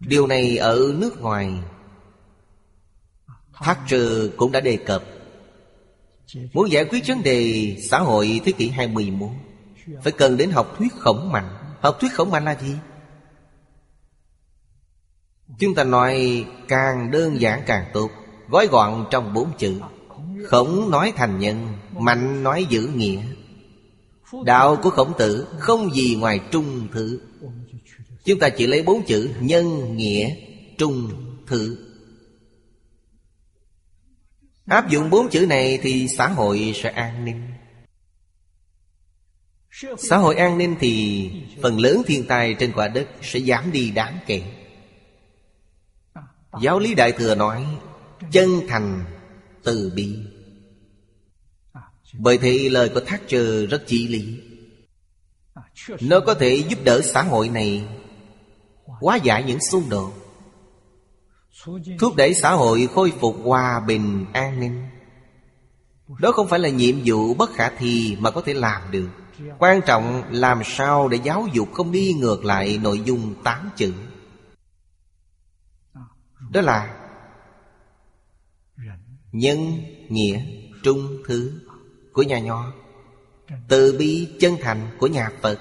[0.00, 1.52] Điều này ở nước ngoài
[3.60, 5.04] Thatcher cũng đã đề cập.
[6.52, 9.30] Muốn giải quyết vấn đề xã hội thế kỷ 21
[10.02, 11.48] Phải cần đến học thuyết khổng mạnh.
[11.80, 12.74] Học thuyết khổng mạnh là gì?
[15.58, 18.10] Chúng ta nói càng đơn giản càng tốt.
[18.48, 19.80] Gói gọn trong bốn chữ.
[20.46, 23.22] Khổng nói thành nhân, Mạnh nói giữ nghĩa.
[24.44, 27.20] Đạo của khổng tử không gì ngoài trung thử.
[28.24, 30.34] Chúng ta chỉ lấy bốn chữ Nhân, nghĩa,
[30.78, 31.10] trung,
[31.46, 31.78] thử.
[34.66, 37.42] Áp dụng bốn chữ này thì xã hội sẽ an ninh
[39.98, 41.30] Xã hội an ninh thì
[41.62, 44.42] phần lớn thiên tai trên quả đất sẽ giảm đi đáng kể
[46.62, 47.66] Giáo lý Đại Thừa nói
[48.32, 49.04] Chân thành
[49.62, 50.16] từ bi
[52.18, 54.40] bởi thế lời của Thatcher rất chỉ lý.
[56.00, 57.84] Nó có thể giúp đỡ xã hội này
[58.84, 60.12] Hóa giải những xung đột
[61.98, 64.86] Thúc đẩy xã hội khôi phục hòa bình an ninh.
[66.20, 69.08] Đó không phải là nhiệm vụ bất khả thi mà có thể làm được.
[69.58, 73.92] Quan trọng làm sao để giáo dục không đi ngược lại nội dung tám chữ.
[76.50, 76.98] Đó là
[79.32, 80.44] Nhân, nghĩa,
[80.82, 81.61] trung, thứ
[82.12, 82.72] của nhà nho
[83.68, 85.58] Từ bi, chân thành của nhà Phật.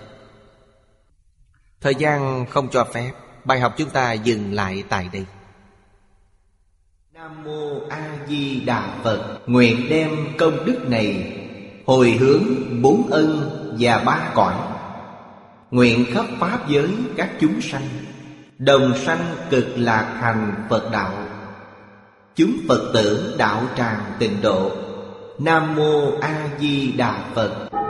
[1.82, 3.12] Thời gian không cho phép
[3.44, 5.26] Bài học chúng ta dừng lại tại đây.
[7.14, 11.38] Nam Mô A Di Đà Phật Nguyện đem công đức này
[11.86, 12.44] Hồi hướng
[12.82, 14.56] bốn ân và ba cõi.
[15.72, 17.88] Nguyện khắp Pháp giới các chúng sanh
[18.58, 21.14] Đồng sanh cực lạc thành Phật đạo.
[22.36, 24.72] Chúng Phật tử đạo tràng tịnh độ
[25.44, 27.81] Nam Mô A Di Đà Phật.